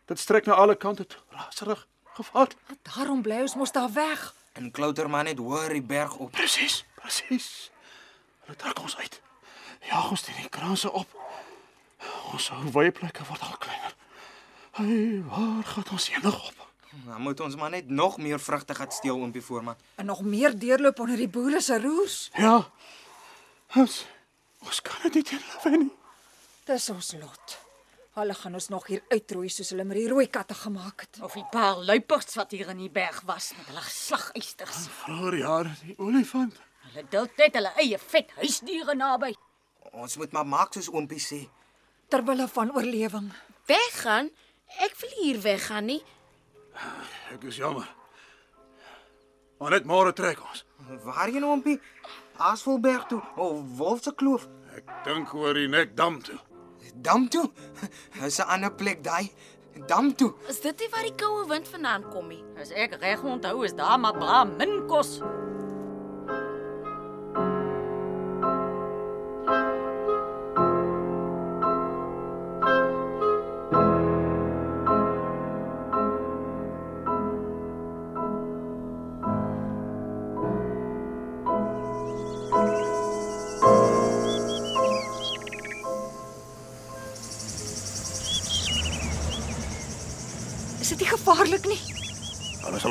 Dit 0.08 0.18
strek 0.18 0.46
na 0.46 0.54
alle 0.54 0.74
kante 0.74 1.06
toe. 1.06 1.20
Raserig, 1.28 1.86
gevaar. 2.16 2.48
Daarom 2.82 3.22
bly 3.22 3.40
ons 3.44 3.54
mos 3.54 3.72
daar 3.72 3.92
weg. 3.92 4.34
En 4.52 4.70
Klouterman 4.70 5.26
het 5.26 5.38
hoor 5.38 5.68
die 5.68 5.82
berg 5.82 6.14
op. 6.16 6.30
Presies, 6.32 6.84
presies. 6.94 7.70
Hulle 8.46 8.56
trek 8.56 8.80
ons 8.80 8.96
uit. 8.96 9.20
Jaag 9.84 10.08
ons 10.10 10.24
teen 10.24 10.40
die 10.40 10.48
kranse 10.48 10.92
op. 10.92 11.12
Ons 12.32 12.48
ou 12.56 12.64
wyplekke 12.72 13.28
word 13.28 13.44
al 13.44 13.60
kleiner. 13.60 13.94
Hey, 14.80 15.20
waar 15.28 15.64
gaan 15.74 15.92
ons 15.92 16.08
heen 16.08 16.24
nog 16.24 16.40
op? 16.48 16.66
Dan 17.04 17.20
moet 17.20 17.40
ons 17.40 17.56
maar 17.60 17.70
net 17.70 17.88
nog 17.88 18.16
meer 18.16 18.40
vrugte 18.40 18.74
gaan 18.74 18.90
steel 18.90 19.20
ompie 19.20 19.44
voorman. 19.44 19.76
En 19.94 20.06
nog 20.06 20.22
meer 20.22 20.58
deurloop 20.58 20.98
onder 20.98 21.16
die 21.16 21.28
boere 21.28 21.60
se 21.60 21.80
roers. 21.80 22.30
Ja. 22.32 22.70
Ons 23.76 24.06
ons 24.64 24.82
kan 24.82 24.96
dit 25.02 25.20
nie 25.20 25.22
teen 25.22 25.44
hulle 25.44 25.70
wen 25.70 25.80
nie. 25.84 25.96
Dis 26.64 26.88
ons 26.90 27.12
lot. 27.20 27.58
Hulle 28.18 28.34
gaan 28.34 28.54
ons 28.58 28.68
nog 28.68 28.86
hier 28.90 29.02
uitroei 29.12 29.48
soos 29.52 29.68
hulle 29.70 29.84
met 29.86 29.96
die 30.00 30.08
rooi 30.10 30.26
katte 30.26 30.54
gemaak 30.58 31.04
het. 31.04 31.20
Of 31.22 31.36
die 31.38 31.44
paar 31.52 31.78
luiperds 31.86 32.34
wat 32.38 32.50
hier 32.50 32.68
in 32.72 32.80
die 32.82 32.90
berg 32.90 33.20
was 33.28 33.52
met 33.56 33.68
hulle 33.70 33.84
slagysters. 33.86 34.88
Vroeger 35.04 35.36
jare 35.38 35.74
die 35.84 35.94
olifant. 36.02 36.56
Hulle 36.88 37.04
dult 37.12 37.36
net 37.38 37.54
hulle 37.54 37.70
eie 37.78 37.98
vet 37.98 38.32
huisdiere 38.40 38.96
naby. 38.98 39.34
Ons 39.92 40.16
moet 40.18 40.32
maar 40.32 40.46
maak 40.46 40.74
soos 40.74 40.90
oompie 40.90 41.20
sê. 41.22 41.44
ter 42.08 42.24
wille 42.24 42.48
van 42.48 42.70
oorlewing. 42.74 43.32
Weggaan? 43.68 44.30
Ek 44.84 44.94
wil 45.00 45.10
hier 45.22 45.40
weggaan 45.44 45.84
nie. 45.84 46.02
Ek 47.32 47.42
is 47.44 47.56
jammer. 47.60 47.88
Maar 49.58 49.70
net 49.76 49.84
môre 49.84 50.12
trek 50.12 50.40
ons. 50.40 50.64
Waarheen 51.04 51.44
oompie? 51.44 51.80
Aasvolberg 52.36 53.06
toe 53.10 53.22
of 53.36 53.62
Wolfse 53.76 54.14
Kloof? 54.14 54.48
Ek 54.76 54.88
dink 55.04 55.34
oor 55.34 55.54
die 55.54 55.68
Nekdam 55.68 56.22
toe. 56.22 56.38
Dam 56.94 57.28
toe. 57.28 57.50
Dis 58.20 58.38
'n 58.38 58.48
ander 58.48 58.72
plek 58.72 59.04
daai. 59.04 59.30
Dam 59.86 60.14
toe. 60.14 60.32
Is 60.48 60.60
dit 60.60 60.78
nie 60.80 60.88
waar 60.90 61.02
die 61.02 61.14
koue 61.14 61.46
wind 61.48 61.68
vandaan 61.68 62.04
kom 62.10 62.28
nie? 62.28 62.42
As 62.60 62.70
ek 62.70 62.98
reg 63.00 63.22
onthou 63.22 63.64
is 63.64 63.74
daar 63.74 63.98
maar 64.00 64.16
bra 64.18 64.44
min 64.44 64.86
kos. 64.86 65.20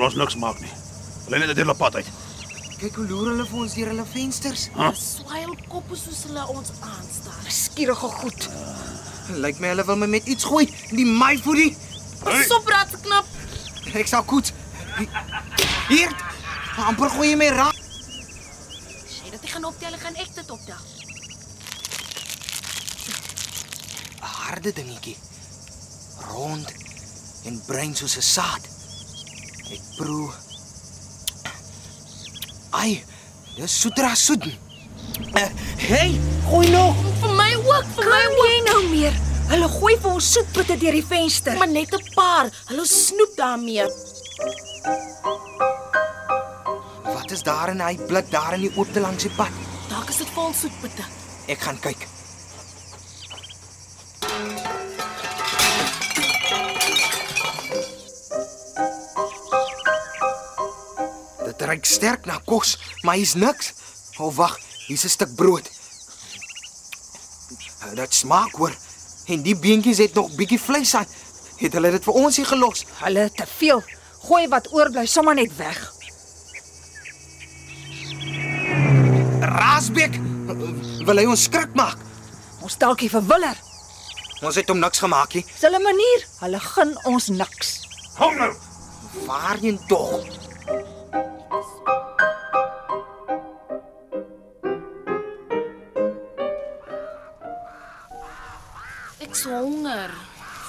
Ons 0.07 0.15
niks 0.15 0.37
maak 0.39 0.59
nie. 0.63 0.71
Hulle 1.25 1.39
net 1.39 1.49
'n 1.51 1.59
hele 1.59 1.75
pad 1.75 1.95
uit. 1.95 2.09
Kyk 2.79 2.95
hoe 2.95 3.07
loer 3.07 3.31
hulle 3.31 3.45
vir 3.45 3.59
ons 3.59 3.73
deur 3.73 3.87
hulle 3.87 4.05
vensters. 4.05 4.69
Swail 4.93 5.55
koppe 5.67 5.95
soos 5.95 6.23
hulle 6.27 6.43
ons 6.47 6.69
aanstaar. 6.79 7.41
Skierige 7.49 8.09
goed. 8.21 8.49
Lyk 9.43 9.59
my 9.59 9.67
hulle 9.73 9.85
wil 9.85 9.97
my 9.97 10.07
met 10.07 10.25
iets 10.25 10.43
gooi. 10.43 10.65
Die 10.91 11.05
myfoodie. 11.05 11.75
Pas 12.23 12.51
op 12.51 12.67
ratknap. 12.67 13.25
Ek 13.93 14.07
sal 14.07 14.23
goed. 14.23 14.53
Hier. 15.89 16.11
amper 16.77 17.09
gooi 17.09 17.29
jy 17.31 17.35
my 17.35 17.49
raak. 17.49 17.73
As 17.73 19.17
jy 19.23 19.31
dit 19.31 19.41
nie 19.41 19.51
gaan 19.51 19.65
optel, 19.65 19.97
gaan 19.97 20.15
ek 20.15 20.35
dit 20.35 20.51
optel. 20.51 20.81
'n 24.21 24.33
Harde 24.47 24.73
dingetjie. 24.73 25.17
Rond 26.29 26.73
en 27.45 27.61
bruin 27.65 27.95
soos 27.95 28.17
'n 28.17 28.21
saad. 28.21 28.76
Ek 29.71 29.81
proe. 29.97 30.31
Ai, 32.77 33.03
dis 33.57 33.79
soetra 33.81 34.13
soet. 34.15 34.45
Uh, 34.47 35.47
hey, 35.81 36.13
gooi 36.49 36.69
nog. 36.71 36.95
Vir 37.21 37.33
my 37.35 37.49
ook, 37.63 37.85
vir 37.97 38.05
my 38.11 38.21
Kan 38.21 38.35
ook. 38.37 38.45
jy 38.47 38.57
nou 38.67 38.81
meer? 38.91 39.15
Hulle 39.47 39.67
gooi 39.71 39.93
vir 40.03 40.11
ons 40.11 40.31
soetputte 40.35 40.75
deur 40.81 40.97
die 40.97 41.05
venster. 41.05 41.55
Maar 41.57 41.71
net 41.71 41.93
'n 41.95 42.03
paar. 42.15 42.51
Hulle 42.67 42.85
snoep 42.85 43.33
daarmee. 43.37 43.85
Wat 47.03 47.31
is 47.31 47.43
daar 47.43 47.69
in 47.69 47.79
hy 47.81 47.95
blik 48.07 48.29
daar 48.31 48.53
in 48.53 48.61
die 48.61 48.71
oopte 48.77 48.99
langs 48.99 49.23
die 49.23 49.31
pad? 49.35 49.51
Dalk 49.89 50.09
is 50.09 50.17
dit 50.17 50.27
vol 50.35 50.53
soetpitte. 50.53 51.03
Ek 51.47 51.59
gaan 51.61 51.79
kyk. 51.79 52.07
Sterk 61.97 62.25
na 62.29 62.39
kos, 62.45 62.77
maar 63.01 63.17
hier's 63.17 63.33
niks. 63.33 63.73
O 64.17 64.27
oh, 64.27 64.35
wag, 64.35 64.57
hier's 64.87 65.05
'n 65.05 65.09
stuk 65.09 65.35
brood. 65.35 65.69
Dit 67.95 68.13
smaak 68.13 68.53
hoor. 68.55 68.73
En 69.27 69.41
die 69.41 69.55
beentjies 69.55 69.97
het 69.97 70.13
nog 70.13 70.35
bietjie 70.35 70.59
vleis 70.59 70.95
aan. 70.95 71.07
Het 71.57 71.73
hulle 71.73 71.91
dit 71.91 72.03
vir 72.03 72.13
ons 72.13 72.35
hier 72.35 72.45
gelos? 72.45 72.85
Hulle 73.01 73.19
het 73.19 73.35
te 73.35 73.45
veel. 73.57 73.83
Gooi 74.27 74.47
wat 74.47 74.71
oorbly 74.73 75.05
sommer 75.05 75.35
net 75.35 75.55
weg. 75.57 75.79
Raasbeek 79.41 80.19
wil 81.05 81.17
hy 81.17 81.25
ons 81.25 81.43
skrik 81.43 81.73
maak. 81.75 81.97
Ons 82.61 82.77
dalkie 82.77 83.09
vir 83.09 83.25
Willer. 83.27 83.57
Ons 84.45 84.55
het 84.59 84.69
hom 84.69 84.79
niks 84.79 84.99
gemaak 85.01 85.33
nie. 85.33 85.43
Dis 85.43 85.65
hulle 85.65 85.79
manier. 85.81 86.25
Hulle 86.43 86.59
gun 86.59 86.93
ons 87.09 87.29
niks. 87.33 87.79
Hou 88.17 88.33
nou. 88.35 88.51
Waarheen 89.25 89.79
tog? 89.87 90.25
Ek 99.37 99.43
is 99.43 99.51
honger. 99.53 100.13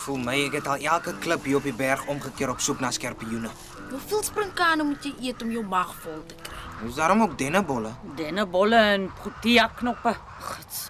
Voel 0.04 0.18
my 0.20 0.34
ek 0.44 0.58
het 0.58 0.66
al 0.68 0.82
elke 0.84 1.14
klip 1.24 1.46
hier 1.48 1.56
op 1.56 1.64
die 1.64 1.72
berg 1.72 2.02
omgekeer 2.12 2.50
op 2.52 2.58
soek 2.60 2.82
na 2.84 2.90
skerpioene. 2.92 3.48
Hoeveel 3.88 4.20
sprinkane 4.26 4.84
moet 4.84 5.06
jy 5.08 5.12
eet 5.30 5.40
om 5.40 5.54
jou 5.54 5.62
mag 5.64 5.94
vol 6.02 6.18
te 6.28 6.36
kry? 6.44 6.58
Is 6.84 6.98
daarom 7.00 7.22
ook 7.24 7.38
dennebolle? 7.40 7.94
Dennebolle 8.18 8.82
en 8.90 9.06
protea 9.22 9.70
knoppe. 9.78 10.12
Gits. 10.50 10.82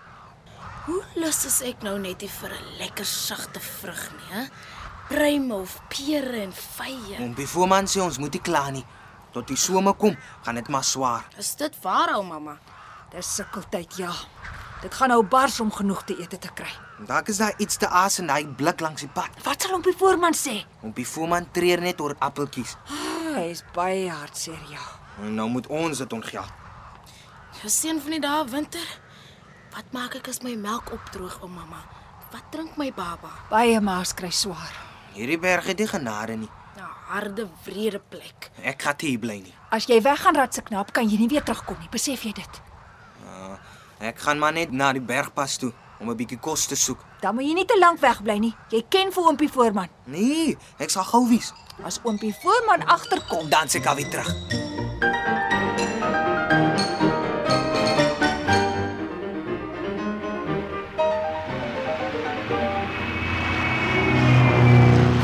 Hoe 0.88 1.05
lus 1.23 1.38
is 1.47 1.61
ek 1.69 1.87
nou 1.87 1.95
net 2.03 2.27
nie 2.27 2.33
vir 2.41 2.57
'n 2.57 2.75
lekker 2.81 3.07
sagte 3.07 3.61
vrug 3.61 4.11
nie, 4.17 4.27
hè? 4.35 4.43
Pruime 5.09 5.55
of 5.55 5.79
pere 5.88 6.43
en 6.43 6.53
vye. 6.53 7.23
Om 7.23 7.35
bevoorman 7.35 7.87
sê 7.87 8.03
ons 8.03 8.19
moet 8.19 8.33
nie 8.33 8.43
kla 8.43 8.71
nie. 8.71 8.87
Tot 9.33 9.47
die 9.47 9.57
somer 9.57 9.95
kom, 9.95 10.17
gaan 10.43 10.55
dit 10.55 10.69
maar 10.69 10.85
swaar. 10.85 11.29
Is 11.38 11.55
dit 11.55 11.75
waar, 11.83 12.17
ou 12.17 12.25
mamma? 12.25 12.59
Dis 13.11 13.35
sukkeltyd, 13.35 13.97
ja. 13.97 14.12
Dit 14.83 14.95
gaan 14.95 15.09
nou 15.09 15.23
bars 15.23 15.61
om 15.61 15.71
genoeg 15.71 16.03
te 16.05 16.19
eet 16.19 16.41
te 16.41 16.51
kry. 16.55 16.88
Dalk 17.06 17.28
is 17.28 17.38
daar 17.38 17.54
iets 17.62 17.76
te 17.76 17.88
aas 17.88 18.18
in 18.18 18.26
daai 18.26 18.46
blik 18.58 18.80
langs 18.80 19.04
die 19.04 19.11
pad. 19.14 19.30
Wat 19.46 19.62
sal 19.62 19.76
ompie 19.76 19.94
voorman 19.94 20.34
sê? 20.34 20.64
Ompie 20.82 21.06
Foeman 21.06 21.46
treur 21.54 21.80
net 21.80 22.00
oor 22.02 22.16
appeltjies. 22.18 22.74
Ah, 22.90 23.37
hy 23.37 23.44
is 23.52 23.62
baie 23.74 24.08
hartseer, 24.11 24.58
ja. 24.72 24.82
En 25.22 25.37
nou 25.38 25.46
moet 25.50 25.66
ons 25.70 25.98
dit 25.98 26.12
ontgeld. 26.12 26.50
Ja, 27.62 27.70
seën 27.70 28.00
van 28.02 28.16
die 28.16 28.20
dae 28.22 28.42
winter. 28.50 28.90
Wat 29.74 29.94
maak 29.94 30.18
ek 30.18 30.30
as 30.32 30.42
my 30.42 30.56
melk 30.58 30.90
opdroog, 30.94 31.38
o 31.42 31.48
mamma? 31.48 31.84
Wat 32.32 32.50
drink 32.50 32.76
my 32.76 32.90
baba? 32.94 33.30
Baie 33.50 33.78
maas 33.80 34.14
kry 34.14 34.30
swaar. 34.34 34.74
Hierdie 35.14 35.38
berg 35.38 35.70
het 35.70 35.78
nie 35.78 35.87
genade 35.88 36.37
nie. 36.37 36.50
'n 36.78 36.87
Harde, 37.08 37.48
wrede 37.64 38.00
plek. 38.11 38.50
Ek 38.62 38.82
gaan 38.82 38.94
hier 38.98 39.18
bly 39.18 39.40
nie. 39.40 39.54
As 39.70 39.87
jy 39.87 40.02
weggaan 40.02 40.37
ratse 40.37 40.62
knap, 40.62 40.92
kan 40.92 41.08
jy 41.08 41.16
nie 41.18 41.28
weer 41.28 41.42
terugkom 41.42 41.78
nie. 41.80 41.88
Besef 41.88 42.22
jy 42.22 42.32
dit? 42.32 42.62
Ek 43.98 44.18
gaan 44.18 44.38
maar 44.38 44.52
net 44.52 44.70
na 44.70 44.92
die 44.92 45.00
bergpas 45.02 45.56
toe 45.58 45.72
om 46.00 46.11
'n 46.11 46.16
bietjie 46.16 46.38
kos 46.38 46.66
te 46.66 46.76
soek. 46.76 46.98
Dan 47.20 47.34
moet 47.34 47.44
jy 47.44 47.54
nie 47.54 47.64
te 47.64 47.78
lank 47.78 48.00
wegbly 48.00 48.38
nie. 48.38 48.54
Jy 48.70 48.84
ken 48.88 49.12
vir 49.12 49.22
oompie 49.24 49.48
voorman. 49.52 49.88
Nee, 50.06 50.56
ek 50.78 50.90
sal 50.90 51.04
gou 51.04 51.28
wees. 51.28 51.52
As 51.84 52.00
oompie 52.02 52.34
voorman 52.42 52.87
agterkom, 52.87 53.48
Dan 53.50 53.68
se 53.68 53.78
ek 53.78 53.87
alweer 53.87 54.11
terug. 54.11 54.34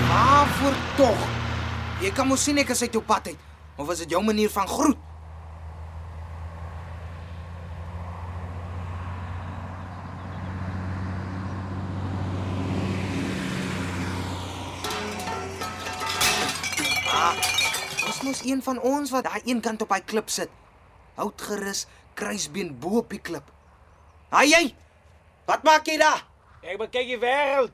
Waarvoor 0.08 0.74
tog? 0.96 1.18
Jy 2.02 2.10
kan 2.12 2.28
mos 2.28 2.44
sien 2.44 2.58
ek 2.60 2.72
is 2.74 2.82
uit 2.84 2.92
jou 2.96 3.02
pad 3.04 3.30
uit. 3.32 3.40
Of 3.80 3.90
is 3.94 4.04
dit 4.04 4.14
jou 4.14 4.22
manier 4.24 4.50
van 4.52 4.68
groet? 4.70 4.98
Een 18.44 18.62
van 18.62 18.80
ons 18.80 19.11
wat 19.14 19.24
daai 19.24 19.42
een 19.44 19.61
kant 19.61 19.83
op 19.83 19.92
hy 19.94 20.00
klip 20.00 20.30
sit. 20.30 20.50
Hout 21.18 21.42
gerus, 21.42 21.87
kruisbeen 22.14 22.74
bo 22.78 22.98
op 23.02 23.11
die 23.11 23.20
klip. 23.22 23.50
Haai 24.35 24.48
jy! 24.50 24.64
Wat 25.46 25.62
maak 25.66 25.87
jy 25.87 25.98
daar? 26.00 26.24
Ek 26.64 26.78
bekyk 26.80 27.11
die 27.12 27.20
wêreld. 27.20 27.72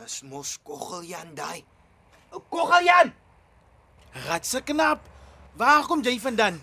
Dis 0.00 0.22
mos 0.24 0.56
Koggeljan 0.64 1.34
daai. 1.36 1.64
Koggeljan! 2.30 3.12
Ratse 4.26 4.62
knap. 4.64 5.04
Waar 5.60 5.84
kom 5.86 6.02
jy 6.02 6.16
vandaan? 6.20 6.60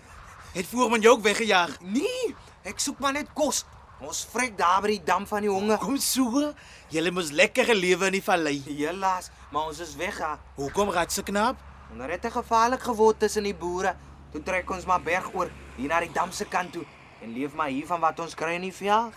Het 0.54 0.66
voorman 0.66 1.00
jou 1.00 1.14
ook 1.16 1.22
weggejaag? 1.22 1.76
Nee, 1.80 2.34
ek 2.66 2.80
soek 2.82 2.98
maar 2.98 3.14
net 3.14 3.30
kos. 3.36 3.64
Ons 3.98 4.24
vrek 4.30 4.56
daar 4.58 4.82
by 4.82 4.94
die 4.94 5.04
dam 5.06 5.26
van 5.26 5.42
die 5.44 5.50
honger. 5.50 5.78
Kom 5.82 5.96
so. 6.02 6.52
Julle 6.92 7.10
moes 7.14 7.30
lekker 7.34 7.66
gelewe 7.68 8.10
in 8.10 8.18
die 8.18 8.24
vallei. 8.24 8.56
Helaas, 8.66 9.30
maar 9.52 9.70
ons 9.70 9.80
is 9.82 9.96
weg. 9.98 10.18
ha. 10.22 10.38
Hoekom 10.58 10.90
ratse 10.94 11.22
knap? 11.26 11.67
Onder 11.92 12.10
het 12.10 12.20
te 12.20 12.30
gevaarlik 12.30 12.80
geword 12.80 13.18
tussen 13.18 13.42
die 13.42 13.54
boere. 13.54 13.94
Toe 14.32 14.42
trek 14.42 14.70
ons 14.70 14.84
maar 14.84 15.02
berg 15.02 15.30
oor 15.34 15.50
hier 15.76 15.88
na 15.88 16.00
die 16.04 16.12
dam 16.12 16.32
se 16.32 16.44
kant 16.44 16.72
toe 16.72 16.84
en 17.22 17.32
leef 17.32 17.54
maar 17.54 17.68
hier 17.68 17.86
van 17.86 18.00
wat 18.00 18.20
ons 18.22 18.34
kry 18.38 18.54
in 18.58 18.66
die 18.68 18.74
veld. 18.74 19.14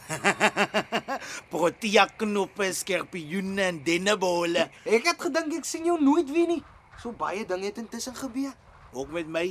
Protea 1.53 2.07
knoppe, 2.17 2.71
skerpioene 2.73 3.67
en 3.67 3.81
dennebolle. 3.85 4.69
Ek 4.85 5.11
het 5.11 5.27
gedink 5.27 5.59
ek 5.59 5.67
sien 5.69 5.85
jou 5.89 5.99
nooit 6.01 6.31
weer 6.33 6.49
nie. 6.49 6.61
So 7.01 7.13
baie 7.17 7.45
dinge 7.45 7.69
het 7.69 7.81
intussen 7.81 8.15
gebeur. 8.17 8.55
Ook 8.93 9.13
met 9.13 9.29
my. 9.29 9.45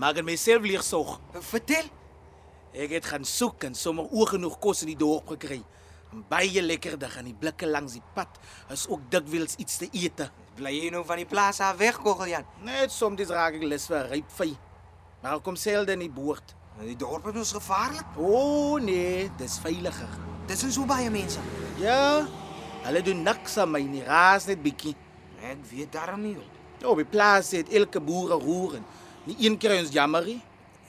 Maak 0.00 0.20
dit 0.20 0.26
myself 0.26 0.64
leegsog. 0.66 1.18
Vertel. 1.50 1.90
Ek 2.72 2.94
het 2.96 3.08
gaan 3.10 3.26
soek 3.28 3.66
en 3.68 3.74
sommer 3.76 4.06
oog 4.08 4.36
genoeg 4.36 4.56
kos 4.62 4.84
in 4.86 4.92
die 4.94 5.00
dorp 5.00 5.34
gekry. 5.34 5.60
En 6.12 6.22
baie 6.28 6.62
lekkerdig 6.62 7.18
aan 7.18 7.28
die 7.28 7.36
blikke 7.36 7.68
langs 7.68 7.96
die 7.96 8.04
pad 8.14 8.38
is 8.72 8.86
ook 8.88 9.04
dikwels 9.12 9.58
iets 9.60 9.80
te 9.82 9.88
eet. 9.92 10.26
Bly 10.52 10.72
jy 10.76 10.88
nou 10.92 11.00
van 11.08 11.16
die 11.16 11.28
plaas 11.28 11.62
af 11.64 11.78
weg, 11.80 11.96
Koggeljan? 12.04 12.44
Net 12.66 12.92
soms 12.92 13.30
raak 13.32 13.56
ek 13.56 13.62
lus 13.64 13.86
vir 13.88 14.10
ryp 14.10 14.32
vy. 14.36 14.50
Maar 15.22 15.40
kom 15.40 15.56
selde 15.56 15.94
in 15.96 16.02
die 16.04 16.12
boord. 16.12 16.52
Die 16.82 16.96
dorp 16.98 17.28
is 17.30 17.38
ons 17.40 17.52
gevaarlik. 17.56 18.16
O 18.18 18.32
oh, 18.36 18.80
nee, 18.82 19.30
dis 19.38 19.56
veiliger. 19.62 20.10
Dis 20.50 20.64
is 20.66 20.74
so 20.76 20.84
baie 20.88 21.08
mense. 21.12 21.40
Ja. 21.80 22.26
Hulle 22.82 23.02
doen 23.06 23.22
niks 23.24 23.56
aan 23.62 23.70
my 23.72 23.80
nie, 23.86 24.02
raas 24.04 24.48
net 24.50 24.60
bietjie. 24.60 24.92
Ek 25.46 25.62
weet 25.70 25.92
daarom 25.94 26.20
nie. 26.20 26.34
Ja, 26.82 26.90
op 26.90 27.00
die 27.00 27.08
plaas 27.08 27.52
het 27.56 27.70
elke 27.72 28.02
boer 28.02 28.34
'n 28.34 28.42
roer 28.42 28.74
en 28.76 28.84
nie 29.24 29.36
een 29.38 29.56
keer 29.56 29.78
ons 29.78 29.92
jammerie. 29.92 30.40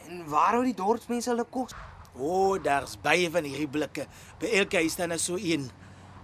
En 0.10 0.26
waar 0.28 0.58
hou 0.58 0.64
die 0.64 0.76
dorpsmense 0.76 1.30
hulle 1.30 1.46
kos? 1.46 1.72
O, 2.18 2.28
oh, 2.28 2.64
daar's 2.64 2.98
baie 3.02 3.30
van 3.32 3.44
hierdie 3.44 3.68
blikke. 3.68 4.08
By 4.40 4.52
elke 4.60 4.78
huis 4.78 4.92
staan 4.92 5.10
daar 5.10 5.20
so 5.20 5.38
een. 5.38 5.70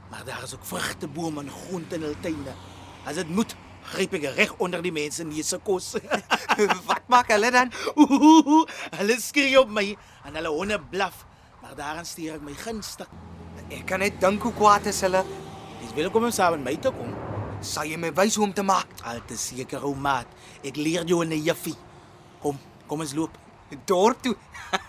Maar 0.10 0.25
daar 0.25 0.43
is 0.43 0.56
ook 0.56 0.65
vrugtebome 0.65 1.41
en 1.41 1.49
groente 1.49 1.95
in 1.95 2.02
hul 2.02 2.15
tuine. 2.21 2.54
As 3.10 3.17
dit 3.17 3.30
moet, 3.34 3.56
gryp 3.89 4.13
ek 4.19 4.28
reg 4.36 4.52
onder 4.62 4.84
die 4.86 4.93
mense 4.93 5.24
neus 5.26 5.48
se 5.50 5.58
kos. 5.65 5.95
Wat 6.89 7.08
maak 7.10 7.32
hulle 7.34 7.50
dan? 7.56 7.72
Hulle 7.98 9.15
skree 9.17 9.58
op 9.58 9.72
my 9.74 9.88
en 10.28 10.38
hulle 10.38 10.52
honde 10.54 10.78
blaf. 10.91 11.24
Maar 11.63 11.74
daaraan 11.80 12.06
stuur 12.06 12.38
ek 12.38 12.45
my 12.45 12.54
gunstig. 12.62 13.10
Ek 13.74 13.82
kan 13.89 14.04
net 14.06 14.19
dink 14.22 14.45
hoe 14.45 14.54
kwaad 14.54 14.91
is 14.91 15.02
hulle. 15.06 15.24
Dis 15.82 15.95
welkom 15.98 16.28
om 16.30 16.36
saam 16.36 16.60
met 16.60 16.67
my 16.69 16.76
te 16.78 16.93
kom. 16.93 17.15
Sal 17.65 17.89
jy 17.89 17.98
my 18.00 18.13
wys 18.15 18.38
hoe 18.38 18.45
om 18.45 18.54
te 18.54 18.63
maak? 18.63 18.93
Al 19.10 19.24
te 19.28 19.38
seker, 19.38 19.82
ou 19.84 19.95
maat. 19.98 20.30
Ek 20.62 20.78
leer 20.78 21.04
jou 21.10 21.24
'n 21.26 21.34
juffie. 21.41 21.76
Kom, 22.41 22.60
kom 22.88 23.02
ons 23.02 23.13
loop. 23.17 23.34
Dorp 23.86 24.22
toe. 24.22 24.36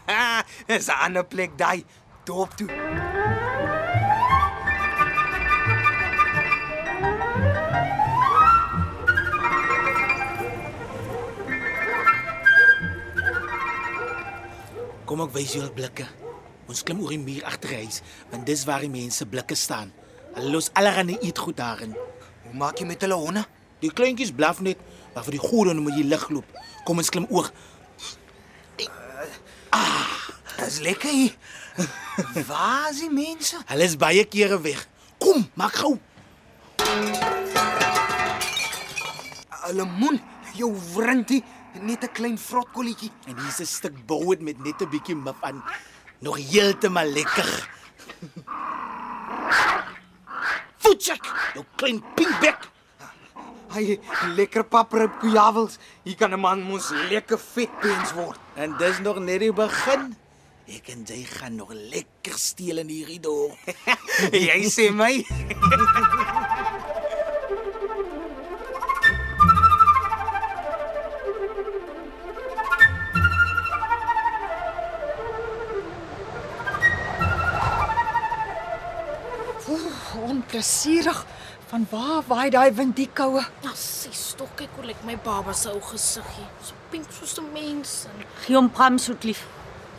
Dis 0.68 0.88
'n 0.92 1.00
ander 1.08 1.24
plek 1.24 1.56
daai. 1.56 1.84
Dorp 2.24 2.52
toe. 2.56 2.68
Kom 15.10 15.24
ek 15.24 15.32
wys 15.34 15.56
jou 15.56 15.64
al 15.64 15.72
blikke. 15.74 16.04
Ons 16.70 16.84
klim 16.86 17.00
oor 17.02 17.10
die 17.10 17.18
muur 17.18 17.42
agter 17.50 17.72
die 17.72 17.80
huis, 17.80 17.96
want 18.30 18.44
dis 18.46 18.60
waar 18.68 18.84
die 18.84 18.92
mense 18.92 19.24
blikke 19.26 19.56
staan. 19.58 19.88
Hulle 20.36 20.52
los 20.54 20.68
allerlei 20.78 21.16
eetgoed 21.18 21.56
daarin. 21.58 21.96
Hoe 22.44 22.52
maak 22.60 22.78
jy 22.78 22.86
met 22.86 23.02
hulle 23.02 23.18
honde? 23.18 23.42
Die 23.82 23.90
kleintjies 23.90 24.30
blaf 24.30 24.60
net, 24.62 24.78
maar 25.10 25.26
vir 25.26 25.34
die 25.34 25.42
goeie 25.42 25.74
moet 25.74 25.98
jy 25.98 26.04
lig 26.06 26.28
loop. 26.30 26.54
Kom 26.86 27.02
ons 27.02 27.10
klim 27.10 27.26
oor. 27.26 27.50
Dis 30.60 30.78
lekker 30.86 31.10
hier. 31.10 31.34
Waar 32.46 32.92
is 32.92 33.02
die 33.02 33.10
mense? 33.10 33.58
Hulle 33.66 33.90
is 33.90 33.98
baie 33.98 34.22
kere 34.30 34.60
weg. 34.62 34.86
Kom, 35.18 35.42
maak 35.58 35.74
gou. 35.82 35.96
Hulle 39.66 39.90
moen 39.90 40.22
jou 40.54 40.70
wrintie 40.94 41.42
net 41.78 42.02
'n 42.04 42.12
klein 42.12 42.38
vrotkolletjie. 42.38 43.10
En 43.26 43.36
hier's 43.38 43.60
'n 43.60 43.66
stuk 43.66 44.06
bout 44.06 44.40
met 44.40 44.58
net 44.64 44.80
'n 44.82 44.88
bietjie 44.88 45.16
mif 45.16 45.38
aan. 45.40 45.62
Nog 46.18 46.36
heeltemal 46.36 47.06
lekker. 47.06 47.68
Voetjek, 50.82 51.24
jou 51.54 51.64
klein 51.76 52.02
pinkbek. 52.14 52.68
Hy 53.70 54.00
lekker 54.34 54.64
paprip 54.64 55.20
kujawels. 55.20 55.78
Hier 56.02 56.16
kan 56.16 56.32
'n 56.32 56.40
man 56.40 56.62
mos 56.62 56.90
lekker 56.90 57.38
vet 57.38 57.70
pens 57.80 58.12
word. 58.12 58.38
En 58.54 58.76
dis 58.76 58.98
nog 58.98 59.18
net 59.18 59.40
die 59.40 59.52
begin. 59.52 60.16
Ek 60.66 60.88
en 60.88 61.04
jy 61.04 61.24
gaan 61.24 61.54
nog 61.54 61.72
lekker 61.72 62.38
steel 62.38 62.78
in 62.78 62.88
hierdie 62.88 63.20
dorp. 63.20 63.58
jy 64.32 64.70
sê 64.70 64.90
my. 64.90 65.14
Onplesierig. 80.60 81.24
Van 81.66 81.86
waar 81.90 82.22
waai 82.26 82.50
daai 82.50 82.72
wind 82.76 82.96
die 82.96 83.08
koue? 83.16 83.40
Nou, 83.64 83.72
sy 83.78 84.10
stok 84.12 84.50
kyk 84.58 84.74
hoe 84.76 84.84
lyk 84.90 84.98
my 85.08 85.14
baba 85.24 85.54
se 85.56 85.70
ou 85.72 85.80
gesiggie. 85.80 86.44
So 86.66 86.74
pink 86.92 87.06
soos 87.16 87.38
'n 87.38 87.46
mens 87.52 88.04
en, 88.04 88.24
Gee 88.44 88.56
hom 88.56 88.68
pram 88.70 88.98
soetlief. 88.98 89.46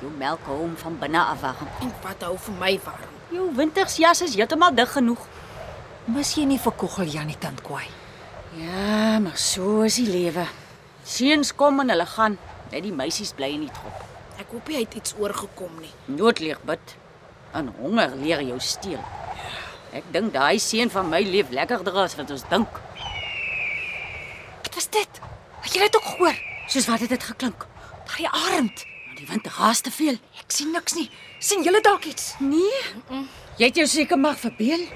Jou 0.02 0.12
melk 0.18 0.46
hou 0.46 0.58
hom 0.58 0.76
van 0.78 1.00
binne 1.00 1.18
af 1.18 1.42
warm. 1.42 1.68
en 1.82 1.92
wat 2.04 2.22
hou 2.22 2.38
vir 2.38 2.56
my 2.60 2.80
warm. 2.86 3.10
Jou 3.32 3.56
wintersjas 3.56 4.22
is 4.22 4.36
heeltemal 4.36 4.76
dig 4.76 4.92
genoeg. 4.92 5.26
Mis 6.06 6.36
jy 6.36 6.46
nie 6.46 6.60
vir 6.60 6.74
Koggel 6.74 7.06
Janie 7.06 7.38
tant 7.40 7.62
kwai? 7.62 7.88
Ja, 8.56 9.20
maar 9.20 9.38
so 9.38 9.82
is 9.82 9.96
die 9.96 10.08
lewe. 10.12 10.46
Seuns 11.04 11.56
kom 11.56 11.80
en 11.80 11.90
hulle 11.90 12.06
gaan. 12.06 12.38
Net 12.72 12.84
die 12.84 12.94
meisies 12.94 13.34
bly 13.34 13.50
in 13.54 13.62
die 13.62 13.72
trop. 13.74 14.04
Ek 14.38 14.48
hoop 14.52 14.68
hy 14.68 14.80
het 14.80 14.94
iets 14.94 15.16
oorgekom 15.18 15.80
nie. 15.80 15.94
Noodleeg 16.06 16.62
bid. 16.62 16.96
En 17.54 17.74
honger 17.80 18.16
leer 18.16 18.42
jou 18.42 18.60
steel. 18.60 19.00
Ek 19.92 20.06
dink 20.16 20.32
daai 20.34 20.60
seun 20.64 20.90
van 20.94 21.10
my 21.12 21.20
leef 21.28 21.50
lekkerder 21.52 21.98
as 22.06 22.16
wat 22.20 22.32
ons 22.32 22.46
dink. 22.52 22.78
Wat 24.64 24.76
was 24.78 24.88
dit? 24.94 25.20
Het 25.66 25.74
jy 25.76 25.82
dit 25.88 25.96
ook 26.00 26.08
gehoor? 26.14 26.38
Soos 26.72 26.88
wat 26.88 27.04
het 27.04 27.10
dit 27.12 27.24
geklink? 27.32 27.66
Daai 28.12 28.28
arend. 28.32 28.86
Maar 29.08 29.16
Die 29.20 29.28
wind 29.28 29.48
raas 29.58 29.82
te 29.84 29.92
veel. 29.92 30.16
Ek 30.40 30.52
sien 30.56 30.72
niks 30.72 30.96
nie. 30.96 31.10
sien 31.40 31.64
julle 31.66 31.82
dalk 31.82 32.04
iets? 32.06 32.36
Nee. 32.40 33.26
Jy 33.58 33.66
het 33.68 33.76
jou 33.82 33.88
seker 33.88 34.18
maar 34.18 34.36
verbeel. 34.40 34.88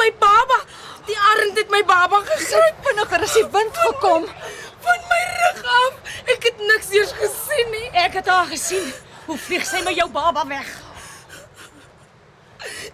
My 0.00 0.10
baba. 0.20 0.58
Die 1.08 1.16
arend 1.32 1.56
het 1.58 1.70
my 1.72 1.80
baba 1.84 2.20
gegryp 2.28 2.84
Vinniger 2.86 3.22
as 3.26 3.34
die 3.34 3.46
wind 3.56 3.76
gekom. 3.86 4.26
van 4.84 5.00
my 5.08 5.22
rug 5.40 5.64
af. 5.78 6.12
Ek 6.34 6.44
het 6.48 6.58
niks 6.68 6.92
eers 6.92 7.12
gesien 7.12 7.70
nie. 7.70 7.88
Ek 8.04 8.12
het 8.20 8.26
haar 8.28 8.46
gesien. 8.46 8.92
Hoe 9.26 9.38
vlieg 9.38 9.64
sy 9.66 9.82
met 9.84 9.96
jou 9.96 10.08
baba 10.10 10.46
weg? 10.46 10.68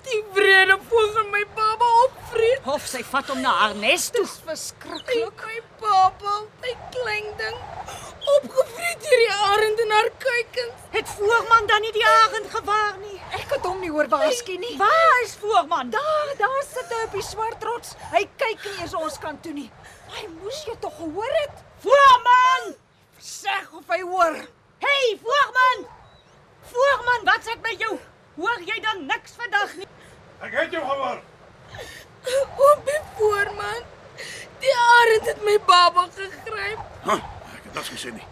Die 0.07 0.25
vrede 0.33 0.79
vogel 0.89 1.25
my 1.33 1.43
baba 1.55 1.89
opvreet. 2.05 2.67
Of 2.75 2.87
sy 2.87 3.03
vat 3.11 3.31
hom 3.33 3.41
na 3.43 3.55
haar 3.61 3.75
nes 3.79 4.09
toe. 4.15 4.27
Verskriklik. 4.47 5.43
My 5.47 5.59
baba, 5.83 6.35
my 6.63 6.75
klein 6.95 7.27
ding, 7.41 7.59
opgevreet 8.37 9.03
deur 9.03 9.23
die 9.25 9.33
arend 9.49 9.83
en 9.85 9.95
haar 9.97 10.11
kuikens. 10.23 10.87
Het 10.95 11.13
voorman 11.19 11.67
dan 11.73 11.85
nie 11.87 11.93
die 11.97 12.07
arend 12.07 12.49
gewaar 12.55 12.97
nie? 13.03 13.19
Ek 13.41 13.57
het 13.57 13.67
hom 13.67 13.83
nie 13.83 13.91
hoor 13.91 14.09
waarsku 14.13 14.57
nie. 14.63 14.77
Waar 14.79 15.21
is 15.25 15.37
voorman? 15.43 15.91
Daar, 15.91 16.33
daar 16.39 16.63
sit 16.71 16.95
hy 16.95 17.03
op 17.09 17.19
die 17.19 17.27
swart 17.27 17.67
rots. 17.67 17.95
Hy 18.15 18.25
kyk 18.39 18.65
nie 18.65 18.77
eens 18.87 18.95
ons 18.95 19.19
kant 19.23 19.43
toe 19.43 19.55
nie. 19.57 19.71
Hy 20.17 20.27
moes 20.39 20.63
jou 20.69 20.77
tog 20.81 20.95
gehoor 21.03 21.39
het. 21.43 21.63
Voorman! 21.85 22.75
Sê 23.23 23.55
of 23.75 23.89
hy 23.91 24.03
hoor. 24.07 24.43
Hey, 24.83 25.17
voorman! 25.23 25.89
Voorman, 26.71 27.27
wat 27.27 27.47
sê 27.47 27.57
ek 27.57 27.67
met 27.67 27.83
jou? 27.83 27.97
Hoor 28.37 28.61
jy 28.69 28.81
dan 28.85 29.07
niks 29.09 29.37
vandag 29.39 29.75
nie? 29.81 29.89
Ek 30.45 30.53
het 30.53 30.73
jou 30.77 30.83
gehoor. 30.85 31.21
Oomie 32.61 33.03
voorman. 33.17 33.85
Die 34.61 34.73
arend 34.83 35.29
het 35.31 35.45
my 35.45 35.57
baba 35.69 36.07
gegryp. 36.17 36.83
Huh, 37.05 37.21
ek 37.55 37.63
het 37.69 37.75
niks 37.75 37.93
gesien 37.95 38.19
nie. 38.19 38.27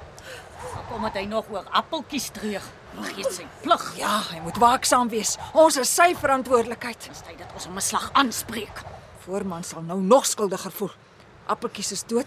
Kom 0.88 1.04
het 1.06 1.16
hy 1.16 1.24
nog 1.28 1.48
oor 1.52 1.64
appeltjies 1.72 2.28
terug. 2.36 2.64
Vergeet 2.94 3.32
sy 3.34 3.46
plig. 3.64 3.84
Ja, 3.98 4.18
hy 4.30 4.42
moet 4.44 4.58
waaksaam 4.62 5.08
wees. 5.12 5.36
Ons 5.56 5.78
is 5.80 5.90
sy 5.90 6.12
verantwoordelikheid. 6.20 7.08
Dis 7.08 7.24
tyd 7.24 7.40
dat 7.40 7.54
ons 7.56 7.66
hom 7.66 7.80
'n 7.80 7.88
slag 7.88 8.10
aanspreek. 8.12 8.84
Voorman 9.24 9.64
sal 9.64 9.82
nou 9.82 10.00
nog 10.00 10.26
skuldiger 10.26 10.72
voel. 10.72 10.92
Appeltjies 11.46 11.92
is 11.92 12.04
dood 12.04 12.26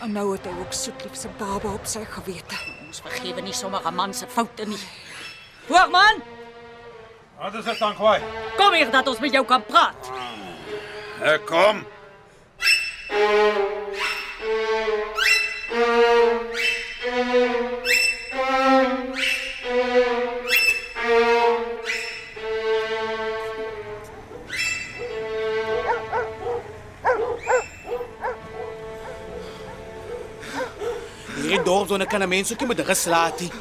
en 0.00 0.12
nou 0.12 0.32
het 0.32 0.44
hy 0.44 0.54
ook 0.60 0.72
soetlief 0.72 1.16
se 1.16 1.28
baba 1.38 1.72
op 1.72 1.86
sy 1.86 2.04
gewete. 2.04 2.56
Ons 2.86 3.00
vergewe 3.00 3.40
nie 3.40 3.52
sommer 3.52 3.80
'n 3.86 3.94
man 3.94 4.14
se 4.14 4.26
foute 4.26 4.64
nie. 4.66 4.80
Voorman, 5.68 6.22
Wat 7.38 7.54
is 7.54 7.64
dit 7.64 7.78
dan, 7.78 7.94
kwaai? 7.94 8.22
kom 8.56 8.72
hier 8.72 8.90
dat 8.90 9.06
ons 9.06 9.18
met 9.18 9.32
jou 9.32 9.44
kan 9.46 9.62
praat. 9.64 10.10
Ek 11.22 11.46
kom. 11.46 11.84
Hierdie 31.38 31.62
dorp 31.62 31.88
sonder 31.88 32.06
kan 32.06 32.28
mense 32.28 32.52
ook 32.52 32.60
nie 32.60 32.68
met 32.74 32.86
rus 32.90 33.04
laat 33.06 33.40
nie. 33.40 33.52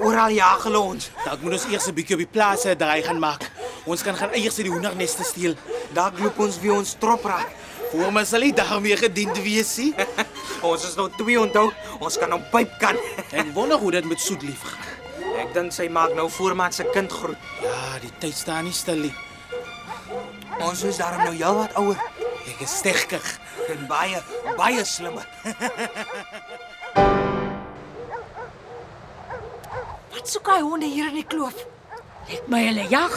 Oral 0.00 0.32
jag 0.32 0.62
hulle 0.64 0.80
ons. 0.80 1.10
Dalk 1.24 1.42
moet 1.44 1.52
ons 1.58 1.66
eers 1.70 1.86
'n 1.88 1.94
bietjie 1.94 2.14
op 2.16 2.22
die 2.24 2.32
plase 2.32 2.70
'n 2.70 2.78
draai 2.78 3.02
gaan 3.02 3.18
maak. 3.18 3.50
Ons 3.84 4.02
kan 4.02 4.16
gaan 4.16 4.32
eers 4.32 4.56
uit 4.58 4.66
die 4.66 4.72
hoenderneste 4.72 5.24
steel. 5.24 5.54
Daar 5.92 6.12
loop 6.16 6.38
ons 6.38 6.60
wie 6.60 6.72
ons 6.72 6.96
trop 6.98 7.24
raak. 7.24 7.48
Voor 7.90 8.12
my 8.12 8.24
sal 8.24 8.40
nie 8.40 8.52
daarmee 8.52 8.96
gediend 8.96 9.36
wees 9.42 9.76
nie. 9.76 9.94
Ons 10.62 10.84
is 10.84 10.94
nou 10.94 11.08
twee 11.16 11.40
onthou. 11.40 11.72
Ons 11.98 12.18
kan 12.18 12.30
hom 12.30 12.42
pyp 12.52 12.78
kan. 12.78 12.96
Ek 13.40 13.52
wonder 13.54 13.78
hoe 13.78 13.90
dit 13.90 14.04
met 14.04 14.20
soet 14.20 14.42
lief 14.42 14.62
gaan. 14.62 14.86
Ek 15.40 15.52
dink 15.54 15.72
sy 15.72 15.88
maak 15.88 16.14
nou 16.14 16.30
voorman 16.30 16.72
se 16.72 16.84
kind 16.92 17.12
groet. 17.12 17.36
Ja, 17.62 17.98
die 18.00 18.12
tyd 18.18 18.36
staan 18.36 18.64
nie 18.64 18.72
stil 18.72 18.96
nie. 18.96 19.14
Ons 20.60 20.82
is 20.82 20.96
daarom 20.96 21.24
nou 21.24 21.34
jou 21.34 21.54
wat 21.56 21.74
ouer 21.74 21.96
Ek 22.46 22.60
is 22.60 22.76
sterker. 22.76 23.22
en 23.68 23.86
baie 23.86 24.22
baie 24.56 24.84
slimmer. 24.84 25.26
Wat 30.20 30.28
soek 30.28 30.48
hy 30.52 30.58
honde 30.60 30.84
hier 30.84 31.06
in 31.08 31.14
die 31.16 31.24
kloof? 31.24 31.62
Lyk 32.28 32.48
my 32.52 32.58
hulle 32.66 32.82
jag. 32.92 33.14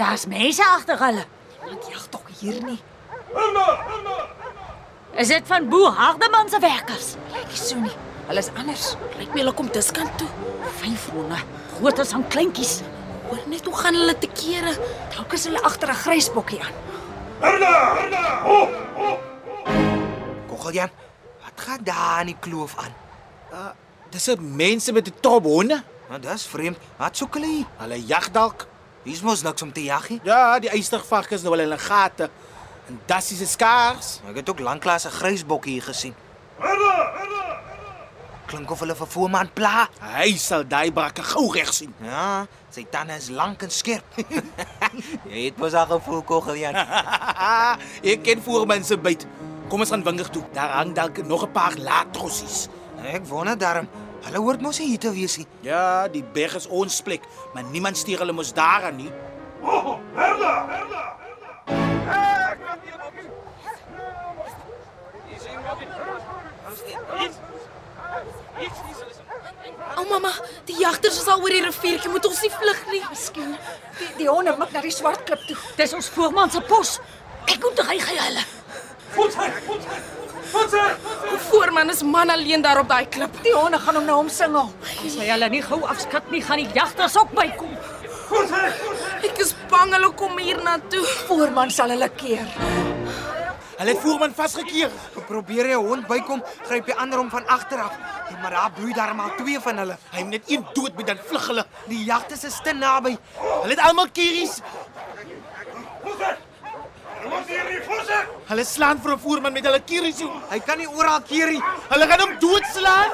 Daar's 0.00 0.24
mense 0.26 0.64
agter 0.66 0.98
hulle. 0.98 1.22
Want 1.62 1.84
jag 1.86 2.08
tog 2.10 2.24
hier 2.40 2.56
nie. 2.66 2.80
Is 5.14 5.30
dit 5.30 5.46
van 5.46 5.68
Boer 5.70 5.94
Hardeman 5.94 6.50
se 6.50 6.58
werkers? 6.58 7.12
Lyk 7.30 7.52
nie 7.52 7.60
so 7.60 7.78
nie. 7.78 7.92
Hulle 8.26 8.42
is 8.42 8.48
anders. 8.58 8.96
Lyk 9.20 9.30
my 9.30 9.44
hulle 9.44 9.52
kom 9.54 9.68
diskant 9.70 10.10
toe. 10.18 10.26
Vyf 10.80 11.04
honde, 11.14 11.38
grootes 11.76 12.16
en 12.18 12.26
kleintjies. 12.34 12.80
Hoor 13.28 13.46
net 13.52 13.70
hoe 13.70 13.76
gaan 13.84 14.00
hulle 14.00 14.16
te 14.18 14.32
kere. 14.34 14.74
Dalk 15.14 15.38
is 15.38 15.46
hulle 15.46 15.62
agter 15.70 15.94
'n 15.94 16.00
grysbokkie 16.02 16.58
aan. 16.66 16.74
Kogeljan, 20.50 20.90
wat 21.46 21.56
gaan 21.62 21.84
daar 21.84 22.20
in 22.26 22.34
die 22.34 22.40
kloof 22.40 22.74
aan? 22.74 22.94
Dis 24.10 24.26
'n 24.26 24.56
mense 24.56 24.92
met 24.92 25.06
'n 25.06 25.20
trop 25.20 25.44
honde. 25.44 25.82
Nou 26.10 26.18
dis 26.18 26.44
vreemd. 26.50 26.78
Wat 26.98 27.16
soek 27.16 27.36
hulle 27.38 27.46
hier? 27.46 27.66
Hulle 27.78 27.98
jag 28.02 28.32
dalk. 28.34 28.64
Hier's 29.04 29.22
mos 29.22 29.44
niks 29.46 29.62
om 29.62 29.70
te 29.72 29.84
jag 29.84 30.08
nie. 30.10 30.18
Ja, 30.26 30.58
die 30.58 30.70
eystervarkens 30.74 31.44
nou 31.46 31.54
wel 31.54 31.66
in 31.66 31.72
'n 31.72 31.78
gate. 31.78 32.30
En 32.88 33.00
dassies 33.06 33.40
is 33.40 33.50
skaars. 33.50 34.20
Ek 34.28 34.36
het 34.36 34.50
ook 34.50 34.58
lanklaas 34.58 35.06
'n 35.06 35.10
grysbokkie 35.10 35.72
hier 35.72 35.82
gesien. 35.82 36.14
Klink 38.46 38.70
of 38.70 38.80
hulle 38.80 38.96
vir 38.96 39.06
voorman 39.06 39.52
pla. 39.52 39.88
Hy 40.00 40.36
sal 40.36 40.66
daai 40.66 40.92
brakke 40.92 41.22
gou 41.22 41.52
reg 41.52 41.72
sien. 41.72 41.94
Ja, 42.02 42.46
sy 42.70 42.86
tande 42.90 43.14
is 43.14 43.28
lank 43.28 43.62
en 43.62 43.70
skerp. 43.70 44.04
Jy 45.30 45.44
het 45.44 45.56
mos 45.56 45.74
al 45.74 45.86
gevoel 45.86 46.22
Kogeljan. 46.22 46.74
Ek 48.12 48.22
ken 48.22 48.42
voormense 48.42 48.98
byt. 48.98 49.26
Kom 49.68 49.80
ons 49.80 49.90
gaan 49.90 50.02
wingerd 50.02 50.32
toe. 50.32 50.42
Daar 50.52 50.70
hang 50.70 50.92
dalk 50.94 51.22
nog 51.26 51.44
'n 51.46 51.52
paar 51.52 51.76
laatrossies. 51.78 52.68
Ek 53.04 53.26
wonder 53.26 53.58
daarom. 53.58 53.88
Hulle 54.24 54.38
hoort 54.38 54.60
mos 54.60 54.78
nie 54.78 54.90
hier 54.92 55.00
te 55.00 55.12
wees 55.14 55.36
nie. 55.40 55.46
Ja, 55.64 56.08
die 56.12 56.22
berg 56.34 56.54
is 56.58 56.66
ons 56.68 57.00
plek, 57.02 57.24
maar 57.54 57.64
niemand 57.72 57.98
stuur 57.98 58.18
hulle 58.24 58.36
mos 58.36 58.52
daaraan 58.56 58.96
nie. 58.96 59.12
O 69.96 70.04
mamma, 70.08 70.32
die 70.64 70.76
jagters 70.78 71.20
is 71.20 71.26
al 71.28 71.40
oor 71.42 71.52
die 71.52 71.64
riviertjie. 71.64 72.10
Moet 72.12 72.26
ons 72.28 72.40
nie 72.44 72.52
vlug 72.54 72.80
nie. 72.92 73.02
Miskien 73.10 73.56
die, 73.98 74.08
die 74.22 74.28
honde 74.28 74.54
mik 74.60 74.72
na 74.76 74.84
die 74.84 74.94
swart 74.94 75.24
klip 75.28 75.42
toe. 75.48 75.58
Dis 75.80 75.96
ons 75.96 76.08
voorman 76.14 76.52
se 76.52 76.62
pos. 76.68 76.98
Ek 77.48 77.60
moet 77.64 77.84
ry 77.88 77.98
ry 77.98 78.16
hulle. 78.26 78.44
Die 79.16 80.19
voorman 81.50 81.90
is 81.90 82.02
man 82.02 82.30
alleen 82.30 82.62
daar 82.62 82.78
op 82.78 82.88
daai 82.88 83.06
klip. 83.08 83.42
Die 83.42 83.54
honde 83.54 83.78
gaan 83.78 83.94
hom 83.94 84.04
nou 84.04 84.18
omsingel. 84.24 84.70
As 85.06 85.16
hy 85.18 85.28
hulle 85.30 85.48
nie 85.52 85.62
gou 85.62 85.80
afskat 85.86 86.30
nie, 86.30 86.42
gaan 86.42 86.62
die 86.62 86.68
jagters 86.74 87.16
ook 87.18 87.32
bykom. 87.36 87.72
Ek 89.26 89.40
is 89.42 89.54
bang 89.70 89.94
hulle 89.96 90.12
kom 90.18 90.38
hier 90.38 90.60
na 90.62 90.78
toe. 90.92 91.04
Voorman 91.28 91.70
sal 91.74 91.90
hulle 91.94 92.08
keer. 92.16 92.46
Hulle 93.80 93.94
het 93.94 94.02
voorman 94.02 94.34
vasgekeer. 94.36 94.90
Probeer 95.26 95.70
jy 95.72 95.76
'n 95.78 95.86
hond 95.88 96.06
bykom, 96.06 96.42
gryp 96.68 96.86
jy 96.86 96.94
ander 96.94 97.18
hom 97.18 97.30
van 97.30 97.46
agter 97.46 97.80
af. 97.80 97.94
Maar 98.42 98.50
daar 98.50 98.70
bloei 98.70 98.92
daar 98.92 99.14
maar 99.14 99.36
twee 99.36 99.60
van 99.60 99.76
hulle. 99.76 99.96
Hy 100.12 100.22
moet 100.22 100.30
net 100.30 100.50
een 100.50 100.66
dood 100.74 100.96
met 100.96 101.06
dan 101.06 101.18
vlug 101.26 101.46
hulle. 101.46 101.64
Die 101.86 102.04
jagters 102.04 102.44
is 102.44 102.60
te 102.62 102.72
naby. 102.72 103.16
Hulle 103.62 103.74
het 103.74 103.78
almal 103.78 104.08
kieries. 104.12 104.60
Hulle 108.50 108.64
slaan 108.64 108.98
vir 108.98 109.12
'n 109.12 109.18
voerman 109.18 109.52
met 109.52 109.64
hulle 109.64 109.80
kieries. 109.80 110.20
Hy 110.50 110.58
kan 110.60 110.78
nie 110.78 110.88
oral 110.88 111.20
keer 111.20 111.50
nie. 111.50 111.62
Hulle 111.88 112.06
gaan 112.06 112.20
hom 112.20 112.38
doodslaan. 112.38 113.10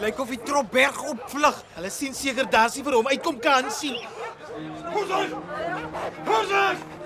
Lyk 0.00 0.18
of 0.18 0.28
die 0.28 0.42
trop 0.44 0.70
berg 0.70 1.02
opvlug. 1.02 1.56
Hulle 1.74 1.90
sien 1.90 2.14
seker 2.14 2.44
daar's 2.50 2.74
nie 2.76 2.84
vir 2.84 2.92
hom 2.94 3.06
uitkom 3.06 3.38
kan 3.40 3.70
sien. 3.70 3.96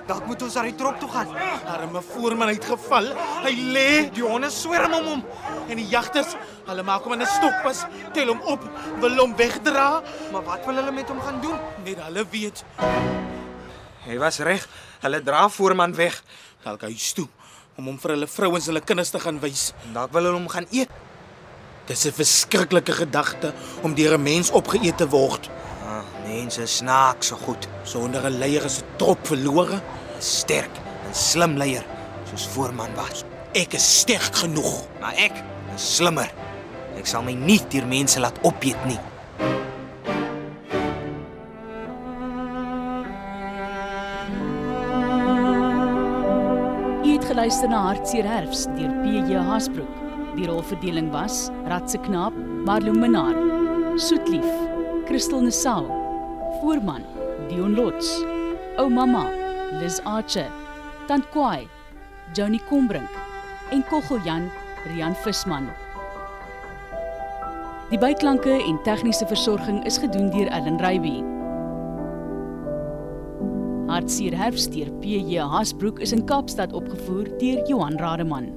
Dalk 0.06 0.26
moet 0.26 0.42
ons 0.42 0.54
na 0.54 0.62
die 0.62 0.74
trop 0.74 0.98
toe 1.00 1.08
gaan. 1.08 1.28
Arme 1.66 2.02
voerman 2.02 2.48
het 2.48 2.64
geval. 2.64 3.06
Hy 3.44 3.54
lê 3.72 4.10
Die 4.12 4.22
honde 4.22 4.50
swerm 4.50 4.92
om 4.92 5.04
hom. 5.04 5.24
en 5.68 5.76
die 5.76 5.86
jagters, 5.88 6.36
hulle 6.66 6.82
maak 6.82 7.02
hom 7.04 7.12
in 7.14 7.22
'n 7.22 7.26
stokpas, 7.26 7.86
tel 8.12 8.26
hom 8.28 8.40
op, 8.44 8.60
wil 9.00 9.16
hom 9.16 9.36
wegdra. 9.36 10.02
Maar 10.32 10.42
wat 10.44 10.66
wil 10.66 10.74
hulle 10.74 10.92
met 10.92 11.08
hom 11.08 11.20
gaan 11.20 11.40
doen? 11.40 11.58
Net 11.84 11.96
hulle 12.04 12.24
weet. 12.30 12.64
Hy 14.04 14.18
was 14.20 14.38
reg. 14.44 14.66
Hulle 15.00 15.22
dra 15.24 15.48
voorman 15.48 15.94
weg. 15.96 16.22
Dalk 16.64 16.84
huis 16.88 17.12
toe 17.16 17.28
om 17.74 17.88
hom 17.88 17.96
vir 17.98 18.12
hulle 18.14 18.28
vrouens 18.30 18.68
en 18.68 18.70
hulle 18.70 18.84
kinders 18.86 19.10
te 19.10 19.18
gaan 19.18 19.40
wys. 19.42 19.72
Dalk 19.94 20.12
wil 20.14 20.28
hulle 20.28 20.38
hom 20.38 20.50
gaan 20.52 20.68
eet. 20.70 20.90
Dis 21.88 22.04
'n 22.06 22.12
verskriklike 22.12 22.92
gedagte 22.92 23.52
om 23.82 23.94
deur 23.94 24.14
'n 24.14 24.22
mens 24.22 24.50
opgeëet 24.50 24.96
te 24.96 25.08
word. 25.08 25.50
Ah, 25.86 26.04
mense 26.26 26.66
snaaks 26.66 27.26
so 27.26 27.36
goed. 27.36 27.68
Sonder 27.82 28.24
'n 28.26 28.38
leier 28.38 28.64
is 28.64 28.78
'n 28.80 28.84
trop 28.96 29.26
verlore. 29.26 29.82
Sterk 30.18 30.70
en 31.06 31.14
slim 31.14 31.56
leier 31.56 31.84
soos 32.30 32.46
voorman 32.46 32.94
was. 32.94 33.24
Ek 33.52 33.72
is 33.74 33.98
sterk 34.00 34.34
genoeg. 34.34 34.86
Maar 35.00 35.14
ek 35.14 35.42
is 35.74 35.96
slimmer. 35.96 36.30
Ek 36.96 37.06
sal 37.06 37.22
my 37.22 37.32
nie 37.32 37.60
deur 37.68 37.86
mense 37.86 38.20
laat 38.20 38.38
opeet 38.42 38.84
nie. 38.84 39.00
Geluister 47.44 47.68
na 47.68 47.78
Hartseer 47.84 48.24
Herfs 48.24 48.62
deur 48.72 48.92
PJ 49.04 49.36
Hasbrook. 49.36 49.90
Die 50.36 50.46
rolverdeling 50.48 51.10
was 51.12 51.50
Ratse 51.68 51.98
Knaap, 52.00 52.32
Marlo 52.64 52.94
Menaar, 52.96 53.36
Soetlief, 54.00 54.46
Christel 55.04 55.42
Nassau, 55.42 55.84
Voorman, 56.62 57.04
Dion 57.50 57.76
Lots, 57.76 58.08
Ou 58.78 58.88
Mama, 58.88 59.28
Liz 59.76 60.00
Archer, 60.06 60.48
Tant 61.06 61.28
Kwai, 61.32 61.68
Johnny 62.32 62.60
Combrink 62.70 63.10
en 63.72 63.84
Koggeljan, 63.90 64.48
Rian 64.88 65.14
Visman. 65.14 65.68
Die 67.92 68.00
byklanke 68.00 68.56
en 68.56 68.80
tegniese 68.88 69.28
versorging 69.28 69.84
is 69.84 70.00
gedoen 70.00 70.32
deur 70.32 70.48
Ellen 70.48 70.80
Reiby. 70.80 71.33
Hartseer 73.94 74.34
Herfs 74.34 74.64
deur 74.74 74.88
PJ 74.98 75.38
Hasbrook 75.38 76.00
is 76.02 76.10
in 76.10 76.24
Kaapstad 76.26 76.72
opgevoer 76.74 77.28
deur 77.38 77.60
Johan 77.70 77.94
Rademan. 77.94 78.48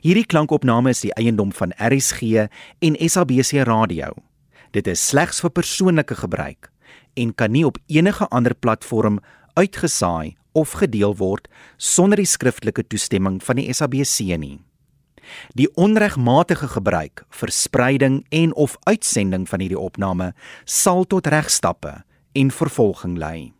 Hierdie 0.00 0.24
klankopname 0.24 0.94
is 0.94 1.02
die 1.04 1.12
eiendom 1.20 1.52
van 1.52 1.74
RSG 1.76 2.46
en 2.88 2.96
SABC 2.96 3.66
Radio. 3.68 4.14
Dit 4.72 4.88
is 4.88 5.02
slegs 5.10 5.42
vir 5.44 5.52
persoonlike 5.52 6.16
gebruik 6.22 6.70
en 7.20 7.34
kan 7.36 7.52
nie 7.52 7.66
op 7.68 7.76
enige 7.92 8.30
ander 8.32 8.56
platform 8.56 9.20
uitgesaai 9.60 10.38
of 10.56 10.72
gedeel 10.80 11.18
word 11.20 11.52
sonder 11.76 12.16
die 12.16 12.30
skriftelike 12.32 12.86
toestemming 12.88 13.42
van 13.44 13.60
die 13.60 13.68
SABC 13.68 14.40
nie. 14.40 14.56
Die 15.54 15.68
onregmatige 15.74 16.68
gebruik, 16.68 17.24
verspreiding 17.30 18.24
en 18.28 18.54
of 18.54 18.76
uitsending 18.82 19.48
van 19.48 19.60
hierdie 19.60 19.78
opname 19.78 20.32
sal 20.64 21.04
tot 21.04 21.26
regstappe 21.26 22.02
en 22.32 22.50
vervolging 22.50 23.18
lei. 23.18 23.57